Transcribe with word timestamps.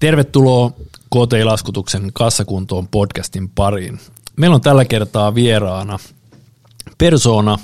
Tervetuloa 0.00 0.70
KT-laskutuksen 1.14 2.10
kassakuntoon 2.12 2.88
podcastin 2.88 3.48
pariin. 3.48 4.00
Meillä 4.36 4.54
on 4.54 4.60
tällä 4.60 4.84
kertaa 4.84 5.34
vieraana 5.34 5.98
persoona 6.98 7.58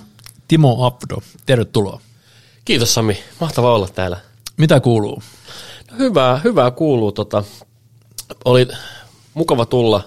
Timo 0.49 0.87
Abdo. 0.87 1.23
Tervetuloa. 1.47 2.01
Kiitos 2.65 2.95
Sami, 2.95 3.19
mahtavaa 3.41 3.75
olla 3.75 3.89
täällä. 3.89 4.21
Mitä 4.57 4.81
kuuluu? 4.81 5.23
No, 5.91 5.99
hyvää, 5.99 6.41
hyvää 6.45 6.71
kuuluu. 6.71 7.13
Tota, 7.13 7.45
oli 8.45 8.69
mukava 9.35 9.67
tulla 9.67 10.03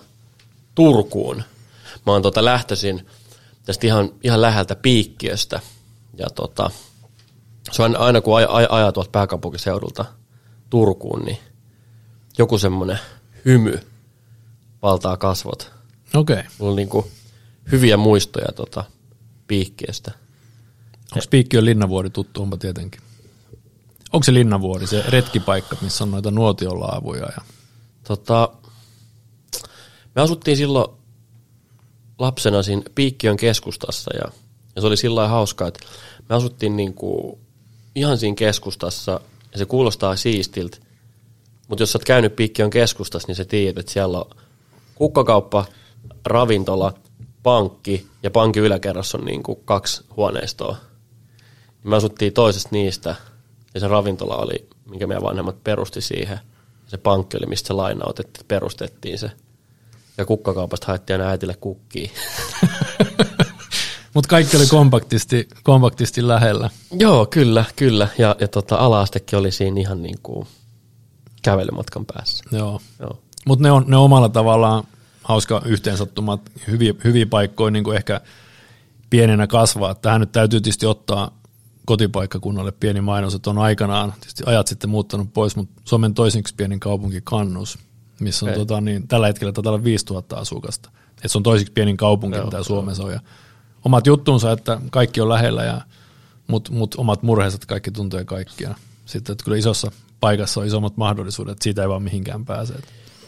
Turkuun. 0.75 1.43
Mä 2.05 2.11
oon 2.11 2.21
tota 2.21 2.46
lähtöisin 2.46 3.07
tästä 3.66 3.88
ihan, 3.88 4.09
ihan 4.23 4.41
läheltä 4.41 4.75
piikkiöstä. 4.75 5.59
Ja 6.18 6.27
tota, 6.36 6.71
se 7.71 7.84
on 7.84 7.96
aina 7.96 8.21
kun 8.21 8.38
aj, 8.38 8.46
aj, 8.50 8.68
ajaa 8.70 8.91
tuolta 8.91 9.11
pääkaupunkiseudulta 9.11 10.05
Turkuun, 10.70 11.21
niin 11.21 11.38
joku 12.39 12.57
semmoinen 12.57 13.00
hymy 13.46 13.79
valtaa 14.82 15.18
kasvot. 15.18 15.71
Okei. 16.16 16.39
Okay. 16.39 16.52
Mulla 16.57 16.71
on 16.71 16.75
niinku 16.75 17.12
hyviä 17.71 17.98
muistoja 17.98 18.48
tota, 18.56 18.84
piikkiöstä. 19.48 20.12
Onko 21.15 21.25
Piikkiön 21.29 21.65
Linnavuori 21.65 22.10
tuttu? 22.10 22.42
Onpa 22.42 22.57
tietenkin. 22.57 23.02
Onko 24.14 24.24
se 24.24 24.34
Linnavuori, 24.34 24.88
se 24.88 25.04
retkipaikka, 25.07 25.78
missä 25.82 26.04
on 26.04 26.12
noita 26.12 26.32
nuotiolaavuja? 26.32 27.25
Ja... 27.36 27.42
Tota, 28.04 28.50
me 30.15 30.21
asuttiin 30.21 30.57
silloin 30.57 30.92
lapsena 32.20 32.64
siinä 32.64 32.81
Piikkiön 32.95 33.38
keskustassa 33.38 34.12
ja, 34.16 34.31
ja 34.76 34.81
se 34.81 34.88
oli 34.88 34.98
sillä 34.98 35.28
hauskaa, 35.28 35.67
että 35.67 35.80
me 36.30 36.36
asuttiin 36.36 36.78
niinku 36.78 37.40
ihan 37.95 38.17
siinä 38.17 38.36
keskustassa 38.36 39.20
ja 39.52 39.58
se 39.58 39.66
kuulostaa 39.66 40.16
siistiltä, 40.16 40.78
mutta 41.69 41.81
jos 41.81 41.91
sä 41.91 41.97
oot 41.97 42.05
käynyt 42.05 42.36
Piikkiön 42.36 42.70
keskustassa, 42.70 43.28
niin 43.28 43.36
sä 43.36 43.45
tiedät, 43.45 43.78
että 43.78 43.92
siellä 43.92 44.17
on 44.17 44.30
kukkakauppa, 44.95 45.66
ravintola, 46.26 46.94
pankki 47.44 48.08
ja 48.23 48.31
pankin 48.31 48.64
yläkerrassa 48.64 49.17
on 49.17 49.26
niinku 49.26 49.56
kaksi 49.56 50.03
huoneistoa. 50.16 50.78
Me 51.84 51.95
asuttiin 51.95 52.34
toisesta 52.34 52.70
niistä 52.72 53.16
ja 53.73 53.80
se 53.80 53.88
ravintola 53.88 54.36
oli, 54.36 54.67
minkä 54.89 55.08
meidän 55.08 55.23
vanhemmat 55.23 55.64
perusti 55.64 56.02
siihen. 56.02 56.39
Se 56.88 56.98
pankki 56.98 57.38
oli, 57.38 57.45
mistä 57.45 57.67
se 57.67 57.73
laina 57.73 58.06
otettiin, 58.06 58.45
perustettiin 58.48 59.20
se. 59.20 59.31
Ja 60.17 60.26
kukkakaupasta 60.26 60.88
haettiin 60.88 61.22
aina 61.22 61.31
äitille 61.31 61.56
kukkii. 61.61 62.11
Mutta 64.14 64.28
kaikki 64.28 64.58
oli 64.58 64.67
kompaktisti, 64.67 65.48
kompaktisti 65.64 66.28
lähellä. 66.28 66.70
Joo, 66.92 67.26
kyllä, 67.26 67.66
kyllä. 67.76 68.08
Ja, 68.17 68.36
ja 68.39 68.48
tota, 68.48 68.76
ala-astekin 68.76 69.39
oli 69.39 69.52
siinä 69.52 69.81
ihan 69.81 70.02
niin 70.02 70.17
kuin 70.23 70.48
kävelymatkan 71.42 72.06
päässä. 72.06 72.44
Joo. 72.52 72.82
Joo. 73.00 73.20
Mutta 73.45 73.64
ne 73.64 73.72
on, 73.72 73.84
ne 73.88 73.98
omalla 73.98 74.30
tavallaan 74.30 74.84
hauska 75.23 75.62
yhteensattumat, 75.66 76.42
hyviä, 76.68 76.94
hyviä 77.04 77.26
paikkoja 77.26 77.72
niin 77.72 77.84
kuin 77.84 77.98
ehkä 77.98 78.22
pienenä 79.09 79.48
kasvaa. 79.48 79.95
Tähän 79.95 80.22
nyt 80.22 80.32
täytyy 80.32 80.62
tietysti 80.62 80.86
ottaa 80.86 81.40
kotipaikkakunnalle 81.86 82.72
pieni 82.72 83.02
mainos, 83.02 83.36
että 83.36 83.50
on 83.50 83.58
aikanaan, 83.58 84.14
tietysti 84.14 84.44
ajat 84.45 84.67
sitten 84.67 84.90
muuttanut 84.90 85.34
pois, 85.34 85.56
mutta 85.56 85.82
Suomen 85.86 86.14
toiseksi 86.14 86.56
pienin 86.56 86.80
kaupunki 86.80 87.22
Kannus, 87.23 87.80
missä 88.20 88.45
on 88.45 88.54
tota, 88.54 88.82
niin, 88.82 89.08
tällä 89.08 89.28
hetkellä 89.28 89.54
taitaa 89.54 89.73
olla 89.73 89.84
5000 89.84 90.36
asukasta. 90.36 90.90
Et 91.23 91.32
se 91.32 91.38
on 91.38 91.44
toiseksi 91.44 91.73
pienin 91.73 91.98
kaupunki, 91.98 92.38
Joo, 92.38 92.45
mitä 92.45 92.64
Suomessa 92.64 93.04
on. 93.04 93.12
Ja 93.12 93.20
omat 93.86 94.08
juttunsa, 94.08 94.52
että 94.52 94.82
kaikki 94.92 95.22
on 95.22 95.30
lähellä, 95.30 95.64
ja, 95.64 95.82
mutta 96.48 96.72
mut 96.72 96.95
omat 96.98 97.23
murheensa, 97.23 97.58
kaikki 97.67 97.92
tuntee 97.92 98.26
kaikkia. 98.26 98.76
Sitten 99.06 99.34
että 99.34 99.44
kyllä 99.44 99.58
isossa 99.58 99.92
paikassa 100.20 100.59
on 100.59 100.67
isommat 100.67 100.98
mahdollisuudet, 100.98 101.62
siitä 101.62 101.81
ei 101.81 101.89
vaan 101.89 102.03
mihinkään 102.03 102.45
pääse. 102.45 102.73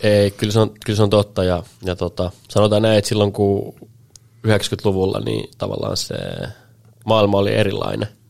Ei, 0.02 0.32
kyllä 0.32 0.54
se 0.54 0.60
on, 0.60 0.72
kyllä 0.86 0.98
se 0.98 1.04
on 1.04 1.10
totta, 1.10 1.44
ja, 1.44 1.64
ja 1.84 1.96
tota, 1.96 2.32
sanotaan 2.50 2.82
näin, 2.82 2.98
että 2.98 3.10
silloin 3.10 3.34
kun 3.34 3.76
90-luvulla, 4.48 5.20
niin 5.20 5.50
tavallaan 5.58 5.98
se 5.98 6.16
maailma 7.06 7.38
oli 7.38 7.54
erilainen– 7.54 8.08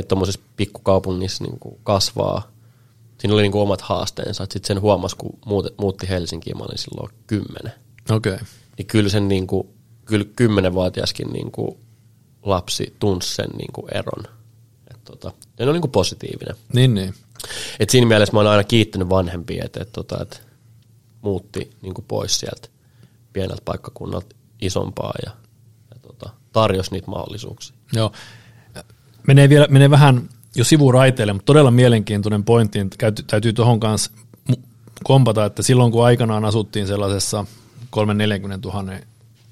että 0.00 0.08
tuommoisessa 0.08 0.40
pikkukaupungissa 0.56 1.44
niin 1.44 1.58
kuin 1.58 1.78
kasvaa, 1.82 2.52
siinä 3.18 3.34
oli 3.34 3.42
niin 3.42 3.52
kuin 3.52 3.62
omat 3.62 3.80
haasteensa. 3.80 4.44
Sitten 4.44 4.64
sen 4.64 4.80
huomasi, 4.80 5.16
kun 5.16 5.38
muutti 5.78 6.08
Helsinkiin, 6.08 6.58
mä 6.58 6.64
olin 6.64 6.78
silloin 6.78 7.12
kymmenen. 7.26 7.72
Okei. 8.10 8.32
Okay. 8.32 8.46
Niin 8.78 8.86
kyllä 8.86 9.08
sen 9.08 9.28
niin 9.28 9.46
kuin, 9.46 9.68
kyllä 10.04 10.24
kymmenenvuotiaskin 10.36 11.28
niin 11.32 11.52
kuin 11.52 11.78
lapsi 12.42 12.94
tunsi 12.98 13.34
sen 13.34 13.50
niin 13.58 13.72
kuin 13.72 13.86
eron. 13.96 14.24
Et 14.90 15.04
tota, 15.04 15.32
ja 15.58 15.64
ne 15.64 15.70
on 15.70 15.74
niin 15.74 15.80
kuin 15.80 15.90
positiivinen. 15.90 16.56
Niin, 16.72 16.94
niin. 16.94 17.14
Et 17.80 17.90
siinä 17.90 18.06
mielessä 18.06 18.32
mä 18.32 18.38
oon 18.38 18.46
aina 18.46 18.64
kiittänyt 18.64 19.08
vanhempia, 19.08 19.64
että 19.64 19.82
et, 19.82 19.92
tota, 19.92 20.22
et 20.22 20.42
muutti 21.22 21.70
niin 21.82 21.94
pois 22.08 22.40
sieltä 22.40 22.68
pieneltä 23.32 23.62
paikkakunnalta 23.64 24.36
isompaa 24.60 25.14
ja, 25.24 25.30
ja 25.94 26.00
tota, 26.02 26.30
tarjosi 26.52 26.90
niitä 26.90 27.10
mahdollisuuksia. 27.10 27.76
Joo, 27.92 28.12
menee, 29.26 29.48
vielä, 29.48 29.66
menee 29.70 29.90
vähän 29.90 30.28
jo 30.56 30.64
sivuraiteille, 30.64 31.32
mutta 31.32 31.46
todella 31.46 31.70
mielenkiintoinen 31.70 32.44
pointti. 32.44 32.78
Täytyy 33.26 33.52
tuohon 33.52 33.80
kanssa 33.80 34.10
kompata, 35.04 35.44
että 35.44 35.62
silloin 35.62 35.92
kun 35.92 36.04
aikanaan 36.04 36.44
asuttiin 36.44 36.86
sellaisessa 36.86 37.44
340 37.90 38.68
000 38.68 38.92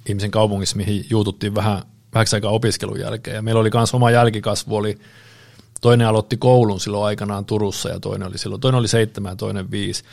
ihmisen 0.08 0.30
kaupungissa, 0.30 0.76
mihin 0.76 1.06
juututtiin 1.10 1.54
vähän 1.54 1.82
vähäksi 2.14 2.36
aikaa 2.36 2.50
opiskelun 2.50 3.00
jälkeen. 3.00 3.34
Ja 3.34 3.42
meillä 3.42 3.60
oli 3.60 3.70
myös 3.74 3.94
oma 3.94 4.10
jälkikasvu, 4.10 4.76
oli, 4.76 4.98
toinen 5.80 6.06
aloitti 6.06 6.36
koulun 6.36 6.80
silloin 6.80 7.04
aikanaan 7.04 7.44
Turussa 7.44 7.88
ja 7.88 8.00
toinen 8.00 8.28
oli 8.28 8.38
silloin, 8.38 8.60
toinen 8.60 8.78
oli 8.78 8.88
seitsemän 8.88 9.32
ja 9.32 9.36
toinen 9.36 9.70
viisi. 9.70 10.04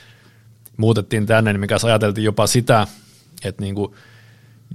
Muutettiin 0.78 1.26
tänne, 1.26 1.54
niin 1.54 1.60
mikä 1.60 1.76
ajateltiin 1.84 2.26
jopa 2.26 2.48
sitä, 2.48 2.88
että 3.44 3.62
niin 3.62 3.76
kuin 3.76 3.94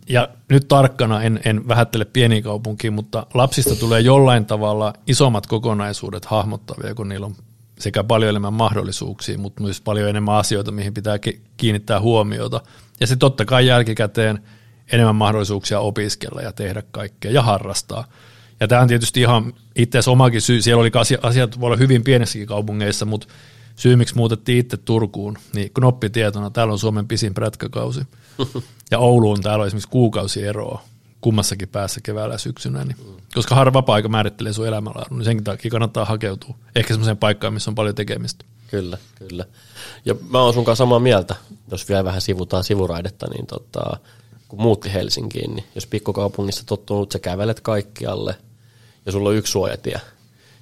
ja 0.08 0.28
nyt 0.48 0.68
tarkkana 0.68 1.22
en, 1.22 1.40
en 1.44 1.68
vähättele 1.68 2.04
pieniä 2.04 2.42
kaupunkiin, 2.42 2.92
mutta 2.92 3.26
lapsista 3.34 3.76
tulee 3.76 4.00
jollain 4.00 4.46
tavalla 4.46 4.92
isommat 5.06 5.46
kokonaisuudet 5.46 6.24
hahmottavia, 6.24 6.94
kun 6.94 7.08
niillä 7.08 7.26
on 7.26 7.36
sekä 7.78 8.04
paljon 8.04 8.30
enemmän 8.30 8.52
mahdollisuuksia, 8.52 9.38
mutta 9.38 9.62
myös 9.62 9.80
paljon 9.80 10.08
enemmän 10.08 10.34
asioita, 10.34 10.72
mihin 10.72 10.94
pitää 10.94 11.18
kiinnittää 11.56 12.00
huomiota. 12.00 12.60
Ja 13.00 13.06
sitten 13.06 13.18
totta 13.18 13.44
kai 13.44 13.66
jälkikäteen 13.66 14.38
enemmän 14.92 15.16
mahdollisuuksia 15.16 15.80
opiskella 15.80 16.42
ja 16.42 16.52
tehdä 16.52 16.82
kaikkea 16.90 17.30
ja 17.30 17.42
harrastaa. 17.42 18.04
Ja 18.60 18.68
tämä 18.68 18.82
on 18.82 18.88
tietysti 18.88 19.20
ihan 19.20 19.52
itse 19.76 19.98
asiassa 19.98 20.10
omakin 20.10 20.42
syy. 20.42 20.62
Siellä 20.62 20.80
oli 20.80 20.90
asiat 21.22 21.60
voi 21.60 21.66
olla 21.66 21.76
hyvin 21.76 22.04
pienessäkin 22.04 22.46
kaupungeissa, 22.46 23.04
mutta 23.04 23.26
syy, 23.76 23.96
miksi 23.96 24.16
muutettiin 24.16 24.58
itse 24.58 24.76
Turkuun, 24.76 25.38
niin 25.54 25.70
knoppitietona, 25.74 26.50
täällä 26.50 26.72
on 26.72 26.78
Suomen 26.78 27.08
pisin 27.08 27.34
prätkäkausi. 27.34 28.00
Ja 28.90 28.98
Ouluun 28.98 29.40
täällä 29.40 29.62
on 29.62 29.66
esimerkiksi 29.66 29.90
kuukausi 29.90 30.42
eroa 30.46 30.82
kummassakin 31.20 31.68
päässä 31.68 32.00
keväällä 32.02 32.34
ja 32.34 32.38
syksynä, 32.38 32.84
niin, 32.84 32.96
koska 33.34 33.54
harva 33.54 33.72
vapaa-aika 33.72 34.08
määrittelee 34.08 34.52
sun 34.52 34.66
elämänlaadun, 34.66 35.18
niin 35.18 35.24
senkin 35.24 35.44
takia 35.44 35.70
kannattaa 35.70 36.04
hakeutua 36.04 36.54
ehkä 36.76 36.94
semmoiseen 36.94 37.16
paikkaan, 37.16 37.54
missä 37.54 37.70
on 37.70 37.74
paljon 37.74 37.94
tekemistä. 37.94 38.44
Kyllä, 38.70 38.98
kyllä. 39.14 39.44
Ja 40.04 40.14
mä 40.30 40.42
oon 40.42 40.54
sun 40.54 40.64
kanssa 40.64 40.82
samaa 40.82 40.98
mieltä, 40.98 41.34
jos 41.70 41.88
vielä 41.88 42.04
vähän 42.04 42.20
sivutaan 42.20 42.64
sivuraidetta, 42.64 43.26
niin 43.30 43.46
tota, 43.46 43.96
kun 44.48 44.62
muutti 44.62 44.92
Helsinkiin, 44.92 45.54
niin 45.54 45.64
jos 45.74 45.86
pikkukaupungissa 45.86 46.66
tottunut, 46.66 47.12
sä 47.12 47.18
kävelet 47.18 47.60
kaikkialle 47.60 48.34
ja 49.10 49.12
sulla 49.12 49.28
on 49.28 49.36
yksi 49.36 49.50
suojatie, 49.50 50.00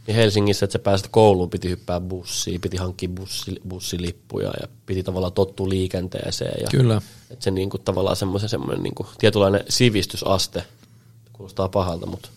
niin 0.06 0.16
Helsingissä, 0.16 0.64
että 0.64 0.72
sä 0.72 0.78
pääset 0.78 1.08
kouluun, 1.10 1.50
piti 1.50 1.68
hyppää 1.68 2.00
bussiin, 2.00 2.60
piti 2.60 2.76
hankkia 2.76 3.08
bussi, 3.08 3.60
bussilippuja 3.68 4.52
ja 4.60 4.68
piti 4.86 5.02
tavallaan 5.02 5.32
tottua 5.32 5.68
liikenteeseen. 5.68 6.60
Ja 6.60 6.68
Kyllä. 6.70 7.02
Että 7.30 7.44
se 7.44 7.50
niin 7.50 7.70
kuin, 7.70 7.82
tavallaan 7.82 8.16
semmoisen, 8.16 8.48
semmoinen 8.48 8.82
niin 8.82 8.94
kuin, 8.94 9.06
tietynlainen 9.18 9.64
sivistysaste, 9.68 10.64
kuulostaa 11.32 11.68
pahalta, 11.68 12.06
mutta, 12.06 12.28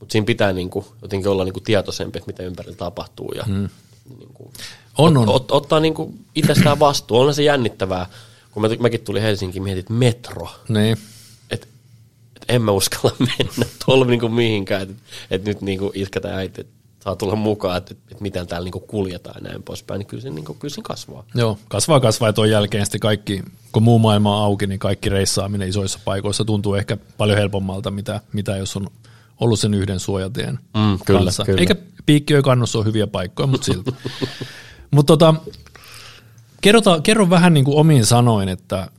mutta 0.00 0.12
siinä 0.12 0.24
pitää 0.24 0.52
niin 0.52 0.70
kuin, 0.70 0.84
jotenkin 1.02 1.30
olla 1.30 1.44
niin 1.44 1.52
kuin 1.52 1.64
tietoisempi, 1.64 2.18
että 2.18 2.26
mitä 2.26 2.42
ympärillä 2.42 2.76
tapahtuu 2.76 3.32
ja 3.32 3.42
hmm. 3.42 3.68
niin 4.18 4.30
kuin, 4.34 4.52
on, 4.98 5.16
on. 5.16 5.28
Ot, 5.28 5.50
ottaa 5.50 5.80
niin 5.80 5.94
kuin 5.94 6.24
itsestään 6.34 6.78
vastuu. 6.78 7.18
On 7.18 7.34
se 7.34 7.42
jännittävää, 7.42 8.06
kun 8.50 8.62
mä, 8.62 8.68
mäkin 8.78 9.00
tulin 9.00 9.22
Helsinkiin, 9.22 9.62
mietin, 9.62 9.80
että 9.80 9.92
metro. 9.92 10.48
Niin. 10.68 10.98
Et, 12.48 12.50
et 12.50 12.54
en 12.54 12.62
mä 12.62 12.72
uskalla 12.72 13.16
mennä 13.38 13.66
tuolla 13.84 14.04
niin 14.04 14.20
kuin 14.20 14.32
mihinkään, 14.32 14.82
että 14.82 14.94
et 15.30 15.44
nyt 15.44 15.60
niin 15.60 15.78
kuin 15.78 15.90
itketään 15.94 16.34
äiti, 16.34 16.66
saa 17.04 17.16
tulla 17.16 17.36
mukaan, 17.36 17.76
että, 17.76 17.94
että 18.10 18.22
miten 18.22 18.46
täällä 18.46 18.64
niinku 18.64 18.80
kuljetaan 18.80 19.44
ja 19.44 19.50
näin 19.50 19.62
poispäin, 19.62 19.98
niin 19.98 20.06
kyllä 20.06 20.22
se, 20.22 20.30
niinku, 20.30 20.54
kyllä 20.54 20.74
se 20.74 20.82
kasvaa. 20.82 21.24
Joo, 21.34 21.58
kasvaa 21.68 22.00
kasvaa 22.00 22.28
ja 22.28 22.32
tuon 22.32 22.50
jälkeen 22.50 22.86
sitten 22.86 23.00
kaikki, 23.00 23.42
kun 23.72 23.82
muu 23.82 23.98
maailma 23.98 24.36
on 24.36 24.44
auki, 24.44 24.66
niin 24.66 24.78
kaikki 24.78 25.08
reissaaminen 25.08 25.68
isoissa 25.68 25.98
paikoissa 26.04 26.44
tuntuu 26.44 26.74
ehkä 26.74 26.96
paljon 27.18 27.38
helpommalta, 27.38 27.90
mitä, 27.90 28.20
mitä 28.32 28.56
jos 28.56 28.76
on 28.76 28.86
ollut 29.40 29.60
sen 29.60 29.74
yhden 29.74 30.00
suojatien 30.00 30.58
mm, 30.74 30.98
kyllä, 31.06 31.20
kanssa. 31.20 31.44
Kyllä. 31.44 31.60
Eikä 31.60 31.76
piikkiö 32.06 32.42
kannossa 32.42 32.78
ole 32.78 32.86
hyviä 32.86 33.06
paikkoja, 33.06 33.46
mutta 33.46 33.64
silti. 33.64 33.90
mutta 34.94 35.16
tota, 35.16 35.34
kerrota, 36.60 37.00
kerro 37.00 37.30
vähän 37.30 37.54
niin 37.54 37.64
kuin 37.64 37.76
omiin 37.76 38.06
sanoin, 38.06 38.48
että 38.48 38.90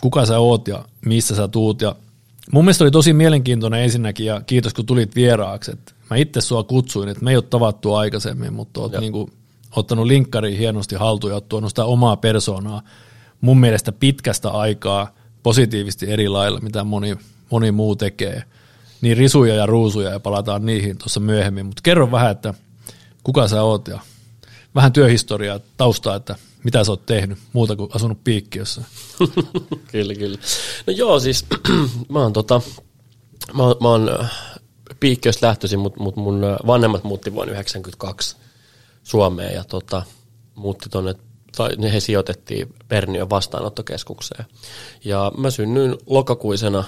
kuka 0.00 0.26
sä 0.26 0.38
oot 0.38 0.68
ja 0.68 0.84
missä 1.06 1.36
sä 1.36 1.48
tuut 1.48 1.80
ja 1.80 1.96
Mun 2.52 2.64
mielestä 2.64 2.84
oli 2.84 2.90
tosi 2.90 3.12
mielenkiintoinen 3.12 3.82
ensinnäkin 3.82 4.26
ja 4.26 4.40
kiitos 4.40 4.74
kun 4.74 4.86
tulit 4.86 5.14
vieraaksi. 5.14 5.72
Mä 6.10 6.16
itse 6.16 6.40
sua 6.40 6.62
kutsuin, 6.62 7.08
että 7.08 7.24
me 7.24 7.30
ei 7.30 7.36
ole 7.36 7.44
tavattu 7.50 7.94
aikaisemmin, 7.94 8.52
mutta 8.52 8.80
oot, 8.80 8.92
niinku, 9.00 9.30
ottanut 9.76 10.06
linkkari 10.06 10.58
hienosti 10.58 10.94
haltuun 10.94 11.32
ja 11.32 11.40
tuonut 11.40 11.70
sitä 11.70 11.84
omaa 11.84 12.16
persoonaa 12.16 12.82
mun 13.40 13.60
mielestä 13.60 13.92
pitkästä 13.92 14.50
aikaa 14.50 15.14
positiivisesti 15.42 16.10
eri 16.10 16.28
lailla, 16.28 16.60
mitä 16.60 16.84
moni, 16.84 17.16
moni 17.50 17.72
muu 17.72 17.96
tekee. 17.96 18.42
Niin 19.00 19.16
risuja 19.16 19.54
ja 19.54 19.66
ruusuja 19.66 20.10
ja 20.10 20.20
palataan 20.20 20.66
niihin 20.66 20.98
tuossa 20.98 21.20
myöhemmin, 21.20 21.66
mutta 21.66 21.82
kerro 21.82 22.10
vähän, 22.10 22.30
että 22.30 22.54
kuka 23.24 23.48
sä 23.48 23.62
oot 23.62 23.88
ja 23.88 24.00
vähän 24.74 24.92
työhistoriaa, 24.92 25.60
taustaa, 25.76 26.16
että 26.16 26.36
mitä 26.66 26.84
sä 26.84 26.92
oot 26.92 27.06
tehnyt, 27.06 27.38
muuta 27.52 27.76
kuin 27.76 27.90
asunut 27.94 28.24
piikkiössä. 28.24 28.82
kyllä, 29.92 30.14
kyllä. 30.14 30.38
No 30.86 30.92
joo, 30.92 31.20
siis 31.20 31.46
mä 32.08 32.22
oon, 32.22 32.32
tota, 32.32 32.60
mä 33.52 33.62
mä 33.80 33.88
oon 33.88 34.20
äh, 34.20 34.32
piikkiöstä 35.00 35.46
lähtöisin, 35.46 35.78
mutta 35.78 36.00
mut 36.00 36.16
mun 36.16 36.44
äh, 36.44 36.56
vanhemmat 36.66 37.04
muutti 37.04 37.32
vuonna 37.32 37.52
1992 37.52 38.36
Suomeen 39.02 39.54
ja 39.54 39.64
tota, 39.64 40.02
muutti 40.54 40.88
tuonne 40.88 41.14
tai 41.56 41.92
he 41.92 42.00
sijoitettiin 42.00 42.74
Perniön 42.88 43.30
vastaanottokeskukseen. 43.30 44.44
Ja 45.04 45.32
mä 45.38 45.50
synnyin 45.50 45.96
lokakuisena 46.06 46.84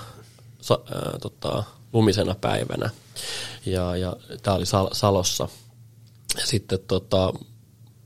sa, 0.61 0.79
ää, 0.95 1.19
tota, 1.23 1.65
lumisena 1.93 2.35
päivänä 2.35 2.91
ja, 3.67 3.97
ja 3.97 4.17
tämä 4.43 4.57
oli 4.57 4.65
Sal- 4.65 4.91
Salossa. 4.95 5.49
Sitten 6.45 6.79
tota, 6.87 7.33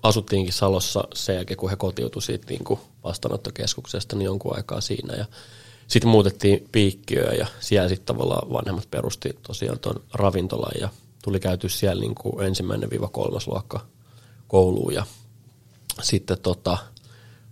asuttiinkin 0.02 0.52
Salossa 0.52 1.04
sen 1.14 1.34
jälkeen, 1.34 1.58
kun 1.58 1.70
he 1.70 1.76
kotiutui 1.76 2.22
siitä 2.22 2.46
niin 2.48 2.64
kuin 2.64 2.80
vastaanottokeskuksesta, 3.04 4.16
niin 4.16 4.24
jonkun 4.24 4.56
aikaa 4.56 4.80
siinä. 4.80 5.14
Ja 5.14 5.24
sitten 5.88 6.10
muutettiin 6.10 6.68
piikkiöön 6.72 7.38
ja 7.38 7.46
siellä 7.60 7.88
sitten 7.88 8.06
tavallaan 8.06 8.52
vanhemmat 8.52 8.90
perusti 8.90 9.38
tosiaan 9.42 9.78
tuon 9.78 10.02
ravintolan 10.12 10.80
ja 10.80 10.88
tuli 11.22 11.40
käyty 11.40 11.68
siellä 11.68 12.00
niin 12.00 12.14
kuin 12.14 12.46
ensimmäinen 12.46 12.90
viiva 12.90 13.08
kolmas 13.08 13.46
luokka 13.46 13.86
kouluun 14.48 14.94
ja 14.94 15.06
sitten 16.02 16.38
tota, 16.42 16.78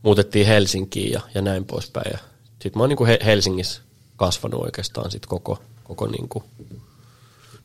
muutettiin 0.03 0.47
Helsinkiin 0.47 1.13
ja, 1.13 1.21
ja 1.35 1.43
näin 1.43 1.65
poispäin. 1.65 2.19
Sitten 2.49 2.73
mä 2.75 2.83
oon 2.83 2.89
niin 2.89 3.19
Helsingissä 3.25 3.83
kasvanut 4.17 4.63
oikeastaan 4.63 5.11
sit 5.11 5.27
koko, 5.27 5.59
koko 5.85 6.07
niin 6.07 6.29
kuin 6.29 6.45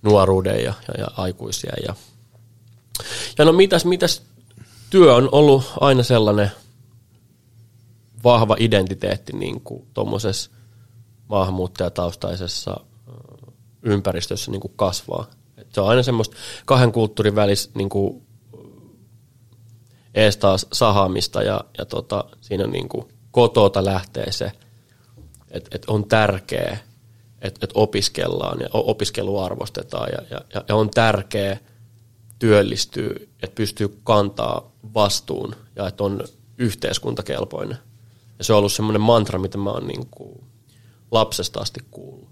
nuoruuden 0.02 0.64
ja, 0.64 0.74
ja, 0.88 0.94
ja 0.98 1.08
aikuisia. 1.18 1.74
Ja, 1.88 1.96
ja 3.38 3.46
no 3.46 3.52
mitäs, 3.52 3.86
mitäs 3.86 4.22
työ 4.90 5.16
on 5.16 5.30
ollut 5.32 5.74
aina 5.80 6.04
sellainen 6.04 6.52
vahva 8.24 8.56
identiteetti 8.60 9.34
niin 9.34 9.62
tuommoisessa 9.94 10.52
maahanmuuttajataustaisessa 11.28 12.80
ympäristössä 13.82 14.52
niin 14.52 14.62
kuin 14.62 14.74
kasvaa. 14.76 15.28
Et 15.58 15.68
se 15.74 15.82
on 15.82 15.88
aina 15.88 16.04
semmoista 16.04 16.36
kahden 16.66 16.92
kulttuurin 16.92 17.36
välis 17.36 17.72
niin 17.76 17.90
kuin 17.90 18.28
ees 20.16 20.38
taas 20.38 20.68
sahaamista 20.74 21.44
ja, 21.44 21.62
ja 21.78 21.86
tota, 21.86 22.26
siinä 22.42 22.68
niin 22.68 22.90
kuin 22.90 23.08
kotota 23.32 23.86
lähtee 23.86 24.32
se, 24.32 24.52
että 25.52 25.70
et 25.72 25.86
on 25.88 26.08
tärkeää, 26.08 26.78
että 27.42 27.60
et 27.64 27.72
opiskellaan 27.74 28.60
ja 28.60 28.70
opiskelu 28.74 29.40
arvostetaan 29.40 30.10
ja, 30.12 30.38
ja, 30.54 30.64
ja 30.70 30.76
on 30.76 30.90
tärkeää 30.90 31.58
työllistyä, 32.40 33.10
että 33.44 33.56
pystyy 33.56 34.00
kantaa 34.04 34.72
vastuun 34.94 35.56
ja 35.76 35.88
että 35.88 36.04
on 36.04 36.24
yhteiskuntakelpoinen. 36.58 37.78
Ja 38.38 38.44
se 38.44 38.54
on 38.54 38.60
ollut 38.60 38.74
semmoinen 38.74 39.02
mantra, 39.02 39.40
mitä 39.40 39.58
mä 39.58 39.70
oon 39.70 39.88
niin 39.88 40.08
kuin 40.12 40.44
lapsesta 41.12 41.60
asti 41.60 41.80
kuullut. 41.92 42.30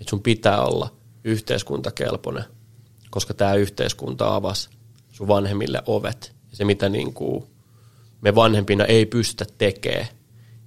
Että 0.00 0.10
sun 0.10 0.22
pitää 0.22 0.64
olla 0.64 0.90
yhteiskuntakelpoinen, 1.24 2.44
koska 3.10 3.34
tämä 3.34 3.54
yhteiskunta 3.54 4.34
avasi 4.34 4.68
sun 5.12 5.28
vanhemmille 5.28 5.82
ovet 5.86 6.36
se, 6.56 6.64
mitä 6.64 6.88
niin 6.88 7.14
kuin 7.14 7.44
me 8.20 8.34
vanhempina 8.34 8.84
ei 8.84 9.06
pystytä 9.06 9.46
tekemään, 9.58 10.06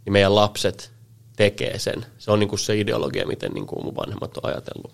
niin 0.06 0.14
meidän 0.14 0.36
lapset 0.36 0.92
tekee 1.36 1.80
sen. 1.80 2.06
Se 2.18 2.32
on 2.32 2.40
niin 2.40 2.50
kuin 2.50 2.60
se 2.60 2.80
ideologia, 2.80 3.28
miten 3.28 3.52
niin 3.52 3.68
kuin 3.68 3.86
mun 3.86 3.96
vanhemmat 3.96 4.38
on 4.38 4.50
ajatellut. 4.52 4.94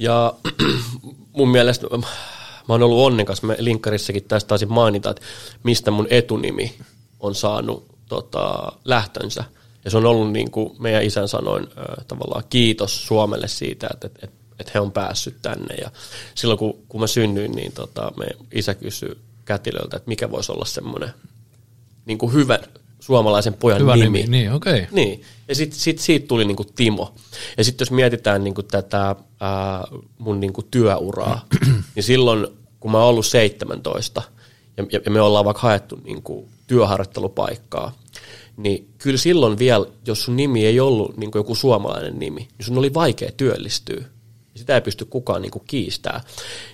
Ja 0.00 0.34
mun 1.38 1.48
mielestä 1.48 1.86
mä 2.68 2.74
oon 2.74 2.82
ollut 2.82 3.06
onnekas, 3.06 3.42
mä 3.42 3.54
linkkarissakin 3.58 4.24
tästä 4.24 4.48
taisin 4.48 4.72
mainita, 4.72 5.10
että 5.10 5.22
mistä 5.62 5.90
mun 5.90 6.06
etunimi 6.10 6.74
on 7.20 7.34
saanut 7.34 7.86
tota, 8.08 8.72
lähtönsä. 8.84 9.44
Ja 9.84 9.90
se 9.90 9.96
on 9.96 10.06
ollut 10.06 10.32
niin 10.32 10.50
kuin 10.50 10.76
meidän 10.78 11.02
isän 11.02 11.28
sanoin 11.28 11.66
tavallaan 12.08 12.44
kiitos 12.50 13.06
Suomelle 13.06 13.48
siitä, 13.48 13.88
että, 13.92 14.06
että, 14.06 14.36
että 14.58 14.72
he 14.74 14.80
on 14.80 14.92
päässyt 14.92 15.36
tänne. 15.42 15.74
Ja 15.74 15.90
silloin 16.34 16.58
kun, 16.58 16.78
kun 16.88 17.00
mä 17.00 17.06
synnyin, 17.06 17.52
niin 17.52 17.72
tota, 17.72 18.12
me 18.16 18.26
isä 18.52 18.74
kysyi 18.74 19.18
kätilöltä, 19.44 19.96
että 19.96 20.08
mikä 20.08 20.30
voisi 20.30 20.52
olla 20.52 20.64
semmoinen 20.64 21.10
niin 22.06 22.18
kuin 22.18 22.32
hyvä 22.32 22.58
suomalaisen 23.10 23.54
pojan 23.54 23.80
hyvä 23.80 23.96
nimi. 23.96 24.18
nimi. 24.18 24.30
Niin, 24.30 24.52
okei. 24.52 24.74
Okay. 24.74 24.86
Niin. 24.92 25.22
Ja 25.48 25.54
sitten 25.54 25.80
sit 25.80 25.98
siitä 25.98 26.26
tuli 26.26 26.44
niin 26.44 26.56
kuin 26.56 26.68
Timo. 26.74 27.14
Ja 27.56 27.64
sitten 27.64 27.84
jos 27.84 27.90
mietitään 27.90 28.44
niin 28.44 28.54
kuin 28.54 28.66
tätä 28.66 29.16
ää, 29.40 29.84
mun 30.18 30.40
niin 30.40 30.52
kuin 30.52 30.66
työuraa, 30.70 31.46
niin 31.94 32.02
silloin 32.02 32.46
kun 32.80 32.90
mä 32.90 32.98
oon 32.98 33.08
ollut 33.08 33.26
17 33.26 34.22
ja, 34.76 35.00
ja 35.04 35.10
me 35.10 35.20
ollaan 35.20 35.44
vaikka 35.44 35.62
haettu 35.62 36.00
niin 36.04 36.22
kuin 36.22 36.48
työharjoittelupaikkaa, 36.66 37.92
niin 38.56 38.88
kyllä 38.98 39.18
silloin 39.18 39.58
vielä, 39.58 39.86
jos 40.06 40.22
sun 40.22 40.36
nimi 40.36 40.66
ei 40.66 40.80
ollut 40.80 41.16
niin 41.16 41.30
kuin 41.30 41.40
joku 41.40 41.54
suomalainen 41.54 42.18
nimi, 42.18 42.40
niin 42.40 42.66
sun 42.66 42.78
oli 42.78 42.94
vaikea 42.94 43.30
työllistyä. 43.36 44.04
Sitä 44.56 44.74
ei 44.74 44.80
pysty 44.80 45.04
kukaan 45.04 45.42
niin 45.42 45.52
kuin 45.52 45.64
kiistää. 45.66 46.20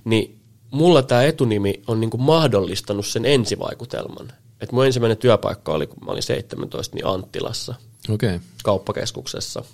Niin 0.04 0.38
mulla 0.70 1.02
tämä 1.02 1.22
etunimi 1.22 1.82
on 1.86 2.00
niin 2.00 2.10
kuin 2.10 2.22
mahdollistanut 2.22 3.06
sen 3.06 3.24
ensivaikutelman. 3.24 4.32
Et 4.60 4.72
mun 4.72 4.86
ensimmäinen 4.86 5.16
työpaikka 5.16 5.72
oli, 5.72 5.86
kun 5.86 6.04
mä 6.04 6.10
olin 6.10 6.22
17, 6.22 6.96
niin 6.96 7.06
Anttilassa, 7.06 7.74
okay. 8.10 8.40
kauppakeskuksessa, 8.64 9.64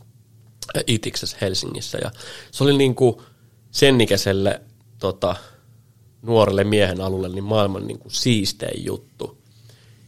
Itiksessä 0.86 1.36
Helsingissä. 1.40 1.98
Ja 1.98 2.10
se 2.50 2.64
oli 2.64 2.76
niin 2.76 2.94
kuin 2.94 3.16
sen 3.70 4.00
ikäiselle 4.00 4.60
tota, 4.98 5.36
nuorelle 6.22 6.64
miehen 6.64 7.00
alulle 7.00 7.28
niin 7.28 7.44
maailman 7.44 7.86
niin 7.86 7.98
kuin 7.98 8.12
siistein 8.12 8.84
juttu. 8.84 9.38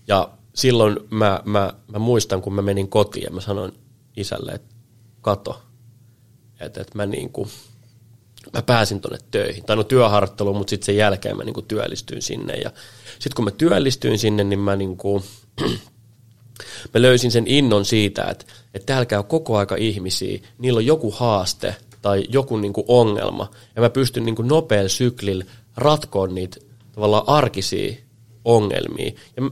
Ja 0.08 0.30
silloin 0.54 0.96
mä, 1.10 1.40
mä, 1.44 1.72
mä 1.92 1.98
muistan, 1.98 2.42
kun 2.42 2.54
mä 2.54 2.62
menin 2.62 2.88
kotiin 2.88 3.24
ja 3.24 3.30
mä 3.30 3.40
sanoin 3.40 3.72
isälle, 4.16 4.52
että 4.52 4.74
kato, 5.20 5.62
että, 6.60 6.80
että 6.80 6.98
mä 6.98 7.06
niin 7.06 7.30
kuin, 7.30 7.48
mä 8.52 8.62
pääsin 8.62 9.00
tuonne 9.00 9.19
töihin. 9.31 9.64
Tai 9.64 9.76
no 9.76 9.85
työharjoitteluun, 9.85 10.56
mutta 10.56 10.70
sitten 10.70 10.87
sen 10.87 10.96
jälkeen 10.96 11.37
mä 11.37 11.44
niinku 11.44 11.62
työllistyin 11.62 12.23
sinne. 12.23 12.55
Ja 12.55 12.70
sitten 13.12 13.37
kun 13.37 13.44
mä 13.44 13.50
työllistyin 13.50 14.19
sinne, 14.19 14.44
niin 14.44 14.58
mä, 14.58 14.77
niinku, 14.77 15.24
mä 16.94 17.03
löysin 17.03 17.31
sen 17.31 17.46
innon 17.46 17.84
siitä, 17.84 18.24
että, 18.24 18.44
että 18.74 18.86
täällä 18.86 19.06
käy 19.06 19.22
koko 19.22 19.56
aika 19.56 19.77
ihmisiä, 19.77 20.39
niillä 20.58 20.79
on 20.79 20.86
joku 20.86 21.10
haaste 21.10 21.77
tai 22.03 22.24
joku 22.29 22.56
niinku 22.56 22.84
ongelma. 22.89 23.51
Ja 23.77 23.82
mä 23.82 23.91
pystyn 23.91 24.24
niinku 24.24 24.43
nopealla 24.43 24.89
syklillä 24.89 25.44
ratkoon 25.77 26.34
niitä 26.34 26.56
tavallaan 26.93 27.24
arkisia 27.27 27.94
ongelmia. 28.44 29.13
Ja 29.36 29.43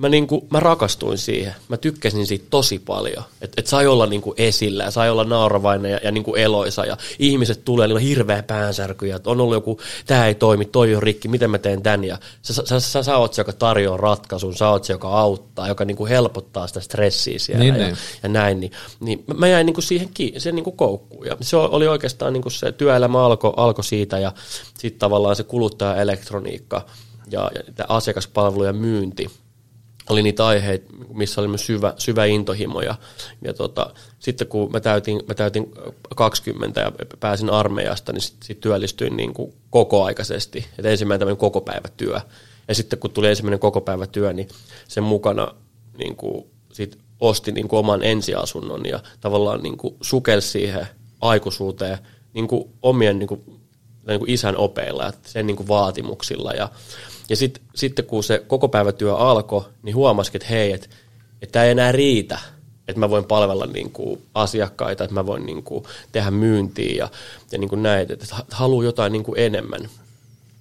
mä, 0.00 0.08
niinku, 0.08 0.46
mä 0.50 0.60
rakastuin 0.60 1.18
siihen. 1.18 1.54
Mä 1.68 1.76
tykkäsin 1.76 2.26
siitä 2.26 2.46
tosi 2.50 2.78
paljon. 2.78 3.24
Että 3.40 3.60
et 3.60 3.66
sai 3.66 3.86
olla 3.86 4.06
niinku 4.06 4.34
esillä 4.36 4.84
ja 4.84 4.90
sai 4.90 5.10
olla 5.10 5.24
nauravainen 5.24 5.90
ja, 5.92 6.00
ja 6.04 6.10
niinku 6.10 6.34
eloisa. 6.34 6.84
Ja 6.84 6.96
ihmiset 7.18 7.64
tulee, 7.64 7.86
niillä 7.86 7.98
on 7.98 8.02
hirveä 8.02 8.42
päänsärky 8.42 9.06
ja 9.06 9.20
on 9.26 9.40
ollut 9.40 9.54
joku, 9.54 9.80
tämä 10.06 10.26
ei 10.26 10.34
toimi, 10.34 10.64
toi 10.64 10.94
on 10.94 11.02
rikki, 11.02 11.28
miten 11.28 11.50
mä 11.50 11.58
teen 11.58 11.82
tän. 11.82 12.04
Ja 12.04 12.18
sä, 12.42 12.62
sä, 12.64 12.80
sä, 12.80 13.02
sä 13.02 13.16
oot 13.16 13.34
se, 13.34 13.40
joka 13.40 13.52
tarjoaa 13.52 13.96
ratkaisun, 13.96 14.56
sä 14.56 14.68
oot 14.68 14.84
se, 14.84 14.92
joka 14.92 15.08
auttaa, 15.08 15.68
joka 15.68 15.84
niinku 15.84 16.06
helpottaa 16.06 16.66
sitä 16.66 16.80
stressiä 16.80 17.38
siellä 17.38 17.64
Niin, 17.64 17.76
ja, 17.76 17.86
niin. 17.86 17.96
ja 18.22 18.28
näin. 18.28 18.60
Niin, 18.60 18.72
niin 19.00 19.24
mä 19.36 19.48
jäin 19.48 19.66
niinku 19.66 19.80
siihen 19.80 20.08
ki- 20.14 20.34
sen 20.38 20.54
niinku 20.54 20.72
koukkuun. 20.72 21.26
Ja 21.26 21.36
se 21.40 21.56
oli 21.56 21.88
oikeastaan 21.88 22.32
niinku 22.32 22.50
se 22.50 22.72
työelämä 22.72 23.24
alkoi 23.24 23.52
alko 23.56 23.82
siitä 23.82 24.18
ja 24.18 24.32
sitten 24.78 24.98
tavallaan 24.98 25.36
se 25.36 25.42
kuluttajaelektroniikka 25.42 26.86
ja, 27.30 27.50
ja 27.78 27.84
asiakaspalvelu 27.88 28.64
ja 28.64 28.72
myynti 28.72 29.30
oli 30.10 30.22
niitä 30.22 30.46
aiheita, 30.46 30.92
missä 31.12 31.40
oli 31.40 31.48
myös 31.48 31.66
syvä, 31.66 31.94
syvä 31.98 32.24
intohimo. 32.24 32.80
Ja, 32.80 32.94
ja 33.42 33.54
tota, 33.54 33.94
sitten 34.18 34.46
kun 34.46 34.72
mä 34.72 34.80
täytin, 34.80 35.20
mä 35.28 35.34
täytin 35.34 35.72
20 36.16 36.80
ja 36.80 36.92
pääsin 37.20 37.50
armeijasta, 37.50 38.12
niin 38.12 38.22
sitten 38.22 38.46
sit 38.46 38.60
työllistyin 38.60 39.16
niin 39.16 39.34
kuin 39.34 39.54
kokoaikaisesti. 39.70 40.66
Et 40.78 40.86
ensimmäinen 40.86 41.18
tämmöinen 41.18 41.36
kokopäivätyö. 41.36 42.20
Ja 42.68 42.74
sitten 42.74 42.98
kun 42.98 43.10
tuli 43.10 43.28
ensimmäinen 43.28 43.60
kokopäivätyö, 43.60 44.32
niin 44.32 44.48
sen 44.88 45.04
mukana 45.04 45.54
niin 45.98 46.16
kuin, 46.16 46.46
sit 46.72 46.98
ostin 47.20 47.54
niin 47.54 47.68
kuin 47.68 47.80
oman 47.80 48.02
ensiasunnon 48.02 48.86
ja 48.86 49.00
tavallaan 49.20 49.62
niin 49.62 49.76
kuin 49.76 49.96
sukelsi 50.00 50.48
siihen 50.48 50.86
aikuisuuteen 51.20 51.98
niin 52.34 52.48
kuin 52.48 52.64
omien 52.82 53.18
niin 53.18 53.26
kuin, 53.26 53.40
niin 54.06 54.18
kuin 54.18 54.30
isän 54.30 54.56
opeilla 54.56 55.04
ja 55.04 55.12
sen 55.26 55.46
niin 55.46 55.56
kuin 55.56 55.68
vaatimuksilla. 55.68 56.52
Ja, 56.52 56.68
ja 57.30 57.36
sit, 57.36 57.62
sitten 57.74 58.04
kun 58.04 58.24
se 58.24 58.44
koko 58.46 58.68
päivätyö 58.68 59.16
alkoi, 59.16 59.64
niin 59.82 59.96
huomasikin, 59.96 60.42
että 60.42 60.54
hei, 60.54 60.72
että 60.72 60.88
että 61.42 61.52
tämä 61.52 61.64
ei 61.64 61.70
enää 61.70 61.92
riitä, 61.92 62.38
että 62.88 63.00
mä 63.00 63.10
voin 63.10 63.24
palvella 63.24 63.66
niin 63.66 63.90
kuin 63.90 64.22
asiakkaita, 64.34 65.04
että 65.04 65.14
mä 65.14 65.26
voin 65.26 65.46
niin 65.46 65.62
kuin 65.62 65.84
tehdä 66.12 66.30
myyntiä 66.30 66.92
ja, 66.96 67.08
ja 67.52 67.58
niin 67.58 67.68
kuin 67.68 67.82
näin, 67.82 68.12
että 68.12 68.26
haluaa 68.50 68.84
jotain 68.84 69.12
niin 69.12 69.24
kuin 69.24 69.38
enemmän. 69.38 69.88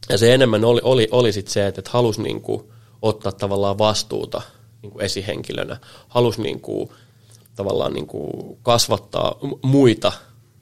Ja 0.09 0.17
se 0.17 0.33
enemmän 0.33 0.65
oli, 0.65 0.81
oli, 0.83 1.07
oli 1.11 1.31
sit 1.31 1.47
se, 1.47 1.67
että, 1.67 1.81
että 1.81 1.91
halusi 1.91 2.21
niinku 2.21 2.71
ottaa 3.01 3.31
tavallaan 3.31 3.77
vastuuta 3.77 4.41
niinku 4.81 4.99
esihenkilönä, 4.99 5.77
halusi 6.07 6.41
niinku, 6.41 6.93
tavallaan 7.55 7.93
niinku 7.93 8.57
kasvattaa 8.63 9.39
muita 9.61 10.11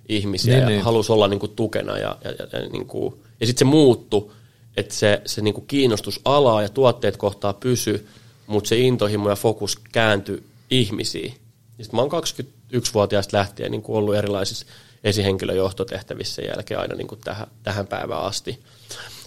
ihmisiä 0.10 0.54
niin, 0.54 0.62
ja 0.62 0.70
niin. 0.70 0.82
halusi 0.82 1.12
olla 1.12 1.28
niinku 1.28 1.48
tukena 1.48 1.98
ja, 1.98 2.18
ja, 2.24 2.32
ja, 2.32 2.60
ja, 2.60 2.70
niinku, 2.70 3.20
ja 3.40 3.46
sitten 3.46 3.68
se 3.68 3.72
muuttui, 3.72 4.32
että 4.78 4.96
se, 4.96 5.22
se 5.26 5.42
niinku 5.42 5.62
kiinnostus 5.62 6.22
alaa 6.26 6.62
ja 6.62 6.70
tuotteet 6.70 7.18
kohtaa 7.18 7.54
pysy, 7.54 8.08
mutta 8.48 8.68
se 8.68 8.78
intohimo 8.78 9.30
ja 9.30 9.36
fokus 9.36 9.76
kääntyi 9.92 10.44
ihmisiin. 10.70 11.34
Sitten 11.82 11.96
mä 11.96 12.02
oon 12.02 12.12
21-vuotiaasta 12.12 13.38
lähtien 13.38 13.72
niin 13.72 13.84
ollut 13.88 14.16
erilaisissa 14.16 14.66
esihenkilöjohtotehtävissä 15.04 16.42
jälkeen 16.42 16.80
aina 16.80 16.96
niin 16.96 17.08
kuin 17.08 17.22
tähän, 17.24 17.48
tähän 17.64 17.88
päivään 17.88 18.22
asti. 18.22 18.60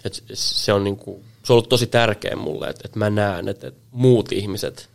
Et 0.04 0.24
se, 0.32 0.72
on 0.72 0.84
niin 0.84 0.96
kuin, 0.96 1.24
se 1.44 1.52
on 1.52 1.54
ollut 1.54 1.68
tosi 1.68 1.86
tärkeä 1.86 2.36
mulle, 2.36 2.68
että, 2.68 2.82
että 2.84 2.98
mä 2.98 3.10
näen, 3.10 3.48
että, 3.48 3.68
että 3.68 3.80
muut 3.90 4.32
ihmiset 4.32 4.88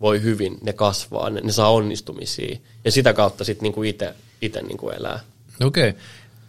voi 0.00 0.22
hyvin, 0.22 0.58
ne 0.62 0.72
kasvaa, 0.72 1.30
ne, 1.30 1.40
ne 1.40 1.52
saa 1.52 1.72
onnistumisia 1.72 2.58
ja 2.84 2.92
sitä 2.92 3.12
kautta 3.12 3.44
sitten 3.44 3.72
niin 3.76 3.84
itse 4.40 4.62
niin 4.62 4.94
elää. 4.96 5.20
Okei. 5.64 5.88
Okay. 5.88 6.02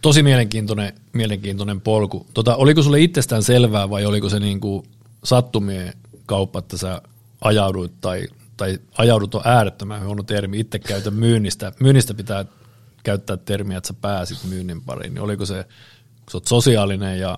Tosi 0.06 0.24
mielenkiintoinen, 0.24 0.94
mielenkiintoinen 1.14 1.82
polku. 1.82 2.28
Tota, 2.34 2.56
oliko 2.56 2.84
sulle 2.84 3.00
itsestään 3.02 3.44
selvää 3.44 3.90
vai 3.90 4.06
oliko 4.06 4.30
se 4.30 4.40
niin 4.40 4.60
kuin 4.60 4.84
sattumien 5.24 5.94
kauppa, 6.26 6.60
että 6.60 6.78
sä 6.78 7.02
ajauduit 7.42 8.02
tai, 8.02 8.28
tai 8.58 8.80
ajaudut 8.98 9.36
on 9.36 9.42
äärettömän 9.46 10.06
huono 10.06 10.24
termi, 10.24 10.60
itse 10.60 10.80
käytän 10.80 11.14
myynnistä. 11.14 11.72
Myynnistä 11.80 12.14
pitää 12.14 12.46
käyttää 13.04 13.38
termiä, 13.38 13.78
että 13.78 13.88
sä 13.88 13.94
pääsit 13.94 14.44
myynnin 14.50 14.82
pariin, 14.82 15.14
niin 15.14 15.22
oliko 15.22 15.46
se, 15.46 15.64
kun 15.64 16.32
sä 16.32 16.38
oot 16.38 16.48
sosiaalinen 16.48 17.20
ja 17.20 17.38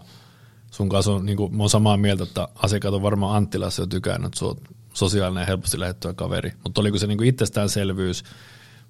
sun 0.71 0.89
kanssa 0.89 1.11
on, 1.11 1.25
niin 1.25 1.37
kuin, 1.37 1.55
mä 1.55 1.63
oon 1.63 1.69
samaa 1.69 1.97
mieltä, 1.97 2.23
että 2.23 2.47
asiakkaat 2.55 2.93
on 2.93 3.01
varmaan 3.01 3.35
Anttilassa 3.35 3.81
jo 3.81 3.87
tykännyt, 3.87 4.25
että 4.25 4.39
sä 4.39 4.45
oot 4.45 4.61
sosiaalinen 4.93 5.41
ja 5.41 5.45
helposti 5.45 5.79
lähettyä 5.79 6.13
kaveri, 6.13 6.53
mutta 6.63 6.81
oliko 6.81 6.97
se 6.97 7.07
niin 7.07 7.17
kuin 7.17 7.29
itsestäänselvyys 7.29 8.23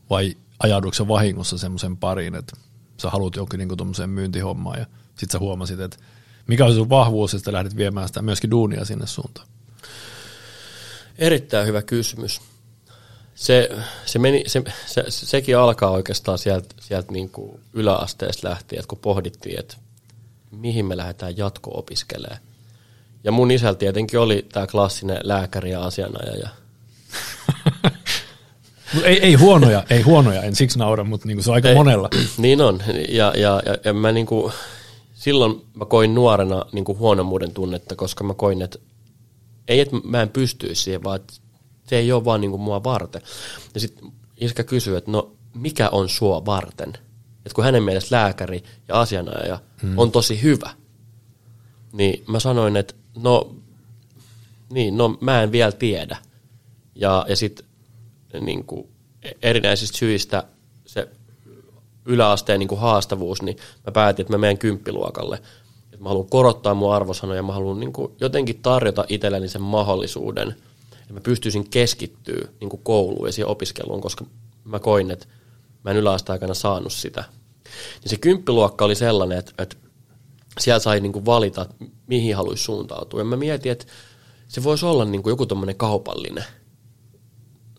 vai 0.09 0.35
ajaudutko 0.59 0.93
se 0.93 1.07
vahingossa 1.07 1.57
semmoisen 1.57 1.97
pariin, 1.97 2.35
että 2.35 2.67
sä 2.97 3.09
haluat 3.09 3.35
jonkin 3.35 3.57
niin 3.57 3.77
tuommoiseen 3.77 4.09
myyntihommaan 4.09 4.79
ja 4.79 4.85
sit 5.15 5.31
sä 5.31 5.39
huomasit, 5.39 5.79
että 5.79 5.97
mikä 6.47 6.65
on 6.65 6.73
sun 6.73 6.89
vahvuus, 6.89 7.33
että 7.33 7.53
lähdet 7.53 7.77
viemään 7.77 8.07
sitä 8.07 8.21
myöskin 8.21 8.51
duunia 8.51 8.85
sinne 8.85 9.07
suuntaan? 9.07 9.47
Erittäin 11.17 11.67
hyvä 11.67 11.81
kysymys. 11.81 12.41
Se, 13.35 13.69
se 14.05 14.19
meni, 14.19 14.43
se, 14.47 14.63
se, 14.85 15.03
sekin 15.07 15.57
alkaa 15.57 15.91
oikeastaan 15.91 16.37
sieltä, 16.37 16.75
sieltä 16.81 17.11
niin 17.11 17.31
yläasteesta 17.73 18.49
lähtien, 18.49 18.79
että 18.79 18.89
kun 18.89 18.97
pohdittiin, 18.97 19.59
että 19.59 19.77
mihin 20.51 20.85
me 20.85 20.97
lähdetään 20.97 21.37
jatko-opiskelemaan. 21.37 22.41
Ja 23.23 23.31
mun 23.31 23.51
isällä 23.51 23.77
tietenkin 23.77 24.19
oli 24.19 24.47
tämä 24.53 24.67
klassinen 24.67 25.19
lääkäri 25.23 25.71
ja 25.71 25.83
asianajaja. 25.83 26.49
Ei, 29.03 29.19
ei 29.19 29.33
huonoja, 29.33 29.83
ei 29.89 30.01
huonoja, 30.01 30.41
en 30.41 30.55
siksi 30.55 30.79
naura, 30.79 31.03
mutta 31.03 31.27
niinku 31.27 31.43
se 31.43 31.49
on 31.49 31.55
aika 31.55 31.69
ei, 31.69 31.75
monella. 31.75 32.09
Niin 32.37 32.61
on, 32.61 32.79
ja, 33.09 33.33
ja, 33.35 33.61
ja, 33.65 33.77
ja 33.85 33.93
mä 33.93 34.11
niinku, 34.11 34.51
silloin 35.13 35.61
mä 35.73 35.85
koin 35.85 36.15
nuorena 36.15 36.65
niinku 36.71 36.97
huonommuuden 36.97 37.51
tunnetta, 37.51 37.95
koska 37.95 38.23
mä 38.23 38.33
koin, 38.33 38.61
että 38.61 38.79
ei, 39.67 39.79
että 39.79 39.95
mä 40.03 40.21
en 40.21 40.29
pystyisi 40.29 40.83
siihen, 40.83 41.03
vaan 41.03 41.19
se 41.83 41.97
ei 41.97 42.11
ole 42.11 42.25
vaan 42.25 42.41
niinku 42.41 42.57
mua 42.57 42.83
varten. 42.83 43.21
Ja 43.73 43.79
sitten 43.79 44.11
iskä 44.37 44.63
kysyy, 44.63 44.97
että 44.97 45.11
no 45.11 45.31
mikä 45.53 45.89
on 45.89 46.09
sua 46.09 46.45
varten? 46.45 46.89
Että 47.45 47.55
kun 47.55 47.63
hänen 47.63 47.83
mielestä 47.83 48.15
lääkäri 48.15 48.63
ja 48.87 48.99
asianajaja 48.99 49.59
hmm. 49.81 49.97
on 49.97 50.11
tosi 50.11 50.41
hyvä, 50.41 50.69
niin 51.93 52.23
mä 52.27 52.39
sanoin, 52.39 52.77
että 52.77 52.93
no, 53.17 53.55
niin, 54.69 54.97
no 54.97 55.17
mä 55.21 55.43
en 55.43 55.51
vielä 55.51 55.71
tiedä. 55.71 56.17
Ja, 56.95 57.25
ja 57.29 57.35
sitten 57.35 57.66
niin 58.41 58.65
erinäisistä 59.43 59.97
syistä 59.97 60.43
se 60.85 61.07
yläasteen 62.05 62.59
niin 62.59 62.67
kuin 62.67 62.81
haastavuus, 62.81 63.41
niin 63.41 63.57
mä 63.85 63.91
päätin, 63.91 64.23
että 64.23 64.33
mä 64.33 64.37
menen 64.37 64.57
kymppiluokalle– 64.57 65.41
että 65.97 66.03
mä 66.03 66.09
haluan 66.09 66.29
korottaa 66.29 66.73
mun 66.73 66.93
arvosanoja, 66.93 67.43
mä 67.43 67.53
haluan 67.53 67.79
niin 67.79 67.93
kuin 67.93 68.11
jotenkin 68.19 68.61
tarjota 68.61 69.05
itselleni 69.09 69.47
sen 69.47 69.61
mahdollisuuden, 69.61 70.55
että 71.01 71.13
mä 71.13 71.21
pystyisin 71.21 71.69
keskittyä 71.69 72.47
niin 72.59 72.69
kuin 72.69 72.81
kouluun 72.83 73.27
ja 73.27 73.31
siihen 73.31 73.47
opiskeluun, 73.49 74.01
koska 74.01 74.25
mä 74.63 74.79
koin, 74.79 75.11
että 75.11 75.25
mä 75.83 75.91
en 75.91 75.97
yläasteaikana 75.97 76.53
saanut 76.53 76.93
sitä. 76.93 77.23
Niin 78.01 78.09
se 78.09 78.17
kymppiluokka 78.17 78.85
oli 78.85 78.95
sellainen, 78.95 79.37
että, 79.37 79.51
että 79.57 79.75
siellä 80.59 80.79
sai 80.79 80.99
niin 80.99 81.13
kuin 81.13 81.25
valita, 81.25 81.65
mihin 82.07 82.35
haluaisi 82.35 82.63
suuntautua. 82.63 83.19
Ja 83.19 83.23
mä 83.23 83.37
mietin, 83.37 83.71
että 83.71 83.85
se 84.47 84.63
voisi 84.63 84.85
olla 84.85 85.05
niin 85.05 85.23
kuin 85.23 85.31
joku 85.31 85.45
tommonen 85.45 85.75
kaupallinen. 85.75 86.43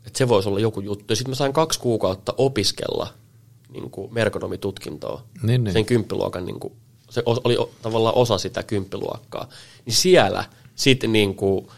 Että 0.09 0.19
se 0.19 0.29
voisi 0.29 0.49
olla 0.49 0.61
joku 0.61 0.81
juttu. 0.81 1.17
Sitten 1.17 1.31
mä 1.31 1.35
sain 1.35 1.53
kaksi 1.53 1.81
kuukautta 1.81 2.35
opiskella 2.37 3.09
niin 3.73 3.91
kuin 3.91 4.15
merkonomitutkintoa 4.15 5.23
niin, 5.43 5.65
niin. 5.65 5.73
sen 5.73 5.85
kymppiluokan 5.85 6.47
niin 6.47 6.61
kuin 6.61 6.73
se 7.11 7.23
oli 7.27 7.57
tavallaan 7.83 8.15
osa 8.15 8.38
sitä 8.38 8.62
kymppiluokkaa, 8.62 9.49
niin 9.85 9.95
siellä 9.95 10.45
sitten 10.75 11.12
niin 11.12 11.35
kuin 11.35 11.69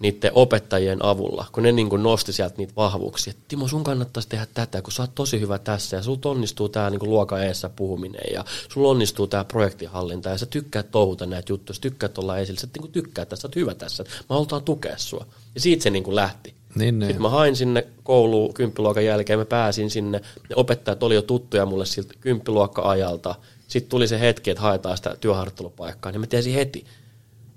niiden 0.00 0.30
opettajien 0.34 1.04
avulla, 1.04 1.46
kun 1.52 1.62
ne 1.62 1.72
niin 1.72 1.90
kuin 1.90 2.02
nosti 2.02 2.32
sieltä 2.32 2.54
niitä 2.58 2.72
vahvuuksia, 2.76 3.30
että 3.30 3.42
Timo, 3.48 3.68
sun 3.68 3.84
kannattaisi 3.84 4.28
tehdä 4.28 4.46
tätä, 4.54 4.82
kun 4.82 4.92
sä 4.92 5.02
oot 5.02 5.14
tosi 5.14 5.40
hyvä 5.40 5.58
tässä 5.58 5.96
ja 5.96 6.02
sulla 6.02 6.18
onnistuu 6.24 6.68
tämä 6.68 6.90
niin 6.90 7.10
luokan 7.10 7.42
eessä 7.42 7.68
puhuminen 7.68 8.32
ja 8.32 8.44
sulla 8.72 8.88
onnistuu 8.88 9.26
tämä 9.26 9.44
projektihallinta 9.44 10.28
ja 10.28 10.38
sä 10.38 10.46
tykkäät 10.46 10.90
touhuta 10.90 11.26
näitä 11.26 11.52
juttuja, 11.52 11.74
sä 11.74 11.80
tykkäät 11.80 12.18
olla 12.18 12.38
esillä, 12.38 12.60
sä 12.60 12.68
niin 12.80 12.92
tykkäät 12.92 13.28
tässä, 13.28 13.42
sä 13.42 13.48
oot 13.48 13.56
hyvä 13.56 13.74
tässä, 13.74 14.02
mä 14.02 14.24
halutaan 14.28 14.62
tukea 14.62 14.98
sua. 14.98 15.26
Ja 15.54 15.60
siitä 15.60 15.82
se 15.82 15.90
niin 15.90 16.04
kuin 16.04 16.16
lähti. 16.16 16.55
Niin, 16.76 16.98
niin. 16.98 17.08
Sitten 17.08 17.22
mä 17.22 17.28
hain 17.28 17.56
sinne 17.56 17.86
kouluun 18.02 18.54
kymppiluokan 18.54 19.04
jälkeen, 19.04 19.38
mä 19.38 19.44
pääsin 19.44 19.90
sinne, 19.90 20.20
ne 20.48 20.56
opettajat 20.56 21.02
oli 21.02 21.14
jo 21.14 21.22
tuttuja 21.22 21.66
mulle 21.66 21.86
siltä 21.86 22.14
kymppiluokka-ajalta, 22.20 23.34
sitten 23.68 23.90
tuli 23.90 24.08
se 24.08 24.20
hetki, 24.20 24.50
että 24.50 24.62
haetaan 24.62 24.96
sitä 24.96 25.16
työharjoittelupaikkaa, 25.20 26.12
niin 26.12 26.20
mä 26.20 26.26
tiesin 26.26 26.54
heti, 26.54 26.84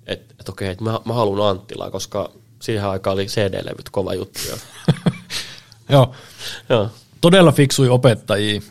että, 0.07 0.35
että 0.39 0.51
okei, 0.51 0.69
että 0.69 0.83
mä, 0.83 0.99
mä 1.05 1.13
haluan 1.13 1.49
Anttilaa, 1.49 1.91
koska 1.91 2.31
siihen 2.61 2.85
aikaan 2.85 3.13
oli 3.13 3.25
CD-levyt 3.25 3.89
kova 3.91 4.13
juttu. 4.13 4.39
Joo. 5.89 6.13
Joo. 6.69 6.89
Todella 7.21 7.51
fiksui 7.51 7.89
opettajia. 7.89 8.61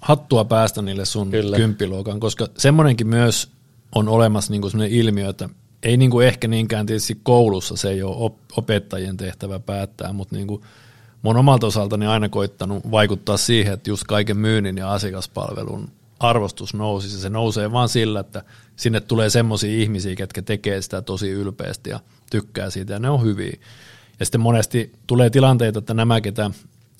Hattua 0.00 0.44
päästä 0.44 0.82
niille 0.82 1.04
sun 1.04 1.30
Kyllä. 1.30 1.56
kymppiluokan, 1.56 2.20
koska 2.20 2.48
semmoinenkin 2.58 3.06
myös 3.06 3.48
on 3.94 4.08
olemassa 4.08 4.52
niin 4.52 4.62
kuin 4.62 4.82
ilmiö, 4.82 5.28
että 5.28 5.48
ei 5.82 5.96
niin 5.96 6.10
kuin 6.10 6.26
ehkä 6.26 6.48
niinkään 6.48 6.86
tietysti 6.86 7.20
koulussa 7.22 7.76
se 7.76 7.90
ei 7.90 8.02
ole 8.02 8.32
opettajien 8.56 9.16
tehtävä 9.16 9.58
päättää, 9.58 10.12
mutta 10.12 10.36
niin 10.36 10.46
kuin 10.46 10.62
mun 11.22 11.36
omalta 11.36 11.66
osaltani 11.66 12.06
aina 12.06 12.28
koittanut 12.28 12.90
vaikuttaa 12.90 13.36
siihen, 13.36 13.72
että 13.72 13.90
just 13.90 14.04
kaiken 14.04 14.36
myynnin 14.36 14.76
ja 14.76 14.92
asiakaspalvelun 14.92 15.88
arvostus 16.20 16.74
nousisi. 16.74 17.20
Se 17.20 17.28
nousee 17.28 17.72
vaan 17.72 17.88
sillä, 17.88 18.20
että 18.20 18.44
sinne 18.76 19.00
tulee 19.00 19.30
semmoisia 19.30 19.82
ihmisiä, 19.82 20.14
ketkä 20.14 20.42
tekee 20.42 20.82
sitä 20.82 21.02
tosi 21.02 21.30
ylpeästi 21.30 21.90
ja 21.90 22.00
tykkää 22.30 22.70
siitä 22.70 22.92
ja 22.92 22.98
ne 22.98 23.10
on 23.10 23.22
hyviä. 23.22 23.56
Ja 24.20 24.26
sitten 24.26 24.40
monesti 24.40 24.92
tulee 25.06 25.30
tilanteita, 25.30 25.78
että 25.78 25.94
nämä, 25.94 26.20
ketä 26.20 26.50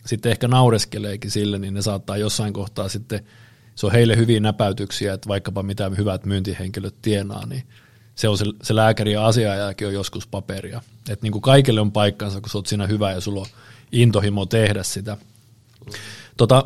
sitten 0.06 0.32
ehkä 0.32 0.48
naureskeleekin 0.48 1.30
sille, 1.30 1.58
niin 1.58 1.74
ne 1.74 1.82
saattaa 1.82 2.16
jossain 2.16 2.52
kohtaa 2.52 2.88
sitten, 2.88 3.20
se 3.74 3.86
on 3.86 3.92
heille 3.92 4.16
hyviä 4.16 4.40
näpäytyksiä, 4.40 5.12
että 5.12 5.28
vaikkapa 5.28 5.62
mitä 5.62 5.90
hyvät 5.98 6.26
myyntihenkilöt 6.26 6.94
tienaa, 7.02 7.46
niin 7.46 7.62
se 8.14 8.28
on 8.28 8.38
se, 8.38 8.44
se 8.62 8.76
lääkäri 8.76 9.12
ja 9.12 9.26
asiaajakin 9.26 9.86
on 9.86 9.94
joskus 9.94 10.26
paperia. 10.26 10.82
Että 11.08 11.22
niin 11.22 11.32
kuin 11.32 11.42
kaikille 11.42 11.80
on 11.80 11.92
paikkansa, 11.92 12.40
kun 12.40 12.50
sä 12.50 12.58
oot 12.58 12.66
siinä 12.66 12.86
hyvä 12.86 13.12
ja 13.12 13.20
sulla 13.20 13.40
on 13.40 13.46
intohimo 13.92 14.46
tehdä 14.46 14.82
sitä. 14.82 15.16
Tota, 16.36 16.64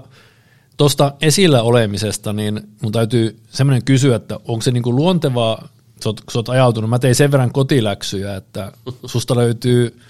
Tuosta 0.76 1.14
esillä 1.20 1.62
olemisesta, 1.62 2.32
niin 2.32 2.60
mun 2.82 2.92
täytyy 2.92 3.40
semmoinen 3.50 3.84
kysyä, 3.84 4.16
että 4.16 4.40
onko 4.44 4.62
se 4.62 4.70
niinku 4.70 4.96
luontevaa, 4.96 5.68
sä 6.02 6.08
oot, 6.08 6.22
sä 6.32 6.38
oot 6.38 6.48
ajautunut, 6.48 6.90
mä 6.90 6.98
tein 6.98 7.14
sen 7.14 7.32
verran 7.32 7.52
kotiläksyjä, 7.52 8.36
että 8.36 8.72
susta 9.06 9.36
löytyy 9.36 10.00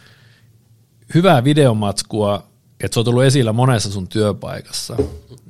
hyvää 1.15 1.45
videomatskua, 1.45 2.47
että 2.81 2.95
se 2.95 3.01
on 3.01 3.05
tullut 3.05 3.25
esillä 3.25 3.53
monessa 3.53 3.93
sun 3.93 4.09
työpaikassa. 4.09 4.97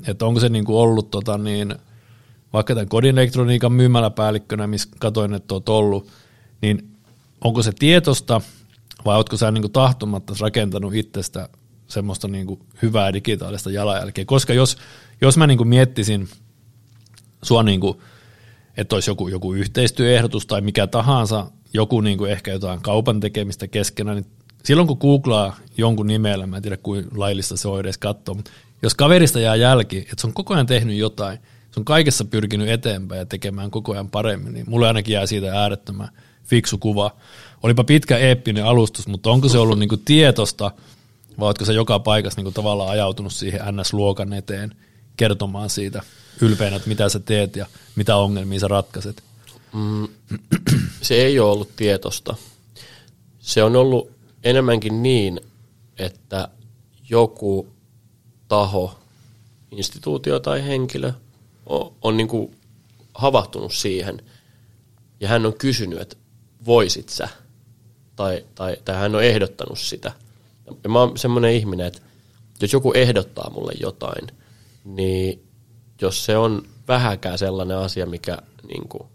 Että 0.06 0.26
onko 0.26 0.40
se 0.40 0.48
niinku 0.48 0.80
ollut 0.80 1.10
tota 1.10 1.38
niin, 1.38 1.74
vaikka 2.56 2.74
tämän 2.74 2.88
kodin 2.88 3.18
elektroniikan 3.18 3.72
myymäläpäällikkönä, 3.72 4.66
missä 4.66 4.88
katoin, 4.98 5.34
että 5.34 5.54
oot 5.54 5.68
ollut, 5.68 6.08
niin 6.62 6.90
onko 7.44 7.62
se 7.62 7.72
tietosta 7.78 8.40
vai 9.04 9.16
ootko 9.16 9.36
sä 9.36 9.50
niinku 9.50 9.68
tahtomatta 9.68 10.34
rakentanut 10.40 10.94
itsestä 10.94 11.48
semmoista 11.88 12.28
niinku 12.28 12.58
hyvää 12.82 13.12
digitaalista 13.12 13.70
jalanjälkeä? 13.70 14.24
Koska 14.24 14.54
jos 14.54 14.76
jos 15.20 15.36
mä 15.36 15.46
niin 15.46 15.68
miettisin 15.68 16.28
sua, 17.42 17.62
niin 17.62 17.80
kuin, 17.80 17.98
että 18.76 18.96
olisi 18.96 19.10
joku, 19.10 19.28
joku 19.28 19.54
yhteistyöehdotus 19.54 20.46
tai 20.46 20.60
mikä 20.60 20.86
tahansa, 20.86 21.46
joku 21.74 22.00
niin 22.00 22.18
kuin 22.18 22.30
ehkä 22.30 22.52
jotain 22.52 22.80
kaupan 22.80 23.20
tekemistä 23.20 23.66
keskenään, 23.66 24.16
niin 24.16 24.26
silloin 24.64 24.88
kun 24.88 24.98
googlaa 25.00 25.56
jonkun 25.76 26.06
nimellä, 26.06 26.46
mä 26.46 26.56
en 26.56 26.62
tiedä 26.62 26.76
kuin 26.76 27.06
laillista 27.14 27.56
se 27.56 27.68
on 27.68 27.80
edes 27.80 27.98
katsoa, 27.98 28.34
mutta 28.34 28.50
jos 28.82 28.94
kaverista 28.94 29.40
jää 29.40 29.56
jälki, 29.56 29.98
että 29.98 30.14
se 30.18 30.26
on 30.26 30.32
koko 30.32 30.54
ajan 30.54 30.66
tehnyt 30.66 30.96
jotain, 30.96 31.38
se 31.76 31.80
on 31.80 31.84
kaikessa 31.84 32.24
pyrkinyt 32.24 32.68
eteenpäin 32.68 33.18
ja 33.18 33.26
tekemään 33.26 33.70
koko 33.70 33.92
ajan 33.92 34.10
paremmin, 34.10 34.54
niin 34.54 34.64
mulle 34.68 34.86
ainakin 34.86 35.12
jää 35.12 35.26
siitä 35.26 35.60
äärettömän 35.60 36.08
fiksu 36.44 36.78
kuva. 36.78 37.10
Olipa 37.62 37.84
pitkä 37.84 38.18
eeppinen 38.18 38.64
alustus, 38.64 39.06
mutta 39.06 39.30
onko 39.30 39.48
se 39.48 39.58
ollut 39.58 39.78
niinku 39.78 39.96
tietosta, 39.96 40.70
vai 41.38 41.46
oletko 41.46 41.64
se 41.64 41.72
joka 41.72 41.98
paikassa 41.98 42.38
niinku 42.38 42.52
tavallaan 42.52 42.90
ajautunut 42.90 43.32
siihen 43.32 43.60
NS-luokan 43.60 44.32
eteen 44.32 44.74
kertomaan 45.16 45.70
siitä 45.70 46.02
ylpeänä, 46.40 46.76
että 46.76 46.88
mitä 46.88 47.08
sä 47.08 47.20
teet 47.20 47.56
ja 47.56 47.66
mitä 47.96 48.16
ongelmia 48.16 48.60
sä 48.60 48.68
ratkaiset? 48.68 49.22
Mm, 49.74 50.08
se 51.02 51.14
ei 51.14 51.38
ole 51.38 51.52
ollut 51.52 51.76
tietosta. 51.76 52.36
Se 53.38 53.62
on 53.62 53.76
ollut 53.76 54.10
enemmänkin 54.44 55.02
niin, 55.02 55.40
että 55.98 56.48
joku 57.10 57.68
taho, 58.48 58.98
instituutio 59.70 60.40
tai 60.40 60.64
henkilö 60.64 61.12
on, 62.02 62.16
niin 62.16 62.28
kuin 62.28 62.56
havahtunut 63.14 63.72
siihen 63.72 64.22
ja 65.20 65.28
hän 65.28 65.46
on 65.46 65.54
kysynyt, 65.54 66.00
että 66.00 66.16
voisit 66.66 67.08
sä, 67.08 67.28
tai, 68.16 68.44
tai, 68.54 68.76
tai 68.84 68.96
hän 68.96 69.14
on 69.14 69.24
ehdottanut 69.24 69.78
sitä. 69.78 70.12
Ja 70.84 70.88
mä 70.88 71.00
oon 71.00 71.18
semmoinen 71.18 71.52
ihminen, 71.52 71.86
että 71.86 72.00
jos 72.60 72.72
joku 72.72 72.92
ehdottaa 72.92 73.50
mulle 73.50 73.72
jotain, 73.80 74.26
niin 74.84 75.42
jos 76.00 76.24
se 76.24 76.36
on 76.36 76.62
vähäkään 76.88 77.38
sellainen 77.38 77.78
asia, 77.78 78.06
mikä 78.06 78.38
niin 78.68 78.88
kuin, 78.88 79.08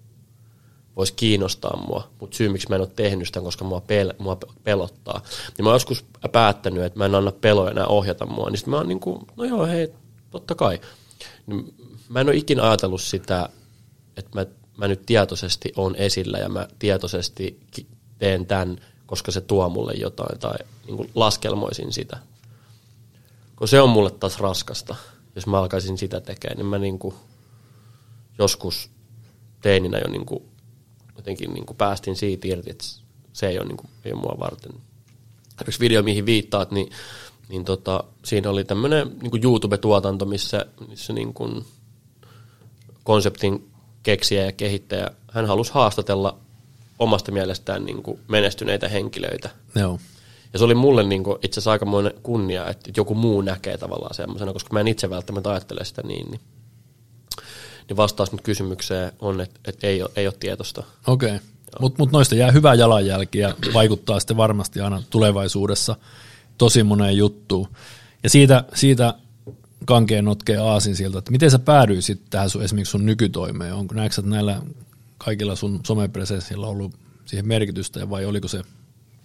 voisi 0.95 1.13
kiinnostaa 1.13 1.77
mua, 1.87 2.07
mutta 2.19 2.37
syy 2.37 2.49
miksi 2.49 2.69
mä 2.69 2.75
en 2.75 2.81
ole 2.81 2.89
tehnyt 2.95 3.27
sitä, 3.27 3.41
koska 3.41 3.65
mua, 3.65 3.79
pel- 3.79 4.15
mua 4.17 4.37
pelottaa. 4.63 5.21
Niin 5.57 5.63
mä 5.65 5.69
oon 5.69 5.75
joskus 5.75 6.05
päättänyt, 6.31 6.83
että 6.83 6.99
mä 6.99 7.05
en 7.05 7.15
anna 7.15 7.31
peloja 7.31 7.71
enää 7.71 7.87
ohjata 7.87 8.25
mua, 8.25 8.49
niin 8.49 8.57
sitten 8.57 8.71
mä 8.71 8.77
oon 8.77 8.87
niin 8.87 8.99
kuin, 8.99 9.21
no 9.37 9.43
joo, 9.43 9.65
hei, 9.65 9.93
totta 10.31 10.55
kai. 10.55 10.81
Niin 11.47 11.73
mä 12.11 12.21
en 12.21 12.27
ole 12.27 12.35
ikinä 12.35 12.63
ajatellut 12.63 13.01
sitä, 13.01 13.49
että 14.17 14.31
mä, 14.39 14.45
mä 14.77 14.87
nyt 14.87 15.05
tietoisesti 15.05 15.73
on 15.75 15.95
esillä 15.95 16.37
ja 16.37 16.49
mä 16.49 16.67
tietoisesti 16.79 17.59
teen 18.17 18.45
tämän, 18.45 18.77
koska 19.05 19.31
se 19.31 19.41
tuo 19.41 19.69
mulle 19.69 19.93
jotain 19.93 20.39
tai 20.39 20.57
niin 20.87 21.11
laskelmoisin 21.15 21.93
sitä. 21.93 22.17
Kun 23.55 23.67
se 23.67 23.81
on 23.81 23.89
mulle 23.89 24.11
taas 24.11 24.39
raskasta, 24.39 24.95
jos 25.35 25.47
mä 25.47 25.59
alkaisin 25.59 25.97
sitä 25.97 26.21
tekemään, 26.21 26.57
niin 26.57 26.65
mä 26.65 26.79
niin 26.79 26.99
kuin 26.99 27.15
joskus 28.37 28.89
teininä 29.61 29.97
jo 29.97 30.11
niin 30.11 30.25
kuin 30.25 30.43
jotenkin 31.15 31.53
niin 31.53 31.65
kuin 31.65 31.77
päästin 31.77 32.15
siitä 32.15 32.47
irti, 32.47 32.69
että 32.69 32.85
se 33.33 33.47
ei 33.47 33.59
ole, 33.59 33.67
niin 33.67 33.77
kuin, 33.77 33.89
ei 34.05 34.13
ole 34.13 34.21
mua 34.21 34.35
varten. 34.39 34.71
Yksi 35.67 35.79
video, 35.79 36.03
mihin 36.03 36.25
viittaat, 36.25 36.71
niin, 36.71 36.91
niin 37.49 37.65
tota, 37.65 38.03
siinä 38.25 38.49
oli 38.49 38.63
tämmöinen 38.63 39.17
niin 39.21 39.43
YouTube-tuotanto, 39.43 40.25
missä, 40.25 40.65
missä 40.87 41.13
niin 41.13 41.33
kuin 41.33 41.65
konseptin 43.03 43.71
keksijä 44.03 44.45
ja 44.45 44.51
kehittäjä, 44.51 45.07
hän 45.31 45.45
halusi 45.45 45.73
haastatella 45.73 46.37
omasta 46.99 47.31
mielestään 47.31 47.85
niin 47.85 48.03
kuin 48.03 48.19
menestyneitä 48.27 48.89
henkilöitä. 48.89 49.49
Joo. 49.75 49.99
Ja 50.53 50.59
se 50.59 50.65
oli 50.65 50.75
mulle 50.75 51.03
niin 51.03 51.23
kuin 51.23 51.37
itse 51.43 51.53
asiassa 51.53 51.71
aikamoinen 51.71 52.13
kunnia, 52.23 52.67
että 52.67 52.91
joku 52.97 53.15
muu 53.15 53.41
näkee 53.41 53.77
tavallaan 53.77 54.15
semmoisena, 54.15 54.53
koska 54.53 54.73
mä 54.73 54.79
en 54.79 54.87
itse 54.87 55.09
välttämättä 55.09 55.51
ajattele 55.51 55.85
sitä 55.85 56.01
niin. 56.01 56.31
Niin, 56.31 56.41
niin 57.89 57.97
vastaus 57.97 58.31
nyt 58.31 58.41
kysymykseen 58.41 59.11
on, 59.19 59.41
että, 59.41 59.59
että 59.65 59.87
ei, 59.87 60.01
ole, 60.01 60.11
ei 60.15 60.27
ole 60.27 60.35
tietosta. 60.39 60.83
Okei, 61.07 61.35
okay. 61.35 61.39
mutta 61.79 62.01
mut 62.01 62.11
noista 62.11 62.35
jää 62.35 62.51
hyvä 62.51 62.73
jalanjälki 62.73 63.39
ja 63.39 63.55
vaikuttaa 63.73 64.19
sitten 64.19 64.37
varmasti 64.37 64.81
aina 64.81 65.03
tulevaisuudessa 65.09 65.95
tosi 66.57 66.83
moneen 66.83 67.17
juttuun. 67.17 67.67
Ja 68.23 68.29
siitä, 68.29 68.63
siitä 68.73 69.13
kankeen 69.85 70.25
notkee 70.25 70.57
aasin 70.57 70.95
sieltä, 70.95 71.19
että 71.19 71.31
miten 71.31 71.51
sä 71.51 71.59
päädyisit 71.59 72.21
tähän 72.29 72.49
sun, 72.49 72.63
esimerkiksi 72.63 72.91
sun 72.91 73.05
nykytoimeen? 73.05 73.73
Onko 73.73 73.95
näetkö, 73.95 74.21
näillä 74.21 74.61
kaikilla 75.17 75.55
sun 75.55 75.79
somepresenssillä 75.87 76.67
ollut 76.67 76.95
siihen 77.25 77.47
merkitystä 77.47 78.09
vai 78.09 78.25
oliko 78.25 78.47
se, 78.47 78.61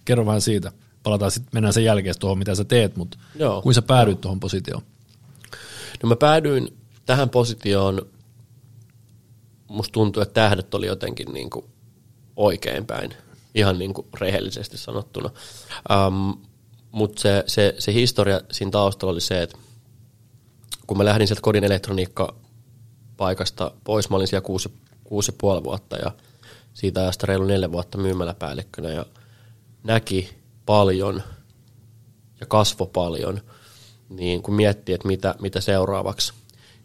kerro 0.05 0.25
vähän 0.25 0.41
siitä, 0.41 0.71
palataan 1.03 1.31
sitten, 1.31 1.49
mennään 1.53 1.73
sen 1.73 1.83
jälkeen 1.83 2.19
tuohon, 2.19 2.37
mitä 2.37 2.55
sä 2.55 2.63
teet, 2.63 2.95
mutta 2.95 3.17
Joo. 3.35 3.61
kuin 3.61 3.73
sä 3.73 3.81
päädyit 3.81 4.21
tuohon 4.21 4.39
positioon? 4.39 4.81
No 6.03 6.09
mä 6.09 6.15
päädyin 6.15 6.77
tähän 7.05 7.29
positioon, 7.29 8.05
musta 9.67 9.93
tuntuu, 9.93 10.23
että 10.23 10.33
tähdet 10.33 10.73
oli 10.73 10.87
jotenkin 10.87 11.33
niin 11.33 11.49
kuin 11.49 11.65
oikein 12.35 12.85
päin, 12.85 13.13
ihan 13.55 13.79
niin 13.79 13.93
kuin 13.93 14.07
rehellisesti 14.19 14.77
sanottuna. 14.77 15.29
Um, 16.07 16.37
mutta 16.91 17.21
se, 17.21 17.43
se, 17.47 17.75
se 17.79 17.93
historia 17.93 18.41
siinä 18.51 18.71
taustalla 18.71 19.11
oli 19.11 19.21
se, 19.21 19.41
että 19.41 19.57
kun 20.87 20.97
mä 20.97 21.05
lähdin 21.05 21.27
sieltä 21.27 21.41
kodin 21.41 21.63
elektroniikka 21.63 22.35
paikasta 23.17 23.71
pois, 23.83 24.09
mä 24.09 24.15
olin 24.15 24.27
siellä 24.27 24.45
kuusi, 24.45 24.73
kuusi 25.03 25.31
puoli 25.37 25.63
vuotta 25.63 25.95
ja 25.95 26.11
siitä 26.73 27.01
ajasta 27.01 27.27
reilu 27.27 27.45
neljä 27.45 27.71
vuotta 27.71 27.97
myymäläpäällikkönä 27.97 28.89
ja 28.89 29.05
näki 29.83 30.29
paljon 30.65 31.23
ja 32.39 32.45
kasvo 32.45 32.85
paljon, 32.85 33.41
niin 34.09 34.41
kun 34.41 34.53
miettii, 34.53 34.95
että 34.95 35.07
mitä, 35.07 35.35
mitä 35.41 35.61
seuraavaksi, 35.61 36.33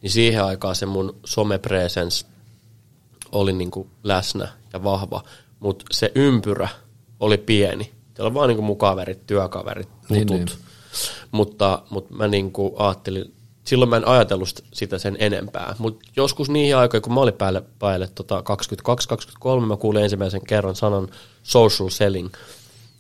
niin 0.02 0.10
siihen 0.10 0.44
aikaan 0.44 0.76
se 0.76 0.86
mun 0.86 1.16
somepresence 1.26 2.26
oli 3.32 3.52
niin 3.52 3.70
kuin 3.70 3.90
läsnä 4.04 4.48
ja 4.72 4.84
vahva, 4.84 5.24
mutta 5.60 5.84
se 5.90 6.12
ympyrä 6.14 6.68
oli 7.20 7.38
pieni. 7.38 7.84
Siellä 7.84 8.28
oli 8.28 8.34
vaan 8.34 8.48
niin 8.48 8.56
kuin 8.56 8.66
mun 8.66 8.78
kaverit, 8.78 9.26
työkaverit, 9.26 9.88
tutut. 9.88 10.10
Niin, 10.10 10.26
niin. 10.26 10.48
Mutta, 11.32 11.82
mutta 11.90 12.14
mä 12.14 12.28
niin 12.28 12.52
kuin 12.52 12.72
ajattelin, 12.76 13.34
silloin 13.64 13.88
mä 13.88 13.96
en 13.96 14.09
ajatellut 14.09 14.64
sitä 14.72 14.98
sen 14.98 15.16
enempää. 15.20 15.75
Mutta 15.79 16.07
joskus 16.16 16.51
niihin 16.51 16.77
aikoihin, 16.77 17.03
kun 17.03 17.14
mä 17.14 17.20
olin 17.20 17.35
päälle, 17.35 17.62
päälle 17.79 18.09
tota 18.14 18.44
22-23, 19.62 19.66
mä 19.66 19.77
kuulin 19.77 20.03
ensimmäisen 20.03 20.46
kerran 20.46 20.77
sanan 20.77 21.09
social 21.42 21.88
selling. 21.88 22.29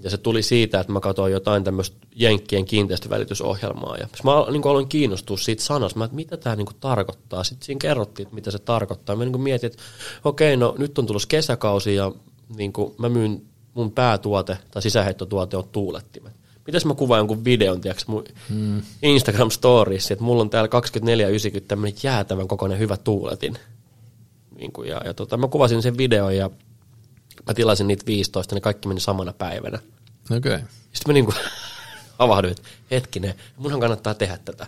Ja 0.00 0.10
se 0.10 0.18
tuli 0.18 0.42
siitä, 0.42 0.80
että 0.80 0.92
mä 0.92 1.00
katsoin 1.00 1.32
jotain 1.32 1.64
tämmöistä 1.64 1.96
Jenkkien 2.14 2.64
kiinteistövälitysohjelmaa. 2.64 3.96
Ja 3.96 4.08
mä 4.24 4.30
niin 4.50 4.66
aloin 4.66 4.88
kiinnostua 4.88 5.36
siitä 5.36 5.62
sanasta, 5.62 5.98
mä, 5.98 6.04
että 6.04 6.14
mitä 6.14 6.36
tämä 6.36 6.56
niin 6.56 6.66
tarkoittaa. 6.80 7.44
Sitten 7.44 7.66
siinä 7.66 7.78
kerrottiin, 7.78 8.26
että 8.26 8.34
mitä 8.34 8.50
se 8.50 8.58
tarkoittaa. 8.58 9.16
Mä 9.16 9.24
niin 9.24 9.40
mietin, 9.40 9.70
että 9.70 9.82
okei, 10.24 10.56
no 10.56 10.74
nyt 10.78 10.98
on 10.98 11.06
tullut 11.06 11.26
kesäkausi 11.26 11.94
ja 11.94 12.12
niin 12.56 12.72
mä 12.98 13.08
myyn 13.08 13.42
mun 13.74 13.92
päätuote 13.92 14.58
tai 14.70 14.82
sisäheittotuote 14.82 15.56
on 15.56 15.68
tuulettimet 15.72 16.41
mitäs 16.66 16.84
mä 16.84 16.94
kuvaan 16.94 17.18
jonkun 17.18 17.44
videon, 17.44 17.80
tiiäks, 17.80 18.06
mun 18.06 18.24
hmm. 18.48 18.82
Instagram 19.02 19.50
Stories, 19.50 20.10
että 20.10 20.24
mulla 20.24 20.42
on 20.42 20.50
täällä 20.50 20.68
2490 20.68 21.68
tämmöinen 21.68 21.98
jäätävän 22.02 22.48
kokoinen 22.48 22.78
hyvä 22.78 22.96
tuuletin. 22.96 23.58
Niin 24.56 24.72
kuin, 24.72 24.88
ja, 24.88 25.00
ja 25.04 25.14
tota, 25.14 25.36
mä 25.36 25.48
kuvasin 25.48 25.82
sen 25.82 25.98
videon 25.98 26.36
ja 26.36 26.50
mä 27.46 27.54
tilasin 27.54 27.86
niitä 27.86 28.06
15, 28.06 28.54
niin 28.54 28.62
kaikki 28.62 28.88
meni 28.88 29.00
samana 29.00 29.32
päivänä. 29.32 29.78
Okei. 30.36 30.54
Okay. 30.54 30.66
Sitten 30.92 31.06
mä 31.06 31.12
niin 31.12 31.24
kuin 31.24 31.36
havahduin, 32.18 32.52
että 32.52 32.68
hetkinen, 32.90 33.34
munhan 33.56 33.80
kannattaa 33.80 34.14
tehdä 34.14 34.38
tätä 34.44 34.66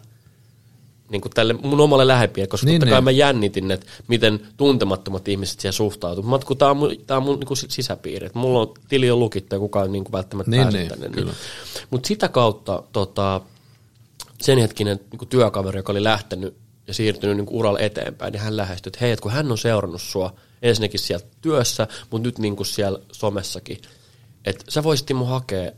niin 1.11 1.21
kuin 1.21 1.33
tälle 1.33 1.53
mun 1.53 1.81
omalle 1.81 2.07
lähepiä, 2.07 2.47
koska 2.47 2.67
niin, 2.67 2.81
totta 2.81 2.91
kai 2.91 2.99
niin. 2.99 3.05
mä 3.05 3.11
jännitin, 3.11 3.71
että 3.71 3.87
miten 4.09 4.41
tuntemattomat 4.57 5.29
ihmiset 5.29 5.61
siihen 5.61 5.73
suhtautuu. 5.73 6.25
Mä 6.25 6.39
kun 6.39 6.57
tää 6.57 6.71
on 6.71 6.77
mun, 6.77 6.97
tää 7.07 7.17
on 7.17 7.23
mun 7.23 7.39
niin 7.41 7.47
kuin 7.47 7.59
sisäpiiri, 7.69 8.27
että 8.27 8.39
mulla 8.39 8.61
on 8.61 8.75
tili 8.89 9.11
on 9.11 9.19
lukittu 9.19 9.55
ja 9.55 9.61
kukaan 9.61 9.93
niin 9.93 10.05
kuin 10.05 10.13
välttämättä 10.13 10.51
niin, 10.51 10.63
pääse 10.63 10.79
niin, 10.79 10.89
tänne. 10.89 11.09
Niin. 11.09 11.31
Mutta 11.91 12.09
sitä 12.09 12.29
kautta 12.29 12.83
tota, 12.93 13.41
sen 14.43 14.59
hetkinen 14.59 15.01
niin 15.11 15.19
kuin 15.19 15.29
työkaveri, 15.29 15.79
joka 15.79 15.93
oli 15.93 16.05
lähtenyt 16.05 16.57
ja 16.87 16.95
siirtynyt 16.95 17.37
niin 17.37 17.47
kuin 17.47 17.57
uralle 17.57 17.79
eteenpäin, 17.81 18.33
niin 18.33 18.43
hän 18.43 18.57
lähestyi, 18.57 18.91
että 18.91 18.99
hei, 19.01 19.13
että 19.13 19.23
kun 19.23 19.33
hän 19.33 19.51
on 19.51 19.59
seurannut 19.59 20.03
sua 20.03 20.35
ensinnäkin 20.63 21.01
siellä 21.01 21.27
työssä, 21.41 21.89
mutta 22.11 22.27
nyt 22.27 22.39
niin 22.39 22.57
kuin 22.57 22.67
siellä 22.67 22.99
somessakin, 23.13 23.79
että 24.45 24.65
sä 24.69 24.83
voisit 24.83 25.11
mun 25.15 25.29
hakea 25.29 25.73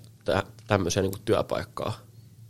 tämmöiseen 0.67 1.07
niin 1.07 1.23
työpaikkaa 1.25 2.07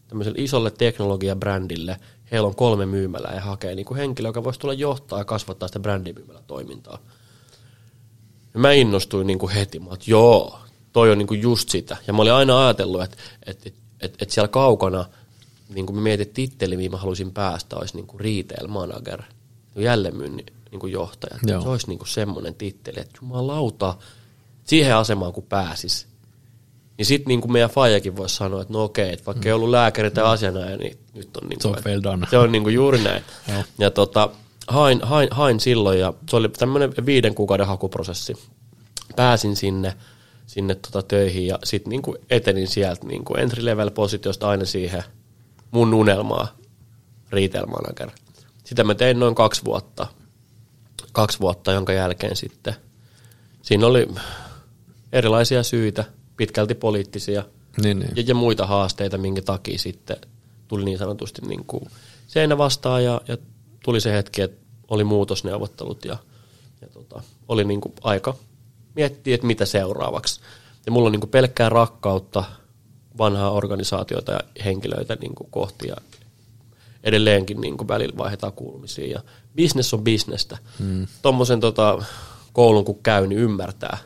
tämmöiselle 0.09 0.43
isolle 0.43 0.71
teknologiabrändille, 0.71 1.97
heillä 2.33 2.47
on 2.47 2.55
kolme 2.55 2.87
myymälää 2.87 3.35
ja 3.35 3.41
hakee 3.41 3.75
niin 3.75 3.87
kuin 3.87 3.99
henkilö, 3.99 4.29
joka 4.29 4.45
voisi 4.45 4.61
tulla 4.61 4.75
johtaa 4.75 5.19
ja 5.19 5.25
kasvattaa 5.25 5.69
sitä 5.69 5.81
brändimyymälä-toimintaa. 5.81 6.99
Ja 8.55 8.61
mä 8.61 8.73
innostuin 8.73 9.27
niin 9.27 9.39
kuin 9.39 9.53
heti, 9.53 9.79
mä 9.79 9.95
että 9.95 10.11
joo, 10.11 10.59
toi 10.93 11.11
on 11.11 11.19
niin 11.19 11.29
kuin 11.29 11.43
just 11.43 11.69
sitä. 11.69 11.97
Ja 12.07 12.13
mä 12.13 12.23
olin 12.23 12.33
aina 12.33 12.65
ajatellut, 12.65 13.03
että, 13.03 13.17
että, 13.47 13.63
että, 13.69 13.81
että, 14.01 14.19
että 14.23 14.35
siellä 14.35 14.49
kaukana, 14.49 15.05
niin 15.69 15.87
kuin 15.87 15.97
mä 15.97 16.03
mietin 16.03 16.29
titteli, 16.29 16.77
mihin 16.77 16.91
mä 16.91 16.97
haluaisin 16.97 17.33
päästä, 17.33 17.77
olisi 17.77 17.97
niin 17.97 18.07
kuin 18.07 18.21
retail 18.21 18.69
manager, 18.69 19.23
jälleenmyynnin 19.77 20.47
niin 20.71 20.81
kuin 20.81 20.93
johtaja. 20.93 21.39
Joo. 21.47 21.63
Se 21.63 21.69
olisi 21.69 21.89
niin 21.89 21.99
kuin 21.99 22.09
semmoinen 22.09 22.55
titteli, 22.55 23.01
että 23.01 23.19
jumalauta, 23.23 23.95
siihen 24.65 24.97
asemaan 24.97 25.33
kun 25.33 25.43
pääsis, 25.43 26.07
niin 26.99 27.07
sitten 27.07 27.29
niin 27.29 27.41
kuin 27.41 27.53
meidän 27.53 27.71
faijakin 27.71 28.17
voisi 28.17 28.37
sanoa, 28.37 28.63
että 28.63 28.73
no 28.73 28.85
okei, 28.85 29.13
että 29.13 29.27
vaikka 29.27 29.43
mm. 29.43 29.47
ei 29.47 29.53
ollut 29.53 29.71
lääkäri 29.71 30.11
tai 30.11 30.25
mm. 30.25 30.31
asianajaja, 30.31 30.77
niin 30.77 30.99
nyt 31.17 31.37
on, 31.37 31.49
niin 31.49 31.59
kuin, 31.63 31.83
se 31.83 31.91
on 31.97 32.03
done. 32.03 32.27
Se 32.31 32.39
on 32.39 32.53
niin 32.53 32.63
kuin 32.63 32.75
juuri 32.75 32.99
näin. 33.03 33.23
ja 33.79 33.91
tota, 33.91 34.31
hain, 34.69 35.01
hain, 35.03 35.29
hain 35.31 35.61
silloin 35.61 36.01
ja 36.01 36.13
se 36.31 36.37
oli 36.37 36.49
tämmöinen 36.49 36.93
viiden 37.07 37.35
kuukauden 37.35 37.67
hakuprosessi. 37.67 38.35
Pääsin 39.17 39.57
sinne, 39.57 39.97
sinne 40.47 40.75
tota 40.75 41.03
töihin 41.03 41.47
ja 41.47 41.59
sitten 41.65 41.91
niin 41.91 42.03
kuin 42.03 42.19
etenin 42.31 42.69
sieltä 42.69 43.07
niin 43.07 43.25
kuin 43.25 43.41
entry 43.41 43.65
level 43.65 43.91
positiosta 43.91 44.49
aina 44.49 44.65
siihen 44.65 45.03
mun 45.71 45.95
unelmaa 45.95 46.49
retail 47.31 47.67
manager. 47.67 48.11
Sitä 48.65 48.85
mä 48.85 48.95
tein 48.95 49.19
noin 49.19 49.35
kaksi 49.35 49.65
vuotta 49.65 50.07
kaksi 51.17 51.41
vuotta, 51.41 51.73
jonka 51.73 51.93
jälkeen 51.93 52.37
sitten 52.37 52.75
siinä 53.63 53.87
oli 53.87 54.09
erilaisia 55.13 55.63
syitä, 55.63 56.05
pitkälti 56.37 56.75
poliittisia 56.75 57.45
Niin, 57.83 57.99
niin. 57.99 58.13
ja, 58.17 58.23
ja 58.27 58.35
muita 58.35 58.67
haasteita, 58.67 59.19
minkä 59.19 59.43
takia 59.43 59.79
sitten 59.79 60.17
tuli 60.69 60.85
niin 60.85 60.99
sanotusti 60.99 61.43
niin 61.43 61.65
kuin 61.65 61.85
seinä 62.27 62.59
vastaan 62.59 63.05
ja, 63.05 63.21
ja 63.29 63.37
tuli 63.85 64.01
se 64.01 64.13
hetki, 64.13 64.43
että 64.43 64.67
oli 64.89 65.05
muutosneuvottelut 65.05 66.05
ja, 66.05 66.17
ja 66.81 66.89
tota, 66.89 67.23
oli 67.49 67.65
niin 67.65 67.81
kuin 67.81 67.95
aika 68.03 68.35
miettiä, 68.95 69.35
että 69.35 69.47
mitä 69.47 69.67
seuraavaksi. 69.67 70.41
Ja 70.87 70.93
mulla 70.93 71.07
on 71.07 71.13
niin 71.13 71.21
kuin 71.21 71.31
pelkkää 71.31 71.69
rakkautta 71.69 72.45
vanhaa 73.19 73.51
organisaatiota 73.51 74.33
ja 74.33 74.41
henkilöitä 74.65 75.17
niin 75.21 75.35
kuin 75.35 75.51
kohti 75.51 75.89
ja 75.89 75.97
edelleenkin 77.05 77.61
niin 77.61 77.77
kuin 77.77 77.89
välillä 77.89 78.17
vaihdetaan 78.17 78.53
kuulumisia. 78.53 79.07
Ja 79.07 79.23
business 79.57 79.95
on 79.95 80.05
bisnestä. 80.05 80.59
Mm. 80.79 81.07
Tuommoisen 81.23 81.61
tota, 81.61 82.05
koulun 82.53 82.85
kun 82.85 83.03
käy, 83.03 83.27
niin 83.27 83.39
ymmärtää, 83.39 83.99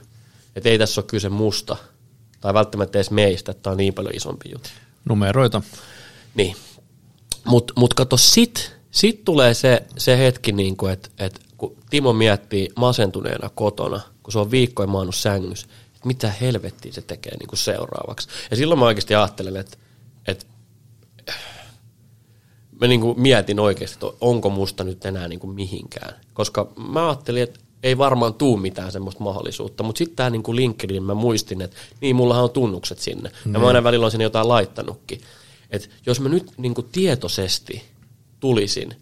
että 0.57 0.69
ei 0.69 0.79
tässä 0.79 1.01
ole 1.01 1.07
kyse 1.07 1.29
musta 1.29 1.77
tai 2.41 2.55
välttämättä 2.55 2.99
edes 2.99 3.11
meistä, 3.11 3.51
että 3.51 3.63
tämä 3.63 3.73
on 3.73 3.77
niin 3.77 3.95
paljon 3.95 4.15
isompi 4.15 4.51
juttu. 4.53 4.69
Numeroita. 5.05 5.63
Niin. 6.35 6.57
Mutta 7.45 7.73
mut 7.77 7.95
kato, 7.95 8.17
sit, 8.17 8.77
sit 8.91 9.25
tulee 9.25 9.55
se, 9.55 9.83
se 9.97 10.19
hetki, 10.19 10.53
niin 10.53 10.77
että 10.93 11.09
et, 11.19 11.41
kun 11.57 11.77
Timo 11.91 12.13
miettii 12.13 12.69
masentuneena 12.77 13.51
kotona, 13.55 14.01
kun 14.23 14.33
se 14.33 14.39
on 14.39 14.51
viikkoja 14.51 14.87
maannut 14.87 15.15
sängyssä, 15.15 15.67
että 15.95 16.07
mitä 16.07 16.33
helvettiä 16.41 16.93
se 16.93 17.03
tekee 17.03 17.37
niin 17.37 17.49
kuin 17.49 17.59
seuraavaksi. 17.59 18.29
Ja 18.51 18.57
silloin 18.57 18.81
mä 18.81 18.87
oikeasti 18.87 19.15
ajattelen, 19.15 19.57
että, 19.57 19.77
että 20.27 20.47
mä 22.81 22.87
niin 22.87 23.01
kuin 23.01 23.21
mietin 23.21 23.61
oikeasti, 23.61 23.95
että 23.95 24.17
onko 24.21 24.51
musta 24.51 24.85
nyt 24.85 25.05
enää 25.05 25.29
niin 25.29 25.41
kuin 25.41 25.55
mihinkään. 25.55 26.15
Koska 26.35 26.73
mä 26.77 27.09
ajattelin, 27.09 27.43
että 27.43 27.61
ei 27.83 27.99
varmaan 27.99 28.35
tuu 28.35 28.57
mitään 28.57 28.93
semmoista 28.93 29.25
mahdollisuutta, 29.25 29.83
mutta 29.83 29.99
sitten 29.99 30.17
tämä 30.17 30.31
niin 30.31 30.43
LinkedIn, 30.57 31.03
mä 31.03 31.15
muistin, 31.15 31.63
että 31.63 31.77
niin, 32.01 32.17
mullahan 32.17 32.45
on 32.45 32.51
tunnukset 32.51 32.99
sinne. 32.99 33.31
Ja 33.53 33.59
mä 33.59 33.67
aina 33.67 33.85
välillä 33.85 34.05
on 34.05 34.11
sinne 34.11 34.25
jotain 34.25 34.49
laittanutkin. 34.49 35.21
Että 35.71 35.89
jos 36.07 36.21
mä 36.21 36.29
nyt 36.29 36.53
niin 36.59 36.75
kuin 36.75 36.89
tietoisesti 36.93 37.83
tulisin 38.41 38.97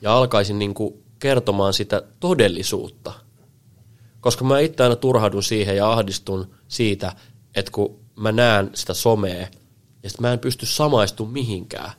ja 0.00 0.16
alkaisin 0.16 0.58
niin 0.58 0.74
kuin 0.74 0.94
kertomaan 1.18 1.74
sitä 1.74 2.02
todellisuutta, 2.20 3.12
koska 4.20 4.44
mä 4.44 4.60
itse 4.60 4.82
aina 4.82 4.96
turhaudun 4.96 5.42
siihen 5.42 5.76
ja 5.76 5.92
ahdistun 5.92 6.54
siitä, 6.68 7.12
että 7.54 7.72
kun 7.72 8.00
mä 8.16 8.32
näen 8.32 8.70
sitä 8.74 8.94
somea 8.94 9.48
ja 10.02 10.10
sitten 10.10 10.22
mä 10.22 10.32
en 10.32 10.38
pysty 10.38 10.66
samaistumaan 10.66 11.32
mihinkään. 11.32 11.92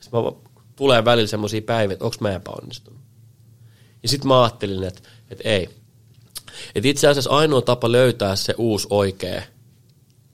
Sitten 0.00 0.20
mä 0.20 0.32
tulee 0.76 1.04
välillä 1.04 1.28
semmoisia 1.28 1.62
päiviä, 1.62 1.92
että 1.92 2.04
onko 2.04 2.16
mä 2.20 2.32
epäonnistunut. 2.32 3.00
Ja 4.02 4.08
sitten 4.08 4.28
mä 4.28 4.42
ajattelin, 4.42 4.84
että, 4.84 5.08
että 5.30 5.48
ei. 5.48 5.68
Että 6.74 6.88
itse 6.88 7.08
asiassa 7.08 7.30
ainoa 7.30 7.62
tapa 7.62 7.92
löytää 7.92 8.36
se 8.36 8.54
uusi 8.58 8.86
oikea 8.90 9.42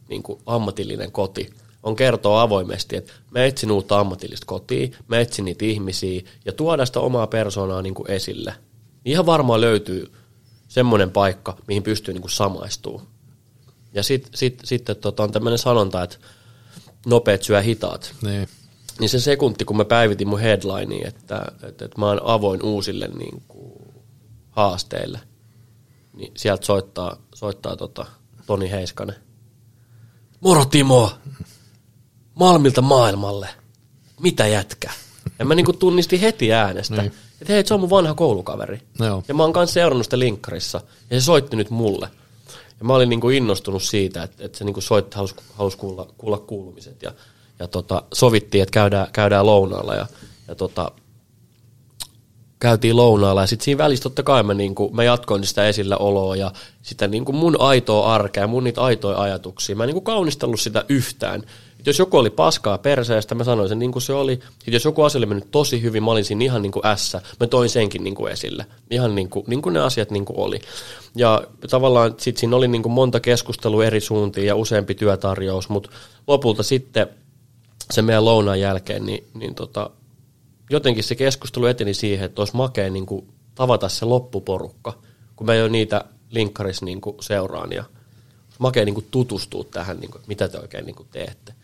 niin 0.08 0.22
kuin 0.22 0.40
ammatillinen 0.46 1.12
koti 1.12 1.50
on 1.82 1.96
kertoa 1.96 2.42
avoimesti, 2.42 2.96
että 2.96 3.12
mä 3.30 3.44
etsin 3.44 3.70
uutta 3.70 4.00
ammatillista 4.00 4.46
kotia, 4.46 4.96
mä 5.08 5.18
etsin 5.18 5.44
niitä 5.44 5.64
ihmisiä 5.64 6.22
ja 6.44 6.52
tuoda 6.52 6.86
sitä 6.86 7.00
omaa 7.00 7.26
persoonaa 7.26 7.82
niin 7.82 7.94
kuin 7.94 8.10
esille. 8.10 8.54
Ihan 9.04 9.26
varmaan 9.26 9.60
löytyy 9.60 10.12
semmoinen 10.68 11.10
paikka, 11.10 11.56
mihin 11.68 11.82
pystyy 11.82 12.14
niin 12.14 12.22
kuin 12.22 12.30
samaistumaan. 12.30 13.06
Ja 13.94 14.02
sitten 14.02 14.30
sit, 14.34 14.60
sit, 14.64 14.84
tota, 15.00 15.22
on 15.22 15.32
tämmöinen 15.32 15.58
sanonta, 15.58 16.02
että 16.02 16.16
nopeat 17.06 17.42
syö 17.42 17.60
hitaat. 17.60 18.14
Niin. 18.22 18.48
Niin 18.98 19.08
se 19.08 19.20
sekunti, 19.20 19.64
kun 19.64 19.76
mä 19.76 19.84
päivitin 19.84 20.28
mun 20.28 20.40
headlineen, 20.40 21.08
että, 21.08 21.44
että, 21.62 21.84
että 21.84 21.98
mä 21.98 22.06
oon 22.06 22.20
avoin 22.24 22.62
uusille 22.62 23.08
niin 23.18 23.42
kuin, 23.48 23.72
haasteille, 24.50 25.20
niin 26.12 26.32
sieltä 26.36 26.66
soittaa, 26.66 27.16
soittaa 27.34 27.76
tota, 27.76 28.06
Toni 28.46 28.70
Heiskanen. 28.70 29.16
Moro 30.40 30.64
Timo! 30.64 31.10
Malmilta 32.42 32.82
maailmalle. 32.82 33.48
Mitä 34.20 34.46
jätkä? 34.46 34.90
Ja 35.38 35.44
mä 35.44 35.54
niinku 35.54 35.72
tunnistin 35.72 36.20
heti 36.20 36.52
äänestä, 36.52 36.96
niin. 36.96 37.12
että 37.40 37.52
hei, 37.52 37.66
se 37.66 37.74
on 37.74 37.80
mun 37.80 37.90
vanha 37.90 38.14
koulukaveri. 38.14 38.80
Joo. 38.98 39.22
Ja 39.28 39.34
mä 39.34 39.42
oon 39.42 39.52
kanssa 39.52 39.74
seurannut 39.74 40.06
sitä 40.06 40.18
linkkarissa, 40.18 40.80
ja 41.10 41.20
se 41.20 41.24
soitti 41.24 41.56
nyt 41.56 41.70
mulle. 41.70 42.08
Ja 42.78 42.84
mä 42.84 42.94
olin 42.94 43.08
niinku 43.08 43.30
innostunut 43.30 43.82
siitä, 43.82 44.22
että, 44.22 44.44
että 44.44 44.58
se 44.58 44.64
niinku 44.64 44.80
soitti, 44.80 45.16
halusi, 45.16 45.34
halusi 45.54 45.78
kuulla, 45.78 46.08
kuulla 46.18 46.38
kuulumiset. 46.38 47.02
Ja, 47.02 47.12
ja 47.58 47.68
tota, 47.68 48.02
sovittiin, 48.14 48.62
että 48.62 48.72
käydään, 48.72 49.06
käydään 49.12 49.46
lounaalla. 49.46 49.94
Ja, 49.94 50.06
ja 50.48 50.54
tota, 50.54 50.90
käytiin 52.58 52.96
lounaalla 52.96 53.40
ja 53.40 53.46
sitten 53.46 53.64
siinä 53.64 53.84
välissä 53.84 54.02
totta 54.02 54.22
kai 54.22 54.42
mä, 54.42 54.54
niinku, 54.54 54.90
mä 54.92 55.04
jatkoin 55.04 55.46
sitä 55.46 55.68
esillä 55.68 55.96
oloa 55.96 56.36
ja 56.36 56.52
sitä 56.82 57.08
niinku 57.08 57.32
mun 57.32 57.56
aitoa 57.60 58.14
arkea, 58.14 58.46
mun 58.46 58.64
niitä 58.64 58.82
aitoja 58.82 59.18
ajatuksia. 59.18 59.76
Mä 59.76 59.84
en 59.84 59.86
niinku 59.86 60.00
kaunistellut 60.00 60.60
sitä 60.60 60.84
yhtään. 60.88 61.42
Et 61.82 61.86
jos 61.86 61.98
joku 61.98 62.18
oli 62.18 62.30
paskaa 62.30 62.78
perseestä, 62.78 63.34
mä 63.34 63.44
sanoin 63.44 63.68
sen 63.68 63.78
niin 63.78 63.92
kuin 63.92 64.02
se 64.02 64.12
oli. 64.12 64.32
Et 64.66 64.72
jos 64.72 64.84
joku 64.84 65.02
asia 65.02 65.18
oli 65.18 65.26
mennyt 65.26 65.50
tosi 65.50 65.82
hyvin, 65.82 66.02
mä 66.02 66.10
olin 66.10 66.24
siinä 66.24 66.44
ihan 66.44 66.62
niin 66.62 66.72
kuin 66.72 66.86
ässä. 66.86 67.22
Mä 67.40 67.46
toin 67.46 67.68
senkin 67.68 68.04
niin 68.04 68.14
kuin 68.14 68.32
esille. 68.32 68.66
Ihan 68.90 69.14
niin 69.14 69.30
kuin, 69.30 69.44
niin 69.46 69.62
kuin 69.62 69.72
ne 69.72 69.80
asiat 69.80 70.10
niin 70.10 70.24
kuin 70.24 70.38
oli. 70.38 70.60
Ja 71.16 71.42
tavallaan 71.70 72.14
sit 72.18 72.36
siinä 72.36 72.56
oli 72.56 72.68
niin 72.68 72.82
kuin 72.82 72.92
monta 72.92 73.20
keskustelua 73.20 73.84
eri 73.84 74.00
suuntiin 74.00 74.46
ja 74.46 74.56
useampi 74.56 74.94
työtarjous, 74.94 75.68
mutta 75.68 75.90
lopulta 76.26 76.62
sitten 76.62 77.06
se 77.90 78.02
meidän 78.02 78.24
lounaan 78.24 78.60
jälkeen, 78.60 79.06
niin, 79.06 79.24
niin 79.34 79.54
tota, 79.54 79.90
jotenkin 80.70 81.04
se 81.04 81.14
keskustelu 81.14 81.66
eteni 81.66 81.94
siihen, 81.94 82.24
että 82.24 82.40
olisi 82.40 82.56
makea 82.56 82.90
niin 82.90 83.06
kuin 83.06 83.28
tavata 83.54 83.88
se 83.88 84.04
loppuporukka, 84.04 84.98
kun 85.36 85.46
mä 85.46 85.54
jo 85.54 85.68
niitä 85.68 86.04
linkkarissa 86.30 86.84
niin 86.84 87.00
kuin 87.00 87.16
seuraan 87.20 87.72
ja 87.72 87.84
makea 88.58 88.84
niin 88.84 88.94
kuin 88.94 89.06
tutustua 89.10 89.64
tähän, 89.64 90.00
niin 90.00 90.10
kuin, 90.10 90.22
mitä 90.26 90.48
te 90.48 90.58
oikein 90.58 90.86
niin 90.86 90.96
kuin 90.96 91.08
teette. 91.12 91.54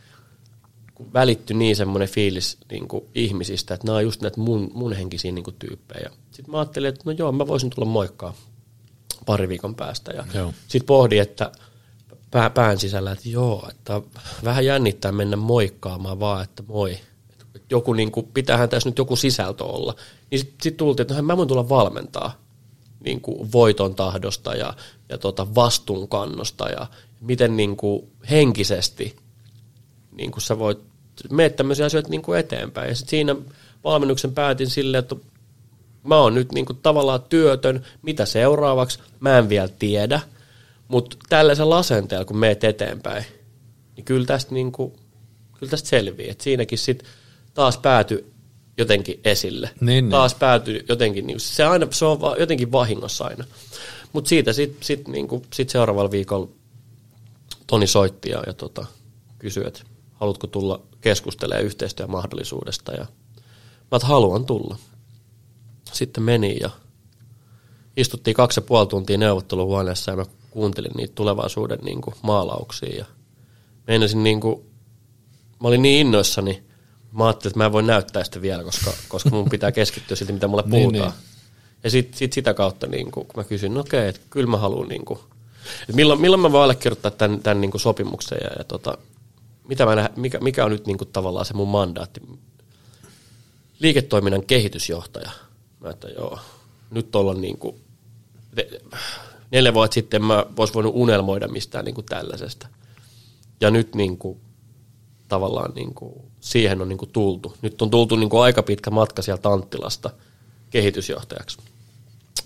Kun 0.99 1.13
välittyi 1.13 1.57
niin 1.57 1.77
semmoinen 1.77 2.09
fiilis 2.09 2.59
niin 2.71 2.89
kuin 2.89 3.05
ihmisistä, 3.15 3.75
että 3.75 3.87
nämä 3.87 3.97
on 3.97 4.03
just 4.03 4.23
näitä 4.23 4.41
mun, 4.41 4.71
mun 4.75 4.93
henkisiä 4.93 5.33
niin 5.33 5.45
kuin 5.45 5.57
tyyppejä. 5.59 6.11
Sitten 6.31 6.51
mä 6.53 6.59
ajattelin, 6.59 6.89
että 6.89 7.03
no 7.05 7.13
joo, 7.13 7.33
mä 7.33 7.47
voisin 7.47 7.71
tulla 7.71 7.89
moikkaa 7.89 8.35
pari 9.27 9.49
viikon 9.49 9.75
päästä. 9.75 10.11
Ja 10.13 10.25
sitten 10.69 10.87
pohdin, 10.87 11.23
että 11.23 11.53
pää, 12.31 12.51
pään 12.51 12.79
sisällä, 12.79 13.13
että 13.13 13.29
joo, 13.29 13.69
että 13.71 14.03
vähän 14.45 14.65
jännittää 14.65 15.13
mennä 15.13 15.37
moikkaamaan 15.37 16.21
vaan, 16.21 16.45
että 16.45 16.63
moi. 16.69 16.99
Että 17.41 17.61
joku 17.71 17.93
niin 17.93 18.13
kuin, 18.13 18.27
pitäähän 18.35 18.69
tässä 18.69 18.89
nyt 18.89 18.99
joku 18.99 19.17
sisältö 19.17 19.65
olla. 19.65 19.95
Niin 20.31 20.39
sitten 20.39 20.57
sit 20.63 20.77
tultiin, 20.77 21.03
että 21.03 21.15
no, 21.15 21.23
mä 21.23 21.37
voin 21.37 21.49
tulla 21.49 21.69
valmentaa 21.69 22.41
niin 23.05 23.21
kuin 23.21 23.53
voiton 23.53 23.95
tahdosta 23.95 24.55
ja, 24.55 24.75
ja 25.09 25.19
tota 25.19 25.55
vastuunkannosta 25.55 26.69
ja 26.69 26.87
miten 27.21 27.57
niin 27.57 27.77
kuin 27.77 28.09
henkisesti 28.31 29.17
niin 30.19 30.31
kuin 30.31 30.43
sä 30.43 30.59
voit 30.59 30.79
meet 31.31 31.57
tämmöisiä 31.57 31.87
asioita 31.87 32.09
niin 32.09 32.23
kuin 32.23 32.39
eteenpäin. 32.39 32.89
Ja 32.89 32.95
sitten 32.95 33.11
siinä 33.11 33.37
valmennuksen 33.85 34.35
päätin 34.35 34.71
silleen, 34.71 34.99
että 34.99 35.17
mä 36.05 36.17
oon 36.17 36.35
nyt 36.35 36.53
niin 36.53 36.67
kuin 36.67 36.79
tavallaan 36.83 37.23
työtön, 37.23 37.85
mitä 38.03 38.27
seuraavaksi, 38.27 38.99
mä 39.21 39.39
en 39.39 39.49
vielä 39.49 39.69
tiedä, 39.69 40.21
mutta 40.89 41.17
tällaisella 41.29 41.79
asenteella, 41.79 42.25
kun 42.25 42.39
meet 42.39 42.65
eteenpäin, 42.65 43.25
niin 43.97 44.05
kyllä 44.05 44.27
tästä, 44.27 44.55
niin 44.55 44.73
kuin, 44.73 44.93
kyllä 45.59 45.71
tästä 45.71 45.89
selviää. 45.89 46.31
Et 46.31 46.41
siinäkin 46.41 46.79
sitten 46.79 47.09
taas 47.55 47.79
pääty 47.79 48.33
jotenkin 48.79 49.21
esille. 49.25 49.71
Niin, 49.81 50.11
taas 50.11 50.35
päätyi 50.35 50.85
jotenkin, 50.89 51.27
niin 51.27 51.41
se, 51.41 51.65
aina, 51.65 51.87
se 51.91 52.05
on 52.05 52.21
va- 52.21 52.37
jotenkin 52.39 52.73
vahingossa 52.73 53.25
aina. 53.25 53.45
Mutta 54.13 54.29
siitä 54.29 54.53
sitten 54.53 54.85
sit, 54.85 55.09
niin 55.09 55.29
sit 55.53 55.71
seuraavalla 55.71 56.11
viikolla 56.11 56.49
Toni 57.67 57.87
soitti 57.87 58.31
ja, 58.31 58.43
ja 58.47 58.53
tota, 58.53 58.87
kysyi, 59.39 59.67
että 59.67 59.81
haluatko 60.21 60.47
tulla 60.47 60.81
keskustelemaan 61.01 61.65
yhteistyömahdollisuudesta. 61.65 62.93
Ja 62.93 63.07
mä 63.91 63.97
että 63.97 64.07
haluan 64.07 64.45
tulla. 64.45 64.77
Sitten 65.93 66.23
meni 66.23 66.57
ja 66.61 66.71
istuttiin 67.97 68.35
kaksi 68.35 68.61
ja 68.61 68.63
puoli 68.63 68.87
tuntia 68.87 69.19
neuvotteluhuoneessa 69.19 70.11
ja 70.11 70.17
mä 70.17 70.25
kuuntelin 70.51 70.93
niitä 70.97 71.15
tulevaisuuden 71.15 71.79
niin 71.83 72.01
kuin, 72.01 72.15
maalauksia. 72.23 72.99
Ja 72.99 73.05
meinasin 73.87 74.23
niin 74.23 74.41
kuin, 74.41 74.61
mä 75.63 75.69
olin 75.69 75.83
niin 75.83 76.07
innoissani, 76.07 76.63
mä 77.13 77.27
ajattelin, 77.27 77.51
että 77.51 77.59
mä 77.59 77.67
en 77.67 77.73
voi 77.73 77.83
näyttää 77.83 78.25
sitä 78.25 78.43
vielä, 78.43 78.65
koska, 78.65 78.91
koska 79.09 79.31
mun 79.31 79.49
pitää 79.51 79.73
keskittyä 79.73 80.17
siitä, 80.17 80.33
mitä 80.33 80.49
mulle 80.49 80.63
Niin, 80.67 80.91
puhutaan. 80.91 81.13
niin. 81.13 81.29
Ja 81.85 81.91
sitten 81.91 82.19
sit 82.19 82.33
sitä 82.33 82.55
kautta 82.55 82.87
niin 82.87 83.11
kun 83.11 83.27
mä 83.37 83.45
kysyin, 83.45 83.75
no 83.75 83.81
okei, 83.81 84.09
että 84.09 84.21
kyllä 84.31 84.51
mä 84.51 84.57
haluan, 84.57 84.89
niin 84.89 85.05
kuin, 85.05 85.21
että 85.81 85.93
milloin, 85.93 86.21
milloin 86.21 86.41
mä 86.41 86.53
voin 86.53 86.65
allekirjoittaa 86.65 87.11
tämän, 87.11 87.41
tämän 87.41 87.61
niin 87.61 87.71
kuin 87.71 87.81
sopimuksen 87.81 88.39
ja, 88.43 88.51
ja 88.59 88.65
tota, 88.65 88.99
mitä 89.69 89.87
mä 89.87 89.95
nä, 89.95 90.11
mikä, 90.17 90.39
mikä 90.39 90.65
on 90.65 90.71
nyt 90.71 90.87
niin 90.87 90.99
kuin 90.99 91.09
tavallaan 91.13 91.47
se 91.47 91.55
mun 91.55 91.69
mandaatti. 91.69 92.21
Liiketoiminnan 93.79 94.47
kehitysjohtaja. 94.47 95.31
Mä 95.81 95.91
että 95.91 96.09
joo, 96.09 96.39
nyt 96.91 97.17
ollaan 97.17 97.41
niin 97.41 97.59
kuin, 97.59 97.77
neljä 99.51 99.75
vuotta 99.75 99.95
sitten 99.95 100.25
mä 100.25 100.47
vois 100.57 100.75
voinut 100.75 100.93
unelmoida 100.97 101.49
mistään 101.49 101.85
niin 101.85 101.95
kuin 101.95 102.05
tällaisesta. 102.05 102.69
Ja 103.61 103.71
nyt 103.71 103.95
niin 103.95 104.19
kuin, 104.19 104.41
tavallaan 105.29 105.73
niin 105.75 105.95
kuin, 105.95 106.15
siihen 106.41 106.83
on 106.83 106.89
niin 106.89 106.99
kuin 106.99 107.11
tultu. 107.11 107.57
Nyt 107.63 107.83
on 107.83 107.91
tultu 107.91 108.17
niin 108.17 108.31
kuin 108.31 108.43
aika 108.43 108.63
pitkä 108.63 108.91
matka 108.91 109.23
sieltä 109.23 109.49
Anttilasta 109.49 110.11
kehitysjohtajaksi. 110.71 111.59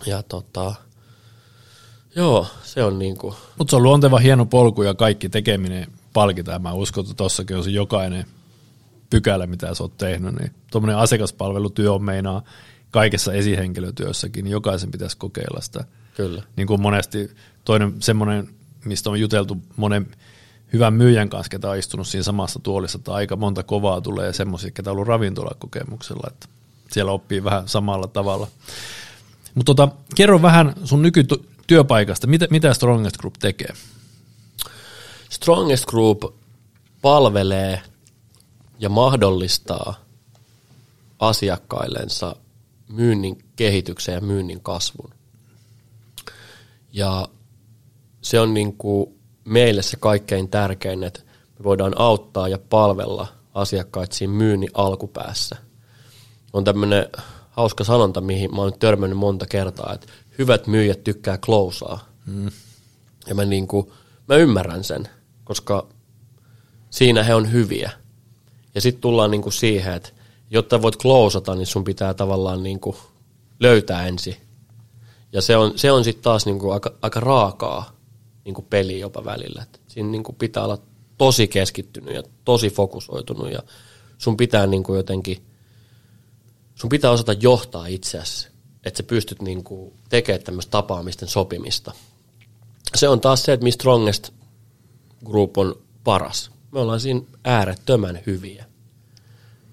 ja 0.06 0.22
tota, 0.22 0.74
joo, 2.16 2.46
se 2.62 2.84
on 2.84 2.98
niinku, 2.98 3.34
Mutta 3.58 3.70
se 3.70 3.76
on 3.76 3.82
luonteva 3.82 4.18
hieno 4.18 4.46
polku 4.46 4.82
ja 4.82 4.94
kaikki 4.94 5.28
tekeminen 5.28 5.86
palkitaan. 6.12 6.62
Mä 6.62 6.72
uskon, 6.72 7.04
että 7.04 7.14
tossakin 7.14 7.56
on 7.56 7.64
se 7.64 7.70
jokainen 7.70 8.26
pykälä, 9.10 9.46
mitä 9.46 9.74
sä 9.74 9.82
oot 9.84 9.98
tehnyt. 9.98 10.34
Niin 10.34 10.52
tuommoinen 10.70 10.96
asiakaspalvelutyö 10.96 11.92
on 11.92 12.04
meinaa 12.04 12.42
kaikessa 12.90 13.32
esihenkilötyössäkin, 13.32 14.44
niin 14.44 14.52
jokaisen 14.52 14.90
pitäisi 14.90 15.16
kokeilla 15.16 15.60
sitä. 15.60 15.84
kyllä. 16.16 16.42
Niin 16.56 16.66
kuin 16.66 16.80
monesti 16.80 17.30
toinen 17.64 17.94
semmoinen, 18.00 18.48
mistä 18.84 19.10
on 19.10 19.20
juteltu 19.20 19.56
monen 19.76 20.06
hyvän 20.72 20.94
myyjän 20.94 21.28
kanssa, 21.28 21.50
ketä 21.50 21.70
on 21.70 21.78
istunut 21.78 22.06
siinä 22.06 22.22
samassa 22.22 22.60
tuolissa, 22.62 22.98
että 22.98 23.12
aika 23.12 23.36
monta 23.36 23.62
kovaa 23.62 24.00
tulee 24.00 24.32
semmoisia, 24.32 24.70
ketä 24.70 24.90
on 24.90 24.92
ollut 24.92 25.08
ravintolakokemuksella, 25.08 26.30
että 26.30 26.48
siellä 26.90 27.12
oppii 27.12 27.44
vähän 27.44 27.68
samalla 27.68 28.06
tavalla. 28.06 28.48
Mutta 29.54 29.74
tota, 29.74 29.88
kerro 30.14 30.42
vähän 30.42 30.74
sun 30.84 31.02
nykytyöpaikasta, 31.02 32.26
mitä, 32.26 32.46
mitä 32.50 32.74
Strongest 32.74 33.16
Group 33.16 33.34
tekee? 33.40 33.72
Strongest 35.32 35.84
Group 35.86 36.24
palvelee 37.02 37.80
ja 38.78 38.88
mahdollistaa 38.88 39.94
asiakkaillensa 41.18 42.36
myynnin 42.88 43.44
kehityksen 43.56 44.14
ja 44.14 44.20
myynnin 44.20 44.60
kasvun. 44.60 45.14
Ja 46.92 47.28
se 48.22 48.40
on 48.40 48.54
niin 48.54 48.76
kuin 48.76 49.20
meille 49.44 49.82
se 49.82 49.96
kaikkein 49.96 50.48
tärkein, 50.48 51.04
että 51.04 51.20
me 51.58 51.64
voidaan 51.64 52.00
auttaa 52.00 52.48
ja 52.48 52.58
palvella 52.58 53.26
asiakkaita 53.54 54.16
siinä 54.16 54.34
myynnin 54.34 54.70
alkupäässä. 54.74 55.56
On 56.52 56.64
tämmöinen 56.64 57.06
hauska 57.50 57.84
sanonta, 57.84 58.20
mihin 58.20 58.54
mä 58.54 58.60
oon 58.60 58.70
nyt 58.70 58.78
törmännyt 58.78 59.18
monta 59.18 59.46
kertaa, 59.46 59.92
että 59.94 60.06
hyvät 60.38 60.66
myyjät 60.66 61.04
tykkää 61.04 61.38
closaa. 61.38 62.08
Mm. 62.26 62.50
Ja 63.26 63.34
mä, 63.34 63.44
niin 63.44 63.66
kuin, 63.66 63.92
mä 64.28 64.34
ymmärrän 64.34 64.84
sen, 64.84 65.08
koska 65.44 65.86
siinä 66.90 67.22
he 67.22 67.34
on 67.34 67.52
hyviä. 67.52 67.90
Ja 68.74 68.80
sitten 68.80 69.00
tullaan 69.00 69.30
niin 69.30 69.42
kuin 69.42 69.52
siihen, 69.52 69.94
että 69.94 70.08
jotta 70.50 70.82
voit 70.82 70.98
closata, 70.98 71.54
niin 71.54 71.66
sun 71.66 71.84
pitää 71.84 72.14
tavallaan 72.14 72.62
niin 72.62 72.80
kuin 72.80 72.96
löytää 73.60 74.06
ensin. 74.06 74.36
Ja 75.32 75.42
se 75.42 75.56
on, 75.56 75.72
se 75.76 75.92
on 75.92 76.04
sitten 76.04 76.22
taas 76.22 76.46
niin 76.46 76.58
kuin 76.58 76.72
aika, 76.72 76.94
aika 77.02 77.20
raakaa 77.20 77.96
niin 78.44 78.54
kuin 78.54 78.66
peli 78.70 79.00
jopa 79.00 79.24
välillä. 79.24 79.62
Et 79.62 79.80
siinä 79.88 80.08
niin 80.08 80.22
kuin 80.22 80.36
pitää 80.36 80.64
olla 80.64 80.78
tosi 81.18 81.48
keskittynyt 81.48 82.14
ja 82.14 82.22
tosi 82.44 82.70
fokusoitunut 82.70 83.52
ja 83.52 83.62
sun 84.18 84.36
pitää 84.36 84.66
niin 84.66 84.82
kuin 84.82 84.96
jotenkin, 84.96 85.46
sun 86.74 86.90
pitää 86.90 87.10
osata 87.10 87.32
johtaa 87.32 87.86
itseäsi, 87.86 88.48
että 88.84 88.96
sä 88.96 89.02
pystyt 89.02 89.42
niin 89.42 89.64
kuin 89.64 89.92
tekemään 90.08 90.42
tämmöistä 90.42 90.70
tapaamisten 90.70 91.28
sopimista. 91.28 91.92
Se 92.94 93.08
on 93.08 93.20
taas 93.20 93.42
se, 93.42 93.52
että 93.52 93.64
missä 93.64 93.76
Strongest 93.76 94.30
Group 95.24 95.58
on 95.58 95.74
paras. 96.04 96.50
Me 96.72 96.80
ollaan 96.80 97.00
siinä 97.00 97.20
äärettömän 97.44 98.18
hyviä. 98.26 98.64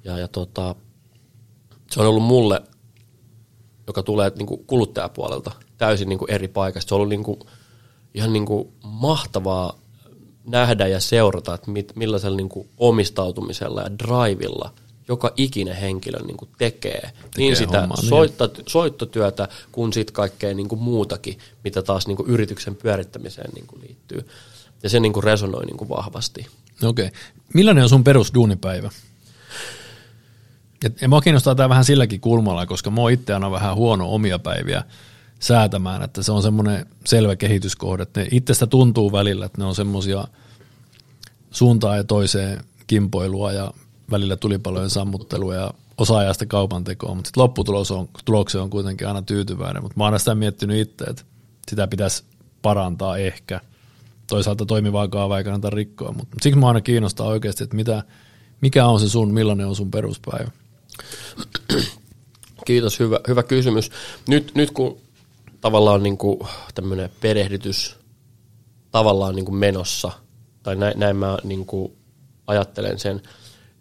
Ja, 0.03 0.17
ja 0.17 0.27
tota, 0.27 0.75
se 1.91 2.01
on 2.01 2.07
ollut 2.07 2.23
mulle, 2.23 2.61
joka 3.87 4.03
tulee 4.03 4.31
niin 4.37 4.47
kuin 4.47 4.65
kuluttajapuolelta, 4.65 5.51
täysin 5.77 6.09
niin 6.09 6.19
kuin 6.19 6.31
eri 6.31 6.47
paikasta. 6.47 6.89
Se 6.89 6.95
on 6.95 6.97
ollut 6.97 7.09
niin 7.09 7.23
kuin, 7.23 7.39
ihan 8.13 8.33
niin 8.33 8.45
kuin 8.45 8.67
mahtavaa 8.83 9.79
nähdä 10.45 10.87
ja 10.87 10.99
seurata, 10.99 11.53
että 11.53 11.71
mit, 11.71 11.95
millaisella 11.95 12.37
niin 12.37 12.49
kuin 12.49 12.69
omistautumisella 12.77 13.81
ja 13.81 13.97
drivilla 13.97 14.73
joka 15.09 15.33
ikinen 15.37 15.75
henkilö 15.75 16.19
niin 16.19 16.37
kuin 16.37 16.49
tekee, 16.57 17.01
tekee 17.01 17.13
niin 17.37 17.55
sitä 17.55 17.79
hommaa, 17.81 18.01
soitto, 18.01 18.51
soittotyötä 18.67 19.47
kuin 19.71 19.93
sitten 19.93 20.13
kaikkea 20.13 20.53
niin 20.53 20.67
kuin 20.67 20.81
muutakin, 20.81 21.37
mitä 21.63 21.81
taas 21.81 22.07
niin 22.07 22.17
kuin 22.17 22.29
yrityksen 22.29 22.75
pyörittämiseen 22.75 23.49
niin 23.55 23.67
kuin 23.67 23.81
liittyy. 23.81 24.25
Ja 24.83 24.89
se 24.89 24.99
niin 24.99 25.13
kuin 25.13 25.23
resonoi 25.23 25.65
niin 25.65 25.77
kuin 25.77 25.89
vahvasti. 25.89 26.47
Okei. 26.83 27.05
Okay. 27.05 27.19
Millainen 27.53 27.83
on 27.83 27.89
sun 27.89 28.03
perusduunipäivä? 28.03 28.89
Ja, 30.83 30.89
ja 31.01 31.09
mua 31.09 31.21
kiinnostaa 31.21 31.55
tämä 31.55 31.69
vähän 31.69 31.85
silläkin 31.85 32.19
kulmalla, 32.19 32.65
koska 32.65 32.91
mä 32.91 33.01
itse 33.11 33.33
aina 33.33 33.51
vähän 33.51 33.75
huono 33.75 34.13
omia 34.13 34.39
päiviä 34.39 34.83
säätämään, 35.39 36.03
että 36.03 36.23
se 36.23 36.31
on 36.31 36.41
semmoinen 36.41 36.85
selvä 37.05 37.35
kehityskohde, 37.35 38.03
että 38.03 38.19
ne 38.19 38.27
itsestä 38.31 38.67
tuntuu 38.67 39.11
välillä, 39.11 39.45
että 39.45 39.61
ne 39.61 39.65
on 39.65 39.75
semmoisia 39.75 40.27
suuntaan 41.51 41.97
ja 41.97 42.03
toiseen 42.03 42.63
kimpoilua 42.87 43.51
ja 43.51 43.73
välillä 44.11 44.37
tulipalojen 44.37 44.89
sammuttelua 44.89 45.55
ja 45.55 45.73
osa-ajasta 45.97 46.45
kaupan 46.45 46.83
tekoa, 46.83 47.15
mutta 47.15 47.27
sitten 47.27 47.43
lopputulos 47.43 47.91
on, 47.91 48.09
tulokseen 48.25 48.61
on 48.61 48.69
kuitenkin 48.69 49.07
aina 49.07 49.21
tyytyväinen, 49.21 49.83
mutta 49.83 49.97
mä 49.97 50.03
oon 50.03 50.07
aina 50.07 50.19
sitä 50.19 50.35
miettinyt 50.35 50.77
itse, 50.77 51.03
että 51.03 51.23
sitä 51.69 51.87
pitäisi 51.87 52.23
parantaa 52.61 53.17
ehkä. 53.17 53.61
Toisaalta 54.29 54.65
toimivaa 54.65 55.07
kaavaa 55.07 55.37
ei 55.37 55.43
kannata 55.43 55.69
rikkoa, 55.69 56.11
mutta 56.11 56.37
siksi 56.41 56.59
mä 56.59 56.67
aina 56.67 56.81
kiinnostaa 56.81 57.27
oikeasti, 57.27 57.63
että 57.63 57.75
mitä, 57.75 58.03
mikä 58.61 58.85
on 58.85 58.99
se 58.99 59.09
sun, 59.09 59.33
millainen 59.33 59.67
on 59.67 59.75
sun 59.75 59.91
peruspäivä? 59.91 60.51
Kiitos, 62.65 62.99
hyvä, 62.99 63.19
hyvä 63.27 63.43
kysymys. 63.43 63.91
Nyt, 64.27 64.51
nyt 64.55 64.71
kun 64.71 64.97
tavallaan 65.61 66.03
niin 66.03 66.17
kuin 66.17 66.39
tämmöinen 66.75 67.09
perehdytys 67.21 67.95
tavallaan 68.91 69.35
niin 69.35 69.45
kuin 69.45 69.55
menossa, 69.55 70.11
tai 70.63 70.75
näin, 70.75 70.99
näin 70.99 71.15
mä 71.15 71.37
niin 71.43 71.65
kuin 71.65 71.93
ajattelen 72.47 72.99
sen, 72.99 73.21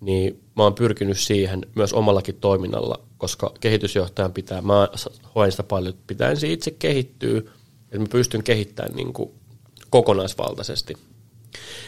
niin 0.00 0.40
mä 0.56 0.62
oon 0.62 0.74
pyrkinyt 0.74 1.18
siihen 1.18 1.66
myös 1.74 1.92
omallakin 1.92 2.34
toiminnalla, 2.34 3.00
koska 3.18 3.54
kehitysjohtajan 3.60 4.32
pitää, 4.32 4.62
mä 4.62 4.88
hoen 5.34 5.50
sitä 5.50 5.62
paljon, 5.62 5.94
pitää 6.06 6.30
ensin 6.30 6.50
itse 6.50 6.70
kehittyä, 6.70 7.38
että 7.38 7.98
mä 7.98 8.06
pystyn 8.10 8.42
kehittämään 8.42 8.96
niin 8.96 9.12
kuin 9.12 9.30
kokonaisvaltaisesti. 9.90 10.94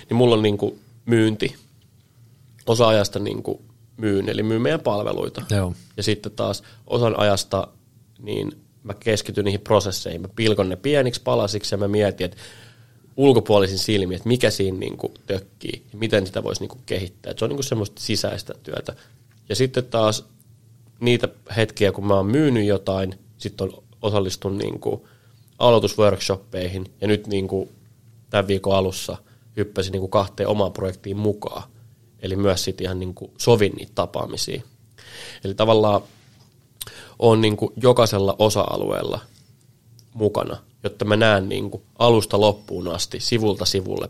Niin 0.09 0.17
mulla 0.17 0.35
on 0.35 0.43
niin 0.43 0.59
kuin 0.59 0.81
myynti, 1.07 1.57
osa 2.67 2.89
ajasta 2.89 3.19
niin 3.19 3.43
kuin 3.43 3.59
myyn, 3.97 4.29
eli 4.29 4.43
myy 4.43 4.59
meidän 4.59 4.81
palveluita. 4.81 5.43
Joo. 5.51 5.75
Ja 5.97 6.03
sitten 6.03 6.33
taas 6.33 6.63
osan 6.87 7.19
ajasta 7.19 7.69
niin 8.19 8.53
mä 8.83 8.95
keskityn 8.95 9.45
niihin 9.45 9.61
prosesseihin, 9.61 10.21
mä 10.21 10.29
pilkon 10.37 10.69
ne 10.69 10.77
pieniksi 10.77 11.23
palasiksi 11.23 11.75
ja 11.75 11.79
mä 11.79 11.89
mietin, 11.89 12.25
että 12.25 12.37
ulkopuolisin 13.17 13.79
silmiin, 13.79 14.17
että 14.17 14.29
mikä 14.29 14.51
siinä 14.51 14.79
niin 14.79 14.97
kuin 14.97 15.15
tökkii 15.27 15.83
ja 15.93 15.99
miten 15.99 16.27
sitä 16.27 16.43
voisi 16.43 16.61
niin 16.61 16.69
kuin 16.69 16.81
kehittää. 16.87 17.31
Et 17.31 17.39
se 17.39 17.45
on 17.45 17.49
niin 17.49 17.57
kuin 17.57 17.65
semmoista 17.65 18.01
sisäistä 18.01 18.55
työtä. 18.63 18.97
Ja 19.49 19.57
sitten 19.57 19.85
taas 19.85 20.25
niitä 21.01 21.29
hetkiä, 21.57 21.93
kun 21.93 22.07
mä 22.07 22.15
oon 22.15 22.27
myynyt 22.27 22.67
jotain, 22.67 23.15
sitten 23.39 23.67
on 23.67 23.83
osallistun 24.03 24.59
niin 24.59 24.81
kuin 24.81 25.01
aloitusworkshoppeihin 25.59 26.87
ja 27.01 27.09
nyt 27.09 27.27
niin 27.27 27.49
kuin 27.49 27.69
tämän 28.31 28.49
viikon 28.49 28.77
alussa 28.77 29.17
hyppäsin 29.57 29.93
niin 29.93 30.01
kuin 30.01 30.11
kahteen 30.11 30.49
omaan 30.49 30.73
projektiin 30.73 31.17
mukaan. 31.17 31.63
Eli 32.23 32.37
myös 32.37 32.65
sitten 32.65 32.85
ihan 32.85 32.99
niin 32.99 33.15
kuin 33.15 33.31
sovin 33.39 33.73
niitä 33.73 33.93
tapaamisia. 33.95 34.63
Eli 35.45 35.55
tavallaan 35.55 36.03
on 37.19 37.41
niin 37.41 37.57
kuin 37.57 37.73
jokaisella 37.77 38.37
osa-alueella 38.39 39.21
mukana, 40.15 40.57
jotta 40.83 41.05
mä 41.05 41.17
näen 41.17 41.49
niin 41.49 41.71
kuin 41.71 41.83
alusta 41.99 42.41
loppuun 42.41 42.89
asti, 42.89 43.21
sivulta 43.21 43.65
sivulle, 43.65 44.09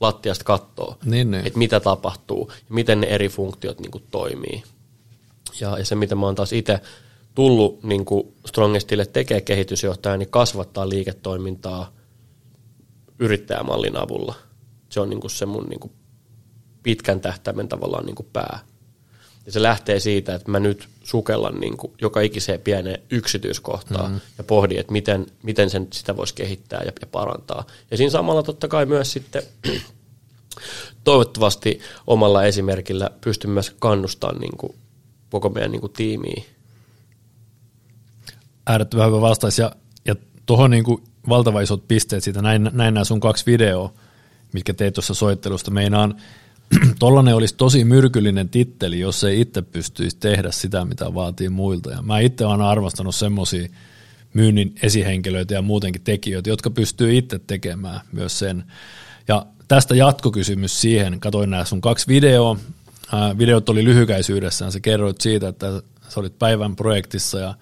lattiasta 0.00 0.44
kattoo, 0.44 0.96
niin, 1.04 1.30
niin. 1.30 1.46
että 1.46 1.58
mitä 1.58 1.80
tapahtuu 1.80 2.52
ja 2.52 2.74
miten 2.74 3.00
ne 3.00 3.06
eri 3.06 3.28
funktiot 3.28 3.80
niin 3.80 3.90
kuin 3.90 4.04
toimii. 4.10 4.62
Ja, 5.60 5.78
ja 5.78 5.84
se, 5.84 5.94
mitä 5.94 6.14
mä 6.14 6.26
oon 6.26 6.34
taas 6.34 6.52
itse 6.52 6.80
tullut 7.34 7.82
niin 7.82 8.04
kuin 8.04 8.34
Strongestille 8.46 9.06
tekee 9.06 9.40
kehitysjohtaja, 9.40 10.16
niin 10.16 10.30
kasvattaa 10.30 10.88
liiketoimintaa 10.88 11.92
yrittäjämallin 13.20 13.96
avulla. 13.96 14.34
Se 14.88 15.00
on 15.00 15.10
niin 15.10 15.20
kuin 15.20 15.30
se 15.30 15.46
mun 15.46 15.66
niin 15.68 15.80
kuin 15.80 15.92
pitkän 16.82 17.20
tähtäimen 17.20 17.68
tavallaan 17.68 18.06
niin 18.06 18.16
kuin 18.16 18.28
pää. 18.32 18.58
Ja 19.46 19.52
se 19.52 19.62
lähtee 19.62 20.00
siitä, 20.00 20.34
että 20.34 20.50
mä 20.50 20.60
nyt 20.60 20.88
sukellan 21.04 21.60
niin 21.60 21.76
kuin 21.76 21.92
joka 22.00 22.20
ikiseen 22.20 22.60
pieneen 22.60 23.02
yksityiskohtaan 23.10 24.10
mm-hmm. 24.10 24.20
ja 24.38 24.44
pohdin, 24.44 24.80
että 24.80 24.92
miten, 24.92 25.26
miten 25.42 25.70
sen, 25.70 25.88
sitä 25.92 26.16
voisi 26.16 26.34
kehittää 26.34 26.82
ja, 26.84 26.92
ja 27.00 27.06
parantaa. 27.06 27.64
Ja 27.90 27.96
siinä 27.96 28.10
samalla 28.10 28.42
totta 28.42 28.68
kai 28.68 28.86
myös 28.86 29.12
sitten 29.12 29.42
toivottavasti 31.04 31.80
omalla 32.06 32.44
esimerkillä 32.44 33.10
pystyn 33.20 33.50
myös 33.50 33.76
kannustamaan 33.78 34.40
niin 34.40 34.56
kuin 34.56 34.74
koko 35.30 35.48
meidän 35.48 35.72
niin 35.72 35.80
kuin 35.80 35.92
tiimiä. 35.92 36.42
Äärettömän 38.66 39.06
hyvä 39.06 39.20
vastaus. 39.20 39.58
Ja, 39.58 39.72
ja 40.04 40.14
tuohon 40.46 40.70
niin 40.70 40.84
valtava 41.28 41.60
isot 41.60 41.88
pisteet 41.88 42.24
siitä, 42.24 42.42
näin, 42.42 42.70
näin 42.72 42.94
nämä 42.94 43.04
sun 43.04 43.20
kaksi 43.20 43.46
videoa, 43.46 43.92
mitkä 44.52 44.74
teit 44.74 44.94
tuossa 44.94 45.14
soittelusta. 45.14 45.70
Meinaan, 45.70 46.14
tollainen 46.98 47.34
olisi 47.34 47.54
tosi 47.56 47.84
myrkyllinen 47.84 48.48
titteli, 48.48 49.00
jos 49.00 49.24
ei 49.24 49.40
itse 49.40 49.62
pystyisi 49.62 50.16
tehdä 50.16 50.50
sitä, 50.50 50.84
mitä 50.84 51.14
vaatii 51.14 51.48
muilta. 51.48 51.90
Ja 51.90 52.02
mä 52.02 52.18
itse 52.18 52.46
olen 52.46 52.60
arvostanut 52.60 53.14
semmoisia 53.14 53.68
myynnin 54.34 54.74
esihenkilöitä 54.82 55.54
ja 55.54 55.62
muutenkin 55.62 56.02
tekijöitä, 56.02 56.50
jotka 56.50 56.70
pystyy 56.70 57.16
itse 57.18 57.38
tekemään 57.38 58.00
myös 58.12 58.38
sen. 58.38 58.64
Ja 59.28 59.46
tästä 59.68 59.96
jatkokysymys 59.96 60.80
siihen, 60.80 61.20
katoin 61.20 61.50
nämä 61.50 61.64
sun 61.64 61.80
kaksi 61.80 62.08
videoa, 62.08 62.56
videot 63.38 63.68
oli 63.68 63.84
lyhykäisyydessään, 63.84 64.72
sä 64.72 64.80
kerroit 64.80 65.20
siitä, 65.20 65.48
että 65.48 65.82
sä 66.08 66.20
olit 66.20 66.38
päivän 66.38 66.76
projektissa 66.76 67.38
ja 67.38 67.54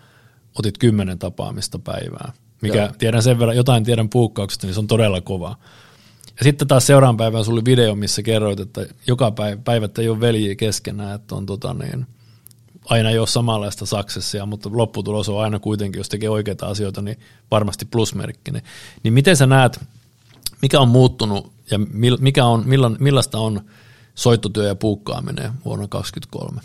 otit 0.58 0.78
kymmenen 0.78 1.18
tapaamista 1.18 1.78
päivää, 1.78 2.32
mikä 2.60 2.78
Joo. 2.78 2.92
tiedän 2.98 3.22
sen 3.22 3.38
verran, 3.38 3.56
jotain 3.56 3.84
tiedän 3.84 4.08
puukkauksesta, 4.08 4.66
niin 4.66 4.74
se 4.74 4.80
on 4.80 4.86
todella 4.86 5.20
kova. 5.20 5.56
Ja 6.38 6.44
sitten 6.44 6.68
taas 6.68 6.86
seuraavan 6.86 7.16
päivän 7.16 7.44
sulla 7.44 7.56
oli 7.56 7.64
video, 7.64 7.94
missä 7.94 8.22
kerroit, 8.22 8.60
että 8.60 8.86
joka 9.06 9.30
päivä, 9.30 9.62
päivät 9.64 9.98
ei 9.98 10.08
ole 10.08 10.20
veljiä 10.20 10.54
keskenään, 10.54 11.14
että 11.14 11.34
on 11.34 11.46
tota 11.46 11.74
niin, 11.74 12.06
aina 12.84 13.10
ei 13.10 13.18
ole 13.18 13.26
samanlaista 13.26 13.86
saksessia, 13.86 14.46
mutta 14.46 14.70
lopputulos 14.72 15.28
on 15.28 15.42
aina 15.42 15.58
kuitenkin, 15.58 16.00
jos 16.00 16.08
tekee 16.08 16.28
oikeita 16.28 16.66
asioita, 16.66 17.02
niin 17.02 17.18
varmasti 17.50 17.84
plusmerkkinen. 17.84 18.62
Niin 19.02 19.14
miten 19.14 19.36
sä 19.36 19.46
näet, 19.46 19.80
mikä 20.62 20.80
on 20.80 20.88
muuttunut 20.88 21.52
ja 21.70 21.78
mikä 22.20 22.44
on, 22.44 22.64
millaista 22.98 23.38
on 23.38 23.60
soittotyö 24.14 24.68
ja 24.68 24.74
puukkaaminen 24.74 25.52
vuonna 25.64 25.88
2023? 25.88 26.60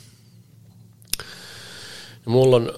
No 2.25 2.31
mulla 2.31 2.55
on, 2.55 2.71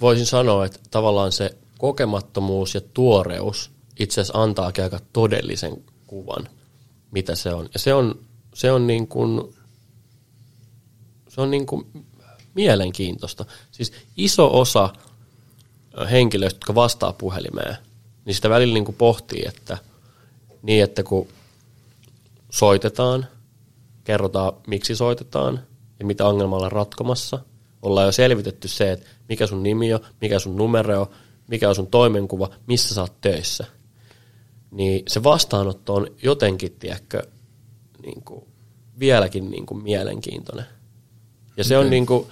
voisin 0.00 0.26
sanoa, 0.26 0.66
että 0.66 0.80
tavallaan 0.90 1.32
se 1.32 1.56
kokemattomuus 1.78 2.74
ja 2.74 2.80
tuoreus 2.80 3.70
itse 3.98 4.20
asiassa 4.20 4.42
antaa 4.42 4.66
aika 4.66 5.00
todellisen 5.12 5.84
kuvan, 6.06 6.48
mitä 7.10 7.34
se 7.34 7.54
on. 7.54 7.68
Ja 7.74 7.80
se 7.80 7.94
on, 7.94 8.20
se 8.54 8.72
on 8.72 8.86
niin 8.86 9.08
kuin, 9.08 9.54
se 11.28 11.40
on 11.40 11.50
niin 11.50 11.66
kuin 11.66 11.86
mielenkiintoista. 12.54 13.44
Siis 13.70 13.92
iso 14.16 14.60
osa 14.60 14.92
henkilöistä, 16.10 16.56
jotka 16.56 16.74
vastaa 16.74 17.12
puhelimeen, 17.12 17.76
niin 18.24 18.34
sitä 18.34 18.50
välillä 18.50 18.74
niin 18.74 18.84
kuin 18.84 18.96
pohtii, 18.96 19.42
että 19.46 19.78
niin, 20.62 20.84
että 20.84 21.02
kun 21.02 21.28
soitetaan, 22.50 23.26
kerrotaan 24.04 24.52
miksi 24.66 24.96
soitetaan 24.96 25.60
ja 25.98 26.06
mitä 26.06 26.26
ongelmaa 26.26 26.56
ollaan 26.56 26.72
ratkomassa. 26.72 27.38
Ollaan 27.82 28.06
jo 28.06 28.12
selvitetty 28.12 28.68
se, 28.68 28.92
että 28.92 29.06
mikä 29.28 29.46
sun 29.46 29.62
nimi 29.62 29.94
on, 29.94 30.00
mikä 30.20 30.38
sun 30.38 30.56
numero 30.56 31.00
on, 31.00 31.06
mikä 31.48 31.68
on 31.68 31.74
sun 31.74 31.86
toimenkuva, 31.86 32.50
missä 32.66 32.94
sä 32.94 33.00
oot 33.00 33.20
töissä. 33.20 33.64
Niin 34.70 35.02
se 35.08 35.22
vastaanotto 35.22 35.94
on 35.94 36.06
jotenkin, 36.22 36.72
tiedätkö, 36.72 37.22
niin 38.02 38.22
kuin, 38.22 38.44
vieläkin 38.98 39.50
niin 39.50 39.66
kuin 39.66 39.82
mielenkiintoinen. 39.82 40.66
Ja 41.56 41.64
se 41.64 41.76
okay. 41.76 41.84
on 41.84 41.90
niin 41.90 42.06
kuin, 42.06 42.26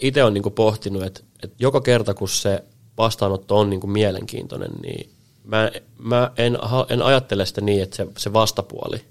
itse 0.00 0.24
on 0.24 0.34
niin 0.34 0.42
kuin 0.42 0.54
pohtinut, 0.54 1.02
että, 1.02 1.20
että 1.42 1.56
joka 1.58 1.80
kerta 1.80 2.14
kun 2.14 2.28
se 2.28 2.64
vastaanotto 2.98 3.58
on 3.58 3.70
niin 3.70 3.80
kuin 3.80 3.90
mielenkiintoinen, 3.90 4.70
niin 4.82 5.10
mä, 5.44 5.70
mä 5.98 6.30
en, 6.36 6.58
en 6.88 7.02
ajattele 7.02 7.46
sitä 7.46 7.60
niin, 7.60 7.82
että 7.82 7.96
se, 7.96 8.06
se 8.16 8.32
vastapuoli 8.32 9.04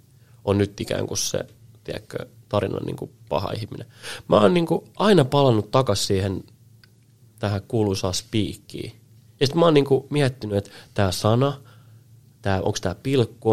on 0.45 0.57
nyt 0.57 0.81
ikään 0.81 1.07
kuin 1.07 1.17
se 1.17 1.45
tiedätkö, 1.83 2.25
tarinan 2.49 2.85
niin 2.85 2.95
kuin 2.95 3.11
paha 3.29 3.51
ihminen. 3.51 3.87
Mä 4.27 4.39
oon 4.39 4.53
niin 4.53 4.65
kuin 4.65 4.81
aina 4.95 5.25
palannut 5.25 5.71
takaisin 5.71 6.07
siihen 6.07 6.43
tähän 7.39 7.61
kuuluisaan 7.67 8.13
spiikkiin. 8.13 8.91
Ja 9.39 9.47
sitten 9.47 9.59
mä 9.59 9.65
oon 9.65 9.73
niin 9.73 9.85
kuin 9.85 10.05
miettinyt, 10.09 10.57
että 10.57 10.69
tämä 10.93 11.11
sana, 11.11 11.61
tää, 12.41 12.57
onko 12.57 12.77
tämä 12.81 12.95
pilkku, 12.95 13.51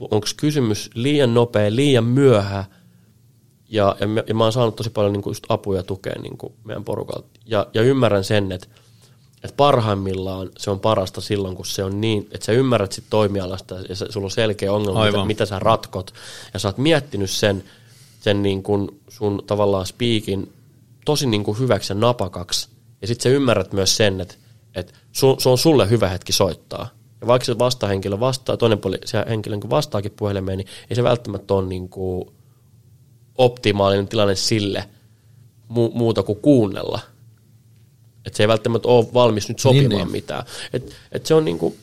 onko 0.00 0.26
kysymys 0.36 0.90
liian 0.94 1.34
nopea, 1.34 1.74
liian 1.74 2.04
myöhä, 2.04 2.64
ja, 3.68 3.96
ja, 4.00 4.06
ja 4.26 4.34
mä 4.34 4.44
oon 4.44 4.52
saanut 4.52 4.76
tosi 4.76 4.90
paljon 4.90 5.12
niin 5.12 5.22
kuin 5.22 5.30
just 5.30 5.44
apua 5.48 5.76
ja 5.76 5.82
tukea 5.82 6.18
niin 6.22 6.38
kuin 6.38 6.52
meidän 6.64 6.84
porukalta. 6.84 7.28
Ja, 7.46 7.66
ja 7.74 7.82
ymmärrän 7.82 8.24
sen, 8.24 8.52
että, 8.52 8.66
että 9.44 9.56
parhaimmillaan 9.56 10.50
se 10.58 10.70
on 10.70 10.80
parasta 10.80 11.20
silloin, 11.20 11.56
kun 11.56 11.66
se 11.66 11.84
on 11.84 12.00
niin, 12.00 12.28
että 12.32 12.46
sä 12.46 12.52
ymmärrät 12.52 12.92
sit 12.92 13.04
toimialasta 13.10 13.74
ja 13.88 13.96
se, 13.96 14.06
sulla 14.10 14.24
on 14.24 14.30
selkeä 14.30 14.72
ongelma, 14.72 15.06
mitä, 15.06 15.24
mitä 15.24 15.46
sä 15.46 15.58
ratkot. 15.58 16.14
Ja 16.54 16.58
sä 16.58 16.68
oot 16.68 16.78
miettinyt 16.78 17.30
sen, 17.30 17.64
sen 18.20 18.42
niin 18.42 18.62
kuin 18.62 19.00
sun 19.08 19.42
tavallaan 19.46 19.86
speakin 19.86 20.52
tosi 21.04 21.26
niin 21.26 21.44
kuin 21.44 21.58
hyväksi 21.58 21.92
ja 21.92 21.94
napakaksi. 21.94 22.68
Ja 23.02 23.08
sitten 23.08 23.22
sä 23.22 23.36
ymmärrät 23.36 23.72
myös 23.72 23.96
sen, 23.96 24.20
että, 24.20 24.34
että 24.74 24.92
su, 25.12 25.36
se 25.40 25.48
on 25.48 25.58
sulle 25.58 25.90
hyvä 25.90 26.08
hetki 26.08 26.32
soittaa. 26.32 26.88
Ja 27.20 27.26
vaikka 27.26 27.46
se 27.46 27.58
vastahenkilö 27.58 28.20
vastaa, 28.20 28.56
toinen 28.56 28.78
puoli, 28.78 28.98
se 29.04 29.24
henkilö 29.28 29.56
niin 29.56 29.70
vastaakin 29.70 30.12
puhelimeen, 30.16 30.58
niin 30.58 30.68
ei 30.90 30.96
se 30.96 31.02
välttämättä 31.02 31.54
ole 31.54 31.66
niin 31.66 31.88
kuin 31.88 32.30
optimaalinen 33.38 34.08
tilanne 34.08 34.34
sille 34.34 34.88
mu- 35.70 35.94
muuta 35.94 36.22
kuin 36.22 36.40
kuunnella. 36.40 37.00
Että 38.26 38.36
se 38.36 38.42
ei 38.42 38.48
välttämättä 38.48 38.88
ole 38.88 39.06
valmis 39.14 39.48
nyt 39.48 39.58
sopimaan 39.58 39.88
niin, 39.88 39.98
niin. 39.98 40.10
mitään. 40.10 40.44
Et, 40.72 40.94
et 41.12 41.26
se 41.26 41.34
on 41.34 41.44
niinku, 41.44 41.76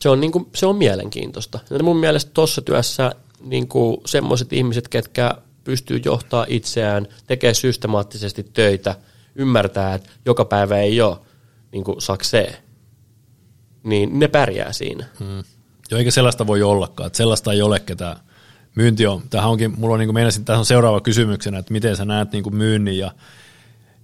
se 0.00 0.08
on, 0.08 0.20
niinku, 0.20 0.48
se 0.54 0.66
on 0.66 0.76
mielenkiintoista. 0.76 1.58
Ja 1.70 1.82
mun 1.82 1.96
mielestä 1.96 2.30
tuossa 2.34 2.62
työssä 2.62 3.12
niinku 3.40 4.02
semmoiset 4.06 4.52
ihmiset, 4.52 4.88
ketkä 4.88 5.34
pystyy 5.64 6.00
johtaa 6.04 6.46
itseään, 6.48 7.08
tekee 7.26 7.54
systemaattisesti 7.54 8.42
töitä, 8.42 8.94
ymmärtää, 9.38 9.94
että 9.94 10.10
joka 10.26 10.44
päivä 10.44 10.78
ei 10.78 11.00
ole 11.00 11.16
niin 11.72 11.84
kuin 11.84 12.02
saksee, 12.02 12.62
niin 13.82 14.18
ne 14.18 14.28
pärjää 14.28 14.72
siinä. 14.72 15.06
Hmm. 15.18 15.44
Joo, 15.90 15.98
eikä 15.98 16.10
sellaista 16.10 16.46
voi 16.46 16.62
ollakaan, 16.62 17.06
että 17.06 17.16
sellaista 17.16 17.52
ei 17.52 17.62
ole 17.62 17.80
ketään 17.80 18.16
myynti 18.78 19.06
on, 19.06 19.22
tähän 19.30 19.50
onkin, 19.50 19.74
mulla 19.76 19.94
on 19.94 20.00
niin 20.00 20.14
meinasin, 20.14 20.44
tässä 20.44 20.58
on 20.58 20.64
seuraava 20.66 21.00
kysymyksenä, 21.00 21.58
että 21.58 21.72
miten 21.72 21.96
sä 21.96 22.04
näet 22.04 22.32
niin 22.32 22.44
kuin 22.44 22.56
myynnin 22.56 22.98
ja 22.98 23.10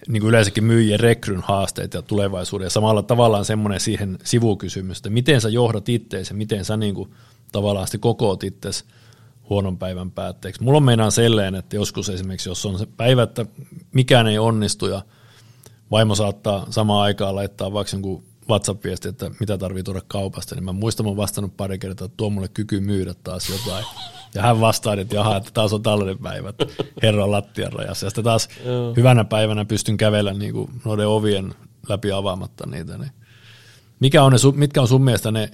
niin 0.08 0.20
kuin 0.20 0.28
yleensäkin 0.28 0.64
myyjien 0.64 1.00
rekryn 1.00 1.40
haasteet 1.40 1.94
ja 1.94 2.02
tulevaisuuden. 2.02 2.66
Ja 2.66 2.70
samalla 2.70 3.02
tavallaan 3.02 3.44
semmoinen 3.44 3.80
siihen 3.80 4.18
sivukysymys, 4.24 4.96
että 4.96 5.10
miten 5.10 5.40
sä 5.40 5.48
johdat 5.48 5.88
itteesi 5.88 6.32
ja 6.32 6.36
miten 6.36 6.64
sä 6.64 6.76
niin 6.76 6.94
kuin 6.94 7.10
tavallaan 7.52 7.86
sitten 7.86 8.00
kokoot 8.00 8.44
itsesi 8.44 8.84
huonon 9.50 9.78
päivän 9.78 10.10
päätteeksi. 10.10 10.62
Mulla 10.62 10.76
on 10.76 10.82
meinaan 10.82 11.12
selleen, 11.12 11.54
että 11.54 11.76
joskus 11.76 12.08
esimerkiksi, 12.08 12.48
jos 12.48 12.66
on 12.66 12.78
se 12.78 12.86
päivä, 12.96 13.22
että 13.22 13.46
mikään 13.92 14.26
ei 14.26 14.38
onnistu 14.38 14.86
ja 14.86 15.02
vaimo 15.94 16.14
saattaa 16.14 16.66
samaan 16.70 17.02
aikaan 17.02 17.36
laittaa 17.36 17.72
vaikka 17.72 17.96
jonkun 17.96 18.24
WhatsApp-viesti, 18.48 19.08
että 19.08 19.30
mitä 19.40 19.58
tarvii 19.58 19.82
tuoda 19.82 20.02
kaupasta, 20.08 20.54
niin 20.54 20.64
mä 20.64 20.72
muistan, 20.72 21.06
mä 21.06 21.16
vastannut 21.16 21.56
pari 21.56 21.78
kertaa, 21.78 22.04
että 22.04 22.16
tuo 22.16 22.30
mulle 22.30 22.48
kyky 22.48 22.80
myydä 22.80 23.14
taas 23.24 23.48
jotain. 23.48 23.84
Ja 24.34 24.42
hän 24.42 24.60
vastaa, 24.60 24.94
että 24.94 25.14
jaha, 25.14 25.36
että 25.36 25.50
taas 25.54 25.72
on 25.72 25.82
tällainen 25.82 26.18
päivä, 26.18 26.48
että 26.48 26.66
herra 27.02 27.30
lattian 27.30 27.72
rajassa. 27.72 28.06
Ja 28.06 28.10
sitten 28.10 28.24
taas 28.24 28.48
Joo. 28.64 28.94
hyvänä 28.96 29.24
päivänä 29.24 29.64
pystyn 29.64 29.96
kävellä 29.96 30.32
niin 30.32 30.52
kuin 30.52 30.70
noiden 30.84 31.08
ovien 31.08 31.54
läpi 31.88 32.12
avaamatta 32.12 32.66
niitä. 32.66 32.98
Niin. 32.98 33.10
Mikä 34.00 34.22
on 34.22 34.32
ne, 34.32 34.38
mitkä 34.54 34.82
on 34.82 34.88
sun 34.88 35.04
mielestä 35.04 35.30
ne 35.30 35.50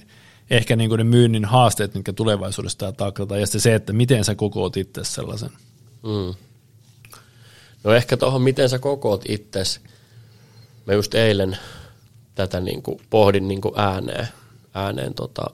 ehkä 0.49 0.75
niin 0.75 0.89
kuin 0.89 0.97
ne 0.97 1.03
myynnin 1.03 1.45
haasteet, 1.45 1.95
mitkä 1.95 2.13
tulevaisuudesta 2.13 2.91
taklata, 2.91 3.37
ja 3.37 3.45
sitten 3.45 3.61
se, 3.61 3.75
että 3.75 3.93
miten 3.93 4.23
sä 4.23 4.35
kokoot 4.35 4.77
itse 4.77 5.03
sellaisen? 5.03 5.51
Mm. 6.03 6.33
No 7.83 7.93
ehkä 7.93 8.17
tuohon, 8.17 8.41
miten 8.41 8.69
sä 8.69 8.79
kokoot 8.79 9.23
itsesi. 9.29 9.79
Mä 10.87 10.93
just 10.93 11.13
eilen 11.13 11.57
tätä 12.35 12.59
niin 12.59 12.83
kuin 12.83 13.01
pohdin 13.09 13.47
niin 13.47 13.61
kuin 13.61 13.79
ääneen, 13.79 14.27
ääneen 14.73 15.13
tota, 15.13 15.45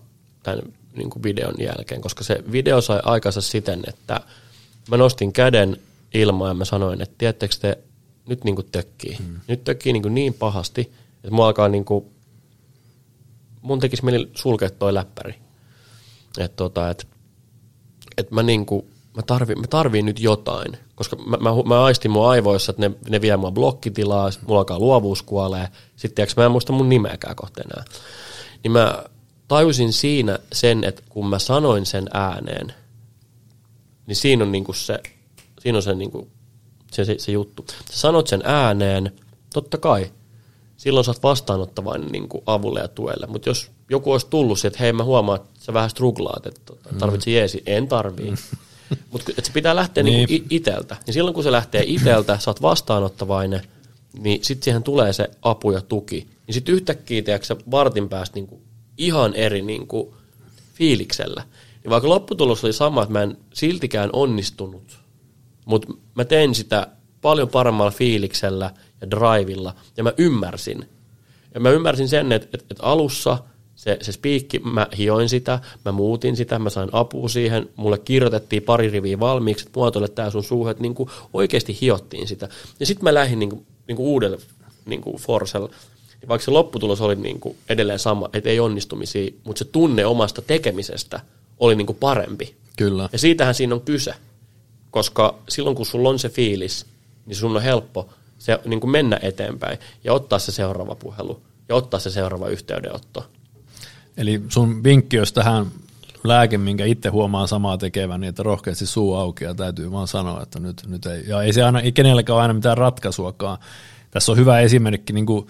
tämän 0.44 0.62
niin 0.96 1.10
kuin 1.10 1.24
videon 1.24 1.56
jälkeen, 1.60 2.02
koska 2.02 2.24
se 2.24 2.44
video 2.52 2.82
sai 2.82 3.00
aikansa 3.04 3.42
siten, 3.42 3.84
että 3.88 4.22
mä 4.90 4.98
nostin 4.98 5.34
käden 5.34 5.78
ilmaan 6.14 6.50
ja 6.50 6.54
mä 6.54 6.66
sanoin, 6.66 7.02
että 7.02 7.16
tiedättekö 7.18 7.56
te, 7.62 7.78
nyt 8.28 8.44
niin 8.44 8.56
kuin 8.56 8.68
tökkii. 8.72 9.16
Hmm. 9.16 9.40
Nyt 9.48 9.64
tökkii 9.64 9.94
niin, 9.94 10.04
kuin 10.04 10.16
niin 10.16 10.34
pahasti, 10.34 10.82
että 11.16 11.32
mua 11.32 11.48
alkaa 11.48 11.68
niin 11.68 11.86
kuin, 11.86 12.06
mun 13.62 13.80
tekisi 13.80 14.06
mieli 14.06 14.30
sulkea 14.36 14.70
toi 14.70 14.94
läppäri. 14.94 15.36
Että 16.38 16.56
tota, 16.56 16.90
et, 16.90 17.08
et 18.18 18.32
mä 18.32 18.44
niin 18.44 18.66
kuin, 18.66 18.86
mä 19.18 19.22
tarviin, 19.22 19.60
mä 19.60 19.68
tarviin 19.68 20.06
nyt 20.06 20.20
jotain, 20.20 20.78
koska 20.96 21.16
mä, 21.16 21.38
mä, 21.38 21.50
mä 21.66 21.84
aistin 21.84 22.12
mun 22.12 22.30
aivoissa, 22.30 22.70
että 22.70 22.90
ne, 22.90 22.96
ne 23.10 23.22
vie 23.22 23.38
mua 23.38 23.52
blokkitilaa, 23.52 24.30
mulla 24.48 24.60
alkaa 24.60 24.80
luovuus 24.80 25.24
kuolee, 25.24 25.68
sitten 25.96 26.28
mä 26.38 26.46
en 26.46 26.52
muista 26.52 26.74
mun 26.74 26.90
nimeäkään 26.90 27.36
kohta 27.36 27.62
enää. 27.62 27.86
Niin 28.64 28.72
mä 28.72 29.04
tajusin 29.48 29.94
siinä 29.94 30.40
sen, 30.54 30.84
että 30.84 31.04
kun 31.10 31.30
mä 31.30 31.40
sanoin 31.40 31.86
sen 31.86 32.10
ääneen, 32.14 32.74
niin 34.08 34.16
siinä 34.16 34.44
on, 34.44 34.52
niinku 34.52 34.74
se, 34.74 35.00
siinä 35.60 35.78
on 35.78 35.84
se, 35.84 35.96
niinku, 35.96 36.28
se, 36.92 37.06
se, 37.06 37.16
se 37.20 37.32
juttu. 37.32 37.66
Sä 37.92 38.00
sanot 38.00 38.28
sen 38.28 38.42
ääneen, 38.46 39.12
totta 39.54 39.78
kai, 39.78 40.12
silloin 40.78 41.06
sä 41.06 41.12
oot 41.12 41.24
vastaanottavainen 41.24 42.12
niinku 42.12 42.44
avulle 42.46 42.80
ja 42.80 42.88
tuelle, 42.88 43.28
mutta 43.28 43.50
jos 43.50 43.72
joku 43.90 44.12
olisi 44.12 44.28
tullut 44.30 44.66
että 44.66 44.80
hei 44.80 44.94
mä 44.94 45.04
huomaan, 45.04 45.40
että 45.42 45.50
sä 45.60 45.74
vähän 45.74 45.90
struglaat, 45.90 46.46
että 46.46 46.62
tota, 46.66 46.90
tarvitset 47.00 47.34
jeesi, 47.34 47.64
en 47.66 47.88
tarvii. 47.88 48.32
Mm. 48.32 48.38
Mutta 49.12 49.32
se 49.44 49.52
pitää 49.52 49.76
lähteä 49.76 50.04
niinku 50.04 50.34
niin. 50.34 50.46
iteltä. 50.50 50.98
Ja 51.08 51.14
silloin 51.14 51.34
kun 51.34 51.44
se 51.44 51.52
lähtee 51.52 51.84
iteltä, 51.88 52.40
sä 52.40 52.50
oot 52.50 52.62
vastaanottavainen, 52.62 53.62
niin 54.20 54.44
sitten 54.44 54.64
siihen 54.64 54.84
tulee 54.84 55.14
se 55.14 55.30
apu 55.42 55.72
ja 55.72 55.82
tuki. 55.82 56.28
Niin 56.48 56.54
sitten 56.54 56.76
yhtäkkiä, 56.76 57.22
tiedätkö, 57.22 57.56
vartin 57.72 58.10
päästä 58.10 58.36
niinku 58.36 58.62
ihan 58.98 59.34
eri 59.34 59.62
niinku 59.62 60.16
fiiliksellä. 60.74 61.44
Niin 61.84 61.90
vaikka 61.90 62.10
lopputulos 62.10 62.64
oli 62.64 62.74
sama, 62.74 63.02
että 63.02 63.14
mä 63.14 63.24
en 63.24 63.38
siltikään 63.54 64.10
onnistunut, 64.14 65.00
mutta 65.66 65.94
mä 66.16 66.26
tein 66.26 66.56
sitä 66.56 66.88
paljon 67.22 67.50
paremmalla 67.50 67.92
fiiliksellä 67.92 68.72
ja 69.02 69.12
drivilla, 69.12 69.76
ja 69.98 70.04
mä 70.04 70.14
ymmärsin. 70.18 70.90
Ja 71.54 71.60
mä 71.60 71.70
ymmärsin 71.70 72.08
sen, 72.08 72.32
että, 72.32 72.50
että, 72.54 72.66
että 72.72 72.84
alussa– 72.84 73.38
se, 73.78 73.98
se 74.02 74.12
spiikki, 74.12 74.60
mä 74.60 74.88
hioin 74.98 75.30
sitä, 75.30 75.60
mä 75.86 75.92
muutin 75.92 76.36
sitä, 76.36 76.60
mä 76.60 76.70
sain 76.70 76.90
apua 76.92 77.30
siihen, 77.30 77.70
mulle 77.76 77.98
kirjoitettiin 77.98 78.64
pari 78.64 78.90
riviä 78.90 79.20
valmiiksi, 79.20 79.66
että 79.66 79.80
muotoile 79.80 80.08
tää 80.08 80.30
sun 80.30 80.44
suuhet, 80.44 80.80
niin 80.80 80.96
kuin 80.96 81.10
oikeasti 81.34 81.78
hiottiin 81.82 82.28
sitä. 82.28 82.50
Ja 82.80 82.86
sitten 82.86 83.04
mä 83.04 83.14
lähdin 83.14 83.40
niin 83.40 83.50
kuin, 83.50 83.66
niin 83.88 83.96
kuin 83.96 84.08
uudelle 84.08 84.38
niin 84.86 85.02
kuin 85.02 85.16
Forsell, 85.16 85.68
niin 86.22 86.30
vaikka 86.30 86.46
se 86.46 86.52
lopputulos 86.52 87.02
oli 87.02 87.16
niin 87.16 87.40
kuin 87.40 87.58
edelleen 87.70 88.00
sama, 88.00 88.30
että 88.34 88.50
ei 88.50 88.60
onnistumisia, 88.60 89.32
mutta 89.44 89.60
se 89.60 89.66
tunne 89.66 90.06
omasta 90.06 90.42
tekemisestä 90.42 91.20
oli 91.60 91.76
niin 91.76 91.88
kuin 91.88 91.98
parempi. 92.00 92.56
Kyllä. 92.78 93.10
Ja 93.12 93.20
siitähän 93.20 93.56
siinä 93.56 93.76
on 93.76 93.82
kyse, 93.82 94.14
koska 94.92 95.40
silloin 95.50 95.76
kun 95.76 95.86
sulla 95.86 96.10
on 96.10 96.20
se 96.20 96.30
fiilis, 96.30 96.86
niin 97.26 97.36
sun 97.36 97.56
on 97.56 97.62
helppo 97.62 98.10
se, 98.40 98.60
niin 98.66 98.80
kuin 98.80 98.92
mennä 98.92 99.20
eteenpäin 99.22 99.78
ja 100.04 100.14
ottaa 100.14 100.40
se 100.40 100.52
seuraava 100.52 100.96
puhelu 100.96 101.42
ja 101.70 101.76
ottaa 101.76 102.00
se 102.00 102.10
seuraava 102.10 102.48
yhteydenotto. 102.48 103.26
Eli 104.18 104.42
sun 104.50 104.84
vinkki 104.84 105.20
olisi 105.20 105.34
tähän 105.34 105.66
lääke, 106.24 106.58
minkä 106.58 106.86
itse 106.86 107.10
huomaa 107.10 107.48
samaa 107.48 107.78
tekevän, 107.78 108.22
niin 108.22 108.30
että 108.30 108.44
rohkeasti 108.44 108.86
suu 108.86 109.16
auki 109.16 109.44
ja 109.44 109.56
täytyy 109.56 109.92
vaan 109.92 110.08
sanoa, 110.08 110.44
että 110.44 110.60
nyt, 110.60 110.82
nyt 110.88 111.06
ei. 111.06 111.24
Ja 111.28 111.42
ei 111.42 111.54
se 111.54 111.64
aina, 111.64 111.80
ei 111.80 111.92
kenelläkään 111.92 112.36
ole 112.36 112.42
aina 112.42 112.54
mitään 112.54 112.78
ratkaisuakaan. 112.78 113.58
Tässä 114.12 114.32
on 114.32 114.38
hyvä 114.38 114.60
esimerkki, 114.60 115.14
niin 115.14 115.26
kuin 115.26 115.48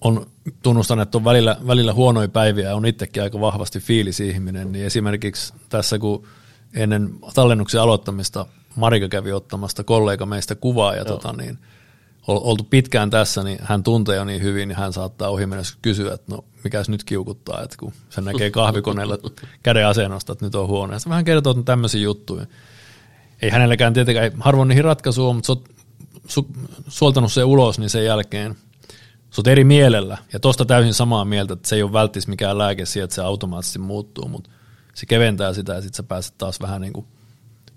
on 0.00 0.26
tunnustan, 0.62 1.00
että 1.00 1.18
on 1.18 1.24
välillä, 1.24 1.56
välillä 1.66 1.92
huonoja 1.92 2.28
päiviä 2.28 2.68
ja 2.68 2.76
on 2.76 2.86
itsekin 2.86 3.22
aika 3.22 3.40
vahvasti 3.40 3.80
fiilis 3.80 4.20
ihminen, 4.20 4.72
niin 4.72 4.86
esimerkiksi 4.86 5.54
tässä 5.68 5.98
kun 5.98 6.26
ennen 6.74 7.10
tallennuksen 7.34 7.80
aloittamista 7.80 8.46
Marika 8.76 9.08
kävi 9.08 9.32
ottamasta 9.32 9.84
kollega 9.84 10.26
meistä 10.26 10.54
kuvaa 10.54 10.94
ja 10.96 11.04
tota, 11.04 11.32
niin, 11.32 11.58
oltu 12.26 12.64
pitkään 12.64 13.10
tässä, 13.10 13.42
niin 13.42 13.58
hän 13.62 13.82
tuntee 13.82 14.16
jo 14.16 14.24
niin 14.24 14.42
hyvin, 14.42 14.68
niin 14.68 14.78
hän 14.78 14.92
saattaa 14.92 15.28
ohi 15.28 15.44
kysyä, 15.82 16.14
että 16.14 16.34
no 16.34 16.44
mikäs 16.64 16.88
nyt 16.88 17.04
kiukuttaa, 17.04 17.62
että 17.62 17.76
kun 17.78 17.92
se 18.10 18.20
näkee 18.20 18.50
kahvikoneella 18.50 19.18
käden 19.62 19.86
asennosta, 19.86 20.32
että 20.32 20.44
nyt 20.44 20.54
on 20.54 20.68
huone. 20.68 20.98
Se 20.98 21.08
vähän 21.08 21.24
kertoo 21.24 21.50
että 21.50 21.62
tämmöisiä 21.62 22.00
juttuja. 22.00 22.46
Ei 23.42 23.50
hänelläkään 23.50 23.92
tietenkään, 23.92 24.32
harvoin 24.40 24.68
niihin 24.68 24.84
ratkaisua, 24.84 25.32
mutta 25.32 25.46
sä 25.46 25.52
oot 25.52 25.68
su, 26.26 26.46
suoltanut 26.88 27.32
se 27.32 27.44
ulos, 27.44 27.78
niin 27.78 27.90
sen 27.90 28.04
jälkeen 28.04 28.56
sä 29.30 29.40
oot 29.40 29.46
eri 29.46 29.64
mielellä. 29.64 30.18
Ja 30.32 30.40
tosta 30.40 30.64
täysin 30.64 30.94
samaa 30.94 31.24
mieltä, 31.24 31.52
että 31.52 31.68
se 31.68 31.76
ei 31.76 31.82
ole 31.82 31.92
välttis 31.92 32.28
mikään 32.28 32.58
lääke 32.58 32.86
siihen, 32.86 33.04
että 33.04 33.14
se 33.14 33.22
automaattisesti 33.22 33.78
muuttuu, 33.78 34.28
mutta 34.28 34.50
se 34.94 35.06
keventää 35.06 35.52
sitä 35.52 35.74
ja 35.74 35.80
sitten 35.80 35.96
sä 35.96 36.02
pääset 36.02 36.34
taas 36.38 36.60
vähän 36.60 36.80
niin 36.80 36.92
kuin 36.92 37.06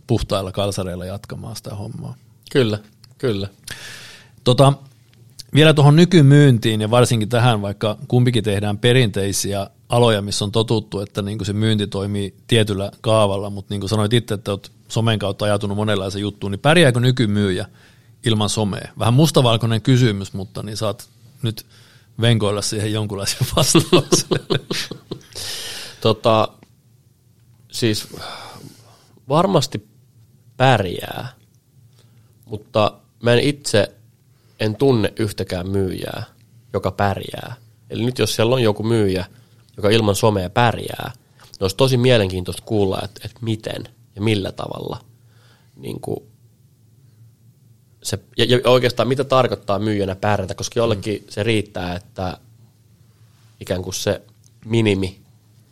puhtailla 0.07 0.51
kalsareilla 0.51 1.05
jatkamaan 1.05 1.55
sitä 1.55 1.75
hommaa. 1.75 2.15
Kyllä, 2.51 2.79
kyllä. 3.17 3.47
Tota, 4.49 4.73
vielä 5.53 5.73
tuohon 5.73 5.95
nykymyyntiin 5.95 6.81
ja 6.81 6.91
varsinkin 6.91 7.29
tähän, 7.29 7.61
vaikka 7.61 7.97
kumpikin 8.07 8.43
tehdään 8.43 8.77
perinteisiä 8.77 9.69
aloja, 9.89 10.21
missä 10.21 10.45
on 10.45 10.51
totuttu, 10.51 10.99
että 10.99 11.21
niin 11.21 11.45
se 11.45 11.53
myynti 11.53 11.87
toimii 11.87 12.35
tietyllä 12.47 12.91
kaavalla, 13.01 13.49
mutta 13.49 13.73
niin 13.73 13.79
kuin 13.79 13.89
sanoit 13.89 14.13
itse, 14.13 14.33
että 14.33 14.51
olet 14.51 14.71
somen 14.87 15.19
kautta 15.19 15.45
ajatunut 15.45 15.77
monenlaisen 15.77 16.21
juttuun, 16.21 16.51
niin 16.51 16.59
pärjääkö 16.59 16.99
nykymyyjä 16.99 17.65
ilman 18.25 18.49
somea? 18.49 18.91
Vähän 18.99 19.13
mustavalkoinen 19.13 19.81
kysymys, 19.81 20.33
mutta 20.33 20.63
niin 20.63 20.77
saat 20.77 21.09
nyt 21.41 21.65
venkoilla 22.21 22.61
siihen 22.61 22.93
jonkunlaisen 22.93 23.47
vastauksen. 23.55 24.39
tota, 26.01 26.47
siis 27.71 28.07
varmasti 29.29 29.87
pärjää, 30.57 31.27
mutta 32.45 32.99
mä 33.23 33.33
en 33.33 33.39
itse 33.39 33.98
en 34.59 34.75
tunne 34.75 35.13
yhtäkään 35.19 35.69
myyjää, 35.69 36.23
joka 36.73 36.91
pärjää. 36.91 37.55
Eli 37.89 38.05
nyt 38.05 38.19
jos 38.19 38.35
siellä 38.35 38.55
on 38.55 38.63
joku 38.63 38.83
myyjä, 38.83 39.25
joka 39.77 39.89
ilman 39.89 40.15
somea 40.15 40.49
pärjää, 40.49 41.11
niin 41.41 41.61
olisi 41.61 41.75
tosi 41.75 41.97
mielenkiintoista 41.97 42.63
kuulla, 42.65 42.99
että, 43.03 43.21
että 43.25 43.37
miten 43.41 43.83
ja 44.15 44.21
millä 44.21 44.51
tavalla. 44.51 44.99
Niin 45.75 46.01
kuin 46.01 46.19
se, 48.03 48.19
ja, 48.37 48.45
ja 48.45 48.59
oikeastaan 48.65 49.07
mitä 49.07 49.23
tarkoittaa 49.23 49.79
myyjänä 49.79 50.15
pärjätä, 50.15 50.55
koska 50.55 50.79
jollekin 50.79 51.25
se 51.29 51.43
riittää, 51.43 51.95
että 51.95 52.37
ikään 53.59 53.81
kuin 53.81 53.93
se 53.93 54.21
minimi, 54.65 55.19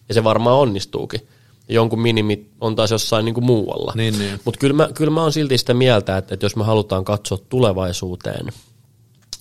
ja 0.07 0.13
se 0.13 0.23
varmaan 0.23 0.55
onnistuukin, 0.55 1.27
ja 1.69 1.75
jonkun 1.75 2.01
minimi 2.01 2.49
on 2.61 2.75
taas 2.75 2.91
jossain 2.91 3.25
niin 3.25 3.35
kuin 3.35 3.45
muualla. 3.45 3.93
Niin, 3.95 4.19
niin. 4.19 4.39
Mutta 4.45 4.59
kyllä 4.59 4.73
mä, 4.73 4.89
kyllä 4.93 5.11
mä 5.11 5.21
oon 5.21 5.33
silti 5.33 5.57
sitä 5.57 5.73
mieltä, 5.73 6.17
että, 6.17 6.33
että 6.33 6.45
jos 6.45 6.55
me 6.55 6.63
halutaan 6.63 7.05
katsoa 7.05 7.37
tulevaisuuteen– 7.49 8.47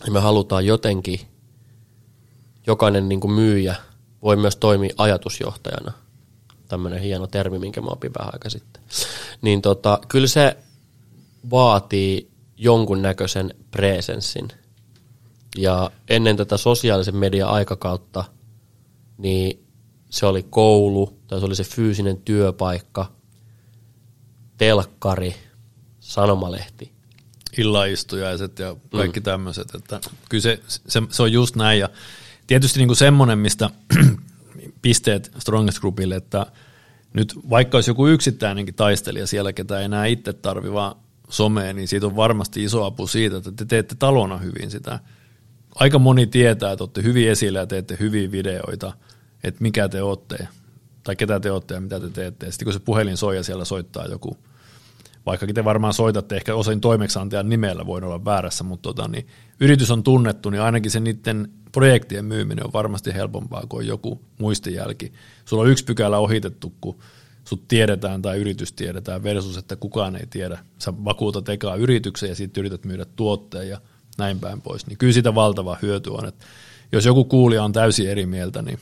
ja 0.04 0.12
me 0.12 0.20
halutaan 0.20 0.66
jotenkin, 0.66 1.20
jokainen 2.66 3.08
niin 3.08 3.20
kuin 3.20 3.32
myyjä 3.32 3.76
voi 4.22 4.36
myös 4.36 4.56
toimia 4.56 4.94
ajatusjohtajana. 4.96 5.92
Tämmöinen 6.68 7.00
hieno 7.00 7.26
termi, 7.26 7.58
minkä 7.58 7.80
mä 7.80 7.88
opin 7.90 8.12
vähän 8.18 8.34
aika 8.34 8.50
sitten. 8.50 8.82
Niin 9.42 9.62
tota, 9.62 9.98
kyllä 10.08 10.26
se 10.26 10.56
vaatii 11.50 12.30
jonkun 12.56 13.02
näköisen 13.02 13.54
presenssin. 13.70 14.48
Ja 15.56 15.90
ennen 16.08 16.36
tätä 16.36 16.56
sosiaalisen 16.56 17.16
median 17.16 17.50
aikakautta, 17.50 18.24
niin 19.18 19.66
se 20.10 20.26
oli 20.26 20.42
koulu, 20.42 21.18
tai 21.26 21.40
se 21.40 21.46
oli 21.46 21.56
se 21.56 21.64
fyysinen 21.64 22.16
työpaikka, 22.16 23.12
telkkari, 24.58 25.34
sanomalehti 26.00 26.95
illaistujaiset 27.58 28.58
ja 28.58 28.76
kaikki 28.96 29.20
mm. 29.20 29.24
tämmöiset. 29.24 29.74
Että 29.74 30.00
kyllä 30.28 30.42
se, 30.42 30.60
se, 30.68 31.02
se, 31.10 31.22
on 31.22 31.32
just 31.32 31.56
näin. 31.56 31.80
Ja 31.80 31.88
tietysti 32.46 32.78
niin 32.78 32.88
kuin 32.88 32.96
semmoinen, 32.96 33.38
mistä 33.38 33.70
pisteet 34.82 35.32
Strongest 35.38 35.80
Groupille, 35.80 36.16
että 36.16 36.46
nyt 37.12 37.34
vaikka 37.50 37.76
olisi 37.76 37.90
joku 37.90 38.06
yksittäinenkin 38.06 38.74
taistelija 38.74 39.26
siellä, 39.26 39.52
ketä 39.52 39.78
ei 39.78 39.84
enää 39.84 40.06
itse 40.06 40.32
tarvi 40.32 40.72
vaan 40.72 40.96
somea, 41.28 41.72
niin 41.72 41.88
siitä 41.88 42.06
on 42.06 42.16
varmasti 42.16 42.64
iso 42.64 42.84
apu 42.84 43.06
siitä, 43.06 43.36
että 43.36 43.52
te 43.52 43.64
teette 43.64 43.94
talona 43.94 44.38
hyvin 44.38 44.70
sitä. 44.70 45.00
Aika 45.74 45.98
moni 45.98 46.26
tietää, 46.26 46.72
että 46.72 46.84
olette 46.84 47.02
hyvin 47.02 47.30
esillä 47.30 47.58
ja 47.58 47.66
teette 47.66 47.96
hyviä 48.00 48.30
videoita, 48.30 48.92
että 49.44 49.62
mikä 49.62 49.88
te 49.88 50.02
olette, 50.02 50.48
tai 51.02 51.16
ketä 51.16 51.40
te 51.40 51.50
olette 51.50 51.74
ja 51.74 51.80
mitä 51.80 52.00
te 52.00 52.10
teette. 52.10 52.46
Ja 52.46 52.52
sitten 52.52 52.66
kun 52.66 52.72
se 52.72 52.80
puhelin 52.80 53.16
soi 53.16 53.36
ja 53.36 53.42
siellä 53.42 53.64
soittaa 53.64 54.06
joku– 54.06 54.36
vaikkakin 55.26 55.54
te 55.54 55.64
varmaan 55.64 55.94
soitatte 55.94 56.36
ehkä 56.36 56.54
osin 56.54 56.80
toimeksiantajan 56.80 57.48
nimellä, 57.48 57.86
voin 57.86 58.04
olla 58.04 58.24
väärässä, 58.24 58.64
mutta 58.64 58.82
tota, 58.82 59.08
niin 59.08 59.26
yritys 59.60 59.90
on 59.90 60.02
tunnettu, 60.02 60.50
niin 60.50 60.62
ainakin 60.62 60.90
se 60.90 61.00
niiden 61.00 61.48
projektien 61.72 62.24
myyminen 62.24 62.66
on 62.66 62.72
varmasti 62.72 63.14
helpompaa 63.14 63.64
kuin 63.68 63.86
joku 63.86 64.20
muistijälki. 64.38 65.12
Sulla 65.44 65.62
on 65.62 65.70
yksi 65.70 65.84
pykälä 65.84 66.18
ohitettu, 66.18 66.72
kun 66.80 66.98
sut 67.44 67.68
tiedetään 67.68 68.22
tai 68.22 68.38
yritys 68.38 68.72
tiedetään 68.72 69.22
versus, 69.22 69.56
että 69.56 69.76
kukaan 69.76 70.16
ei 70.16 70.26
tiedä. 70.26 70.58
Sä 70.78 70.92
vakuutat 71.04 71.48
ekaa 71.48 71.76
yrityksen 71.76 72.28
ja 72.28 72.34
sitten 72.34 72.60
yrität 72.60 72.84
myydä 72.84 73.04
tuotteen 73.16 73.68
ja 73.68 73.80
näin 74.18 74.40
päin 74.40 74.60
pois. 74.60 74.86
Niin 74.86 74.98
kyllä 74.98 75.12
sitä 75.12 75.34
valtava 75.34 75.78
hyöty 75.82 76.10
on, 76.10 76.28
että 76.28 76.44
jos 76.92 77.04
joku 77.04 77.24
kuulija 77.24 77.64
on 77.64 77.72
täysin 77.72 78.10
eri 78.10 78.26
mieltä, 78.26 78.62
niin 78.62 78.78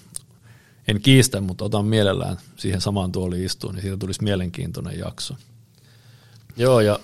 en 0.88 1.01
kiistä, 1.01 1.40
mutta 1.40 1.64
otan 1.64 1.84
mielellään 1.86 2.36
siihen 2.57 2.80
samaan 2.80 3.12
tuoliin 3.12 3.45
istuun, 3.45 3.74
niin 3.74 3.82
siitä 3.82 3.97
tulisi 3.97 4.24
mielenkiintoinen 4.24 4.99
jakso. 4.99 5.34
Joo, 6.57 6.80
ja 6.80 6.98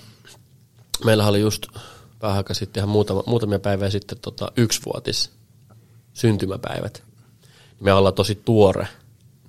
meillä 1.05 1.26
oli 1.26 1.40
just 1.40 1.66
vähän 2.22 2.36
aikaa 2.36 2.55
sitten, 2.55 2.80
ihan 2.80 2.88
muutama, 2.88 3.22
muutamia 3.26 3.59
päivää 3.59 3.90
sitten 3.90 4.18
tota, 4.22 4.53
yksivuotis 4.57 5.30
syntymäpäivät. 6.14 7.03
Me 7.80 7.92
ollaan 7.92 8.14
tosi 8.14 8.42
tuore 8.44 8.88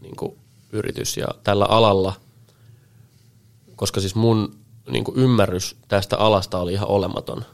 niin 0.01 0.15
kuin, 0.15 0.35
yritys 0.71 1.17
ja 1.17 1.27
tällä 1.43 1.65
alalla, 1.65 2.13
koska 3.75 3.99
siis 3.99 4.15
mun 4.15 4.55
niin 4.89 5.03
kuin, 5.03 5.17
ymmärrys 5.17 5.75
tästä 5.87 6.17
alasta 6.17 6.59
oli 6.59 6.73
ihan 6.73 6.87
olematon. 6.87 7.45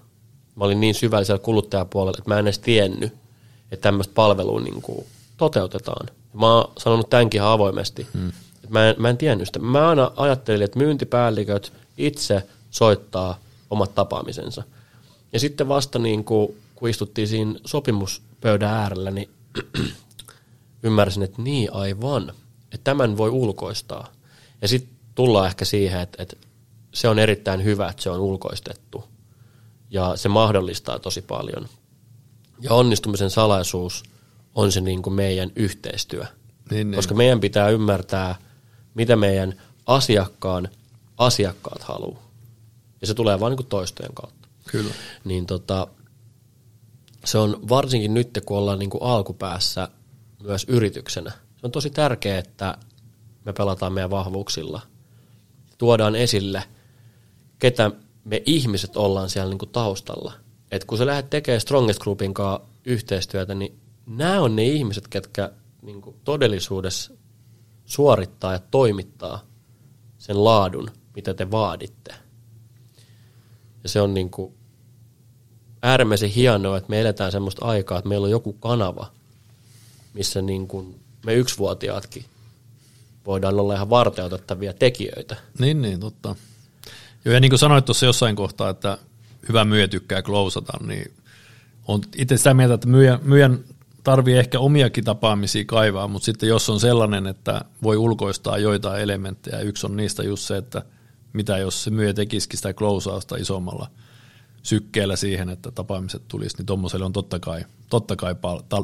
Mä 0.56 0.66
olin 0.66 0.80
niin 0.80 0.96
syvällisellä 0.96 1.40
kuluttajapuolella, 1.40 2.18
että 2.18 2.30
mä 2.30 2.40
en 2.40 2.48
edes 2.48 2.60
tiennyt, 2.60 3.14
että 3.72 3.84
tämmöistä 3.84 4.14
palvelua 4.14 4.62
niin 4.62 4.82
kuin, 4.82 5.06
toteutetaan. 5.38 6.08
Mä 6.34 6.54
oon 6.54 6.72
sanonut 6.78 7.10
tämänkin 7.10 7.40
ihan 7.40 7.52
avoimesti, 7.52 8.08
hmm. 8.14 8.30
että 8.30 8.70
mä 8.70 8.90
en, 8.90 8.96
mä 8.98 9.10
en 9.10 9.18
tiennyt 9.18 9.48
sitä. 9.48 9.60
Mä 9.60 9.90
aina 9.90 10.12
ajattelin, 10.16 10.66
että 10.66 10.80
myyntipäälliköt– 10.80 11.74
itse 11.98 12.44
soittaa 12.72 13.40
omat 13.70 13.96
tapaamisensa. 13.96 14.64
Ja 15.34 15.40
sitten 15.40 15.68
vasta 15.68 16.00
niin 16.00 16.24
kuin, 16.24 16.58
kun 16.76 16.90
istuttiin 16.90 17.28
siinä 17.28 17.60
sopimuspöydän 17.66 18.74
äärellä, 18.74 19.12
niin 19.12 19.30
ymmärsin, 20.84 21.24
että 21.24 21.42
niin 21.42 21.74
aivan, 21.74 22.34
että 22.64 22.84
tämän 22.84 23.18
voi 23.18 23.30
ulkoistaa. 23.30 24.08
Ja 24.62 24.68
sitten 24.68 24.98
tullaan 25.16 25.48
ehkä 25.48 25.66
siihen, 25.66 26.02
että, 26.02 26.24
että 26.24 26.36
se 26.94 27.08
on 27.08 27.20
erittäin 27.20 27.64
hyvä, 27.64 27.90
että 27.90 28.04
se 28.04 28.10
on 28.10 28.20
ulkoistettu. 28.20 29.04
Ja 29.90 30.16
se 30.16 30.30
mahdollistaa 30.30 31.00
tosi 31.00 31.22
paljon. 31.22 31.68
Ja 32.62 32.74
onnistumisen 32.74 33.30
salaisuus 33.30 34.04
on 34.56 34.72
se 34.72 34.82
niin 34.82 35.02
kuin 35.02 35.14
meidän 35.14 35.52
yhteistyö. 35.56 36.26
Niin, 36.72 36.92
niin. 36.92 36.96
Koska 36.96 37.16
meidän 37.16 37.40
pitää 37.40 37.70
ymmärtää, 37.70 38.36
mitä 38.94 39.16
meidän 39.16 39.62
asiakkaan 39.86 40.70
asiakkaat 41.18 41.84
haluaa. 41.84 42.28
Ja 43.02 43.08
se 43.08 43.14
tulee 43.14 43.40
vain 43.40 43.56
niin 43.56 43.68
toistojen 43.68 44.14
kautta. 44.14 44.48
Kyllä. 44.68 44.94
Niin 45.24 45.46
tota, 45.46 45.88
se 47.26 47.38
on 47.38 47.60
varsinkin 47.70 48.14
nyt, 48.14 48.30
kun 48.46 48.58
ollaan 48.58 48.80
niin 48.80 48.90
kuin 48.90 49.04
alkupäässä 49.04 49.90
myös 50.44 50.66
yrityksenä. 50.68 51.32
Se 51.32 51.66
on 51.66 51.72
tosi 51.72 51.90
tärkeää, 51.90 52.40
että 52.40 52.78
me 53.46 53.54
pelataan 53.54 53.94
meidän 53.94 54.10
vahvuuksilla. 54.10 54.82
Tuodaan 55.78 56.16
esille, 56.16 56.64
ketä 57.60 57.92
me 58.24 58.44
ihmiset 58.46 58.98
ollaan 58.98 59.30
siellä 59.30 59.50
niin 59.50 59.60
kuin 59.60 59.72
taustalla. 59.72 60.34
Et 60.72 60.86
kun 60.86 60.98
sä 60.98 61.06
lähdet 61.06 61.30
tekemään 61.30 61.62
Strongest 61.62 62.00
Groupin 62.00 62.34
kanssa 62.34 62.68
yhteistyötä, 62.86 63.56
niin 63.56 63.80
nämä 64.06 64.42
on 64.42 64.56
ne 64.56 64.64
ihmiset, 64.64 65.08
ketkä 65.08 65.52
niin 65.82 66.02
kuin 66.02 66.16
todellisuudessa 66.24 67.14
suorittaa 67.86 68.54
ja 68.54 68.60
toimittaa 68.60 69.40
sen 70.18 70.44
laadun, 70.44 70.92
mitä 71.18 71.34
te 71.34 71.52
vaaditte. 71.52 72.14
Ja 73.84 73.90
se 73.90 74.02
on 74.02 74.14
niin 74.14 74.30
kuin 74.30 74.54
äärimmäisen 75.82 76.30
hienoa, 76.30 76.78
että 76.78 76.90
me 76.90 77.02
eletään 77.02 77.32
semmoista 77.32 77.66
aikaa, 77.66 77.98
että 77.98 78.10
meillä 78.10 78.26
on 78.26 78.32
joku 78.32 78.54
kanava, 78.54 79.12
missä 80.14 80.42
niin 80.42 80.68
kuin 80.68 81.00
me 81.26 81.34
yksivuotiaatkin 81.34 82.26
voidaan 83.26 83.60
olla 83.60 83.76
ihan 83.76 83.90
varteutettavia 83.90 84.74
tekijöitä. 84.74 85.36
Niin, 85.60 85.82
niin, 85.82 86.00
totta. 86.00 86.36
Joo, 87.26 87.34
ja 87.34 87.40
niin 87.40 87.52
kuin 87.52 87.60
sanoit 87.60 87.86
tuossa 87.86 88.06
jossain 88.06 88.36
kohtaa, 88.36 88.70
että 88.70 88.98
hyvä 89.50 89.66
myyjä 89.66 89.88
tykkää 89.88 90.22
klousata, 90.22 90.78
niin 90.88 91.14
on 91.88 92.02
itse 92.16 92.38
sitä 92.38 92.54
mieltä, 92.54 92.74
että 92.74 92.88
myyjän, 92.88 93.20
myyjän 93.24 93.60
tarvii 94.04 94.38
ehkä 94.38 94.60
omiakin 94.60 95.04
tapaamisia 95.04 95.66
kaivaa, 95.66 96.08
mutta 96.08 96.26
sitten 96.26 96.50
jos 96.50 96.70
on 96.70 96.80
sellainen, 96.80 97.28
että 97.28 97.62
voi 97.84 97.98
ulkoistaa 97.98 98.58
joitain 98.58 99.02
elementtejä, 99.02 99.60
yksi 99.60 99.86
on 99.86 99.98
niistä 99.98 100.24
just 100.24 100.44
se, 100.44 100.58
että 100.58 100.82
mitä 101.38 101.58
jos 101.58 101.84
se 101.84 101.90
myyjä 101.90 102.14
tekisikin 102.14 102.58
sitä 102.58 102.74
klousausta 102.74 103.36
isommalla 103.36 103.90
sykkeellä 104.64 105.16
siihen, 105.16 105.50
että 105.50 105.72
tapaamiset 105.72 106.22
tulisi, 106.28 106.58
niin 106.58 106.66
tuommoiselle 106.66 107.06
on 107.06 107.14
totta 107.14 107.40
kai, 107.40 107.66
totta 107.90 108.16
kai 108.16 108.36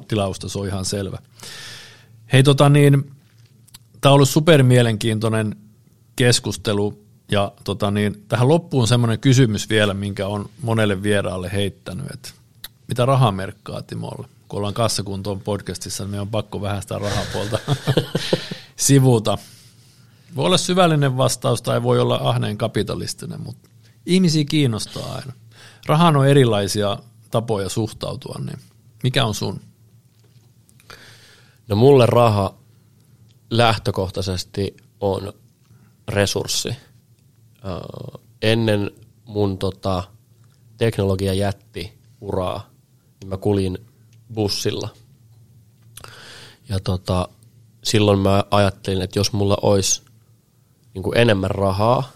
tilausta, 0.07 0.49
se 0.49 0.59
on 0.59 0.67
ihan 0.67 0.85
selvä. 0.85 1.17
Hei 2.33 2.43
tota 2.43 2.69
niin, 2.69 3.11
tämä 4.01 4.11
on 4.11 4.15
ollut 4.15 4.29
super 4.29 4.63
mielenkiintoinen 4.63 5.55
keskustelu 6.15 7.03
ja 7.31 7.51
tota 7.63 7.91
niin, 7.91 8.23
tähän 8.27 8.47
loppuun 8.47 8.87
semmoinen 8.87 9.19
kysymys 9.19 9.69
vielä, 9.69 9.93
minkä 9.93 10.27
on 10.27 10.49
monelle 10.61 11.03
vieraalle 11.03 11.51
heittänyt, 11.53 12.05
että 12.13 12.29
mitä 12.87 13.05
rahaa 13.05 13.31
merkkaa 13.31 13.81
Timolle? 13.81 14.27
Kun 14.47 14.57
ollaan 14.57 14.73
kassakuntoon 14.73 15.41
podcastissa, 15.41 16.03
niin 16.03 16.11
meidän 16.11 16.21
on 16.21 16.27
pakko 16.27 16.61
vähän 16.61 16.81
sitä 16.81 16.99
rahapuolta 16.99 17.59
sivuta. 18.75 19.37
Voi 20.35 20.45
olla 20.45 20.57
syvällinen 20.57 21.17
vastaus 21.17 21.61
tai 21.61 21.83
voi 21.83 21.99
olla 21.99 22.15
ahneen 22.15 22.57
kapitalistinen, 22.57 23.41
mutta 23.41 23.69
ihmisiä 24.05 24.43
kiinnostaa 24.43 25.13
aina. 25.15 25.33
Rahaan 25.85 26.15
on 26.15 26.27
erilaisia 26.27 26.97
tapoja 27.31 27.69
suhtautua, 27.69 28.35
niin 28.45 28.59
mikä 29.03 29.25
on 29.25 29.35
sun? 29.35 29.61
No 31.67 31.75
mulle 31.75 32.05
raha 32.05 32.55
lähtökohtaisesti 33.49 34.77
on 34.99 35.33
resurssi. 36.07 36.69
ennen 38.41 38.91
mun 39.25 39.57
tota, 39.57 40.03
teknologia 40.77 41.33
jätti 41.33 41.93
uraa, 42.21 42.69
niin 43.19 43.29
mä 43.29 43.37
kulin 43.37 43.77
bussilla. 44.33 44.89
Ja 46.69 46.79
tota, 46.79 47.27
silloin 47.83 48.19
mä 48.19 48.43
ajattelin, 48.51 49.01
että 49.01 49.19
jos 49.19 49.33
mulla 49.33 49.57
olisi 49.61 50.02
niin 50.93 51.03
kuin 51.03 51.17
enemmän 51.17 51.51
rahaa, 51.51 52.11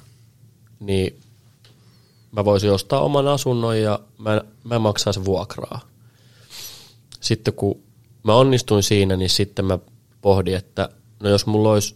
niin 0.80 1.20
mä 2.32 2.46
voisin 2.46 2.72
ostaa 2.72 3.02
oman 3.02 3.28
asunnon 3.28 3.82
ja 3.82 4.00
mä, 4.18 4.42
mä 4.64 4.80
maksaisin 4.80 5.26
vuokraa. 5.26 5.80
Sitten 7.20 7.54
kun 7.54 7.82
mä 8.24 8.36
onnistuin 8.36 8.84
siinä, 8.84 9.16
niin 9.16 9.30
sitten 9.30 9.66
mä 9.66 9.80
pohdin, 10.22 10.56
että 10.56 10.90
no 11.20 11.30
jos 11.30 11.46
mulla 11.46 11.72
olisi 11.72 11.96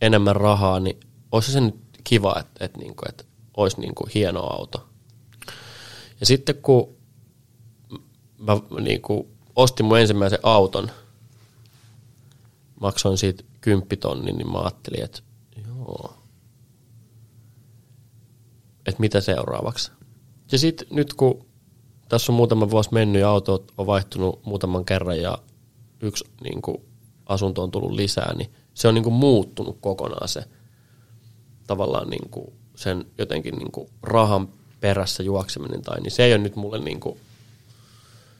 enemmän 0.00 0.36
rahaa, 0.36 0.80
niin 0.80 1.00
olisi 1.32 1.52
se 1.52 1.60
nyt 1.60 1.74
kiva, 2.04 2.36
että, 2.40 2.64
että, 2.64 2.78
niin 2.78 2.96
kuin, 2.96 3.08
että 3.08 3.24
olisi 3.56 3.80
niin 3.80 3.94
kuin 3.94 4.10
hieno 4.14 4.40
auto. 4.40 4.86
Ja 6.20 6.26
sitten 6.26 6.54
kun 6.54 6.96
mä 8.38 8.56
niin 8.80 9.02
kuin 9.02 9.26
ostin 9.56 9.86
mun 9.86 9.98
ensimmäisen 9.98 10.38
auton, 10.42 10.90
maksoin 12.80 13.18
siitä 13.18 13.44
kymppitonnin, 13.60 14.36
niin 14.36 14.52
mä 14.52 14.58
ajattelin, 14.58 15.04
että 15.04 15.20
että 18.86 19.00
mitä 19.00 19.20
seuraavaksi. 19.20 19.92
Ja 20.52 20.58
sitten 20.58 20.88
nyt 20.90 21.14
kun 21.14 21.46
tässä 22.08 22.32
on 22.32 22.36
muutama 22.36 22.70
vuosi 22.70 22.92
mennyt 22.92 23.20
ja 23.20 23.30
autot 23.30 23.72
on 23.78 23.86
vaihtunut 23.86 24.44
muutaman 24.44 24.84
kerran 24.84 25.20
ja 25.20 25.38
yksi 26.00 26.24
niin 26.42 26.62
kuin, 26.62 26.76
asunto 27.26 27.62
on 27.62 27.70
tullut 27.70 27.92
lisää, 27.92 28.34
niin 28.34 28.50
se 28.74 28.88
on 28.88 28.94
niin 28.94 29.04
kuin, 29.04 29.14
muuttunut 29.14 29.78
kokonaan 29.80 30.28
se 30.28 30.44
tavallaan 31.66 32.10
niin 32.10 32.30
kuin, 32.30 32.52
sen 32.74 33.06
jotenkin 33.18 33.54
niin 33.54 33.72
kuin, 33.72 33.88
rahan 34.02 34.48
perässä 34.80 35.22
juokseminen 35.22 35.82
tai 35.82 36.00
niin 36.00 36.10
se 36.10 36.24
ei 36.24 36.32
ole 36.32 36.42
nyt 36.42 36.56
mulle 36.56 36.78
niin 36.78 37.00
kuin, 37.00 37.18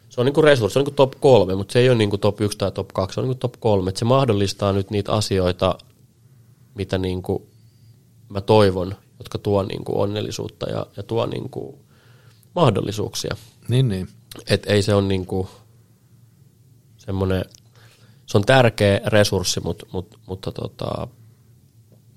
se 0.08 0.20
on 0.20 0.24
niin 0.24 0.34
kuin 0.34 0.44
resurssi, 0.44 0.72
se 0.72 0.78
on 0.78 0.84
niin 0.84 0.94
kuin 0.94 1.10
top 1.10 1.20
kolme, 1.20 1.54
mutta 1.54 1.72
se 1.72 1.78
ei 1.78 1.88
ole 1.88 1.98
niin 1.98 2.10
kuin 2.10 2.20
top 2.20 2.40
yksi 2.40 2.58
tai 2.58 2.72
top 2.72 2.88
kaksi, 2.88 3.14
se 3.14 3.20
on 3.20 3.24
niin 3.24 3.34
kuin 3.34 3.40
top 3.40 3.60
kolme. 3.60 3.88
Et 3.88 3.96
se 3.96 4.04
mahdollistaa 4.04 4.72
nyt 4.72 4.90
niitä 4.90 5.12
asioita, 5.12 5.78
mitä 6.76 6.98
niin 6.98 7.22
kuin 7.22 7.42
mä 8.28 8.40
toivon, 8.40 8.96
jotka 9.18 9.38
tuo 9.38 9.62
niin 9.62 9.84
kuin 9.84 9.98
onnellisuutta 9.98 10.70
ja, 10.70 10.86
ja 10.96 11.02
tuo 11.02 11.26
niin 11.26 11.50
kuin 11.50 11.76
mahdollisuuksia. 12.54 13.36
Niin, 13.68 13.88
niin. 13.88 14.08
Et 14.50 14.66
ei 14.66 14.82
se 14.82 14.94
ole 14.94 15.08
niin 15.08 15.26
kuin 15.26 15.48
semmoinen, 16.96 17.44
se 18.26 18.38
on 18.38 18.44
tärkeä 18.44 19.00
resurssi, 19.06 19.60
mutta, 19.60 19.86
mutta, 19.92 20.18
mutta 20.26 20.52
tota, 20.52 21.08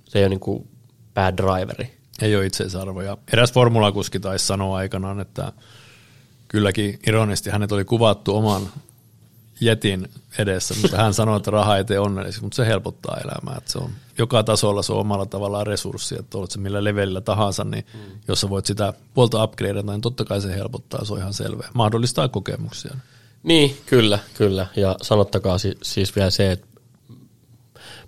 se 0.08 0.20
ei 0.20 0.24
ole 0.24 0.30
niin 0.30 0.40
kuin 0.40 0.68
bad 1.14 1.38
driveri. 1.38 2.00
Ei 2.22 2.36
ole 2.36 2.46
itseisarvo. 2.46 3.02
Ja 3.02 3.18
eräs 3.34 3.54
formulakuski 3.54 4.20
taisi 4.20 4.46
sanoa 4.46 4.78
aikanaan, 4.78 5.20
että 5.20 5.54
kylläkin 6.48 7.00
ironisesti 7.08 7.50
hänet 7.50 7.72
oli 7.72 7.86
kuvattu 7.86 8.36
oman 8.36 8.70
jetin 9.62 10.10
edessä, 10.38 10.76
mutta 10.82 10.98
hän 10.98 11.14
sanoi, 11.14 11.38
että 11.38 11.52
raha 11.52 11.78
ei 11.78 11.84
tee 11.84 12.00
onnelliseksi, 12.00 12.42
mutta 12.44 12.56
se 12.56 12.66
helpottaa 12.66 13.18
elämää. 13.24 13.58
Että 13.58 13.72
se 13.72 13.78
on, 13.78 13.90
joka 14.18 14.44
tasolla 14.44 14.82
se 14.82 14.94
on 14.94 15.00
omalla 15.00 15.26
tavallaan 15.26 15.68
resurssi, 15.68 16.16
että 16.20 16.38
olet 16.38 16.52
se 16.52 16.60
millä 16.60 16.84
levelillä 16.84 17.22
tahansa, 17.22 17.64
niin 17.64 17.86
mm. 17.94 18.00
jos 18.28 18.42
sä 18.42 18.50
voit 18.50 18.66
sitä 18.66 18.94
puolta 19.14 19.44
upgradeata, 19.44 19.92
niin 19.92 20.02
totta 20.02 20.26
kai 20.26 20.42
se 20.42 20.56
helpottaa, 20.56 21.06
se 21.06 21.14
on 21.14 21.20
ihan 21.20 21.34
selvä. 21.34 21.68
Mahdollistaa 21.74 22.28
kokemuksia. 22.28 22.96
Niin, 23.44 23.78
kyllä, 23.86 24.20
kyllä. 24.34 24.68
Ja 24.76 24.96
sanottakaa 25.02 25.58
siis, 25.58 26.16
vielä 26.16 26.30
se, 26.30 26.52
että 26.52 26.68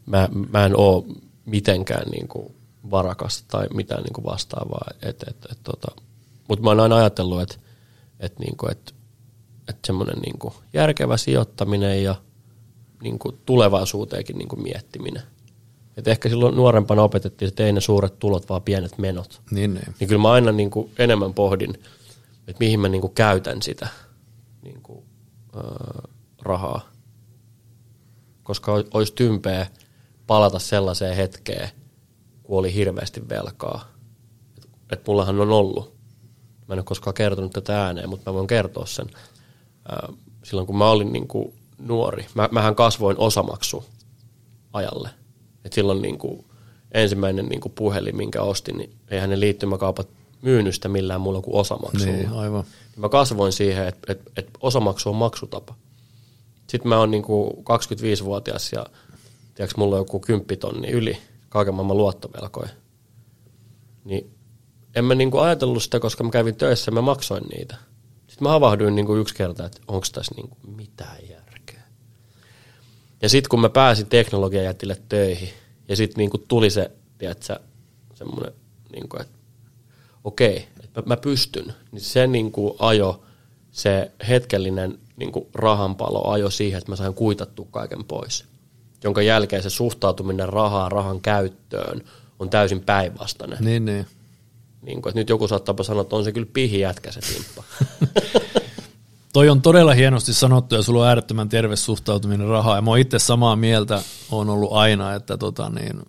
mä, 0.06 0.30
mä 0.52 0.66
en 0.66 0.78
ole 0.78 1.04
mitenkään 1.46 2.10
niin 2.12 2.28
kuin 2.28 2.56
varakas 2.92 3.44
tai 3.48 3.68
mitään 3.74 4.04
niin 4.04 4.14
kuin 4.14 4.26
vastaavaa. 4.26 4.88
Et, 5.02 5.24
et, 5.28 5.38
et, 5.52 5.58
tota. 5.64 6.02
Mutta 6.48 6.64
mä 6.64 6.70
oon 6.70 6.80
aina 6.80 6.96
ajatellut, 6.96 7.42
että 7.42 7.56
et, 8.20 8.40
niin 8.40 8.58
kuin, 8.58 8.72
et, 8.72 8.96
et 9.70 9.78
semmoinen 9.86 10.20
niin 10.20 10.40
kuin 10.40 10.54
järkevä 10.74 11.18
sijoittaminen 11.18 12.04
ja 12.04 12.16
niin 13.04 13.20
kuin 13.20 13.38
tulevaisuuteenkin 13.46 14.38
niin 14.38 14.48
kuin 14.48 14.64
miettiminen. 14.64 15.24
Et 15.98 16.08
ehkä 16.08 16.30
silloin 16.30 16.56
nuorempana 16.56 17.04
opetettiin, 17.04 17.48
että 17.48 17.64
ei 17.66 17.74
ne 17.74 17.82
suuret 17.82 18.20
tulot, 18.20 18.50
vaan 18.50 18.62
pienet 18.62 18.98
menot. 18.98 19.42
Niin, 19.52 19.74
niin. 19.74 19.96
niin 20.00 20.08
kyllä 20.08 20.22
mä 20.22 20.32
aina 20.32 20.52
niin 20.52 20.72
kuin 20.72 20.92
enemmän 21.00 21.34
pohdin, 21.34 21.74
että 22.48 22.60
mihin 22.60 22.80
mä 22.80 22.90
niin 22.90 23.02
kuin 23.02 23.14
käytän 23.14 23.62
sitä 23.62 23.88
niin 24.64 24.82
kuin, 24.84 25.06
äh, 25.56 26.12
rahaa. 26.42 26.90
Koska 28.44 28.72
olisi 28.94 29.14
tympeä 29.14 29.68
palata 30.28 30.60
sellaiseen 30.60 31.16
hetkeen, 31.16 31.70
kun 32.44 32.60
oli 32.60 32.74
hirveästi 32.74 33.30
velkaa. 33.30 33.92
Että 34.58 34.68
et 34.92 35.08
mullahan 35.08 35.42
on 35.42 35.52
ollut. 35.52 35.96
Mä 36.68 36.74
en 36.74 36.80
ole 36.80 36.84
koskaan 36.84 37.14
kertonut 37.14 37.52
tätä 37.52 37.86
ääneen, 37.86 38.10
mutta 38.10 38.32
mä 38.32 38.36
voin 38.36 38.48
kertoa 38.48 38.86
sen. 38.86 39.08
Silloin 40.44 40.68
kun 40.68 40.78
mä 40.78 40.90
olin 40.90 41.14
niin 41.14 41.28
kuin 41.28 41.54
nuori, 41.78 42.26
mä, 42.34 42.50
mähän 42.52 42.76
kasvoin 42.76 43.18
osamaksu 43.18 43.84
ajalle. 44.74 45.10
Et 45.66 45.74
silloin 45.74 46.02
niin 46.02 46.18
kuin 46.18 46.46
ensimmäinen 46.92 47.46
niin 47.46 47.62
kuin 47.62 47.72
puhelin, 47.72 48.18
minkä 48.18 48.42
ostin, 48.42 48.78
niin 48.78 48.94
eihän 49.12 49.30
ne 49.30 49.40
liittymäkaupat 49.40 50.08
myynyt 50.42 50.76
sitä 50.76 50.90
millään 50.90 51.22
muulla 51.22 51.42
kuin 51.42 51.56
osamaksulla. 51.56 52.14
Niin, 52.14 52.30
aivan. 52.30 52.64
Mä 52.96 53.10
kasvoin 53.10 53.54
siihen, 53.54 53.88
että, 53.88 54.12
että, 54.14 54.32
että 54.38 54.52
osamaksu 54.62 55.10
on 55.10 55.16
maksutapa. 55.16 55.76
Sitten 56.68 56.90
mä 56.90 57.00
oon 57.00 57.12
niin 57.12 57.24
kuin 57.24 57.52
25-vuotias 57.52 58.74
ja 58.74 58.86
tiedätkö, 59.56 59.78
mulla 59.78 59.96
on 59.96 60.02
joku 60.02 60.20
10 60.20 60.58
tonni 60.60 60.90
yli 60.90 61.18
kaiken 61.50 61.74
maailman 61.74 61.98
luottovelkoja. 61.98 62.70
Niin 64.06 64.32
en 64.96 65.06
mä 65.06 65.16
niin 65.16 65.32
kuin 65.32 65.44
ajatellut 65.44 65.84
sitä, 65.84 66.00
koska 66.00 66.24
mä 66.24 66.30
kävin 66.30 66.56
töissä 66.56 66.90
ja 66.90 66.94
mä 66.94 67.02
maksoin 67.02 67.44
niitä. 67.44 67.76
Sitten 68.42 68.50
mä 68.50 68.54
havahduin 68.54 68.96
niin 68.96 69.06
kuin 69.06 69.22
yksi 69.22 69.36
kerta, 69.36 69.66
että 69.66 69.82
onko 69.88 70.08
tässä 70.14 70.36
niin 70.36 70.50
kuin 70.50 70.76
mitään 70.76 71.18
järkeä. 71.30 71.82
Ja 73.22 73.30
sitten 73.30 73.50
kun 73.50 73.62
mä 73.62 73.70
pääsin 73.70 74.08
teknologiajätille 74.08 75.02
töihin, 75.10 75.50
ja 75.88 75.96
sitten 75.96 76.18
niin 76.18 76.30
kuin 76.30 76.44
tuli 76.48 76.70
se, 76.70 76.92
tiedätkö, 77.18 77.60
semmoinen, 78.16 78.54
niin 78.92 79.10
kuin, 79.10 79.22
että 79.22 79.38
okei, 80.24 80.68
että 80.84 81.04
mä, 81.06 81.18
pystyn, 81.18 81.74
niin 81.92 82.02
se 82.02 82.28
niin 82.28 82.52
kuin 82.52 82.74
ajo, 82.80 83.24
se 83.72 84.12
hetkellinen 84.28 85.00
niin 85.16 85.32
kuin 85.32 85.48
rahanpalo 85.54 86.28
ajo 86.28 86.50
siihen, 86.50 86.78
että 86.78 86.92
mä 86.92 86.96
sain 86.96 87.14
kuitattua 87.14 87.68
kaiken 87.72 88.04
pois. 88.04 88.46
Jonka 89.04 89.22
jälkeen 89.22 89.64
se 89.64 89.70
suhtautuminen 89.70 90.50
rahaa, 90.50 90.90
rahan 90.90 91.22
käyttöön 91.22 92.04
on 92.40 92.50
täysin 92.50 92.82
päinvastainen. 92.82 93.58
Niin, 93.62 93.86
niin. 93.86 94.06
Niin 94.82 95.02
kuin, 95.02 95.12
että 95.12 95.20
nyt 95.20 95.30
joku 95.30 95.48
saattaa 95.48 95.84
sanoa, 95.84 96.02
että 96.02 96.16
on 96.16 96.24
se 96.24 96.32
kyllä 96.32 96.48
pihi 96.54 96.80
jätkä 96.80 97.12
se 97.12 97.20
timppa. 97.20 97.64
toi 99.34 99.50
on 99.50 99.62
todella 99.62 99.94
hienosti 99.94 100.34
sanottu 100.34 100.76
ja 100.76 100.82
sulla 100.82 101.02
on 101.02 101.08
äärettömän 101.08 101.50
terve 101.50 101.76
suhtautuminen 101.76 102.48
rahaa. 102.48 102.76
Ja 102.76 102.82
mä 102.82 102.92
oon 102.92 103.00
itse 103.00 103.20
samaa 103.20 103.56
mieltä, 103.56 104.02
on 104.32 104.50
ollut 104.50 104.74
aina, 104.74 105.14
että 105.14 105.38
tota 105.38 105.70
niin, 105.70 106.00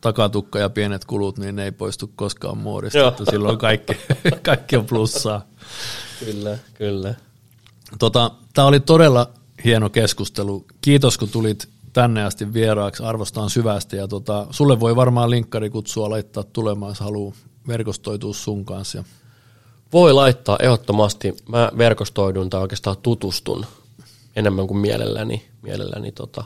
takatukka 0.00 0.58
ja 0.58 0.70
pienet 0.70 1.04
kulut, 1.04 1.38
niin 1.38 1.56
ne 1.56 1.64
ei 1.64 1.72
poistu 1.72 2.10
koskaan 2.16 2.58
muodista. 2.58 2.98
Joo. 2.98 3.08
Että 3.08 3.24
silloin 3.30 3.58
kaikki, 3.58 3.92
kaikki 4.42 4.76
on 4.76 4.86
plussaa. 4.86 5.46
Kyllä, 6.24 6.58
kyllä. 6.74 7.14
Tota, 7.98 8.30
Tämä 8.54 8.68
oli 8.68 8.80
todella 8.80 9.30
hieno 9.64 9.90
keskustelu. 9.90 10.64
Kiitos, 10.80 11.18
kun 11.18 11.28
tulit 11.28 11.68
tänne 11.92 12.24
asti 12.24 12.52
vieraaksi. 12.52 13.02
Arvostan 13.02 13.50
syvästi. 13.50 13.96
Ja 13.96 14.08
tota, 14.08 14.46
sulle 14.50 14.80
voi 14.80 14.96
varmaan 14.96 15.30
linkkarikutsua 15.30 16.10
laittaa 16.10 16.42
tulemaan, 16.42 16.90
jos 16.90 17.00
haluaa 17.00 17.34
verkostoitua 17.70 18.34
sun 18.34 18.64
kanssa. 18.64 18.98
Ja 18.98 19.04
Voi 19.92 20.12
laittaa 20.12 20.56
ehdottomasti. 20.62 21.36
Mä 21.48 21.70
verkostoidun 21.78 22.50
tai 22.50 22.60
oikeastaan 22.60 22.96
tutustun 23.02 23.66
enemmän 24.36 24.66
kuin 24.66 24.78
mielelläni, 24.78 25.48
mielelläni 25.62 26.12
tota, 26.12 26.44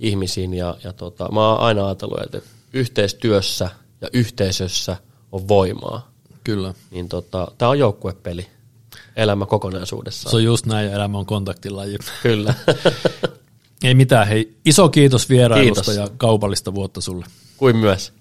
ihmisiin. 0.00 0.54
Ja, 0.54 0.76
ja 0.84 0.92
tota, 0.92 1.28
mä 1.32 1.48
oon 1.48 1.60
aina 1.60 1.86
ajatellut, 1.86 2.20
että 2.22 2.40
yhteistyössä 2.72 3.70
ja 4.00 4.08
yhteisössä 4.12 4.96
on 5.32 5.48
voimaa. 5.48 6.10
kyllä. 6.44 6.74
Niin 6.90 7.08
tota, 7.08 7.48
tää 7.58 7.68
on 7.68 7.78
joukkuepeli. 7.78 8.46
Elämä 9.16 9.46
kokonaisuudessaan. 9.46 10.30
Se 10.30 10.36
on 10.36 10.44
just 10.44 10.66
näin, 10.66 10.86
ja 10.86 10.92
elämä 10.92 11.18
on 11.18 11.26
kontaktilaji. 11.26 11.98
Kyllä. 12.22 12.54
Ei 13.84 13.94
mitään, 13.94 14.28
hei, 14.28 14.56
iso 14.64 14.88
kiitos 14.88 15.28
vierailusta 15.28 15.84
Kiitos. 15.84 16.10
ja 16.10 16.16
kaupallista 16.16 16.74
vuotta 16.74 17.00
sulle. 17.00 17.26
kuin 17.56 17.76
myös. 17.76 18.12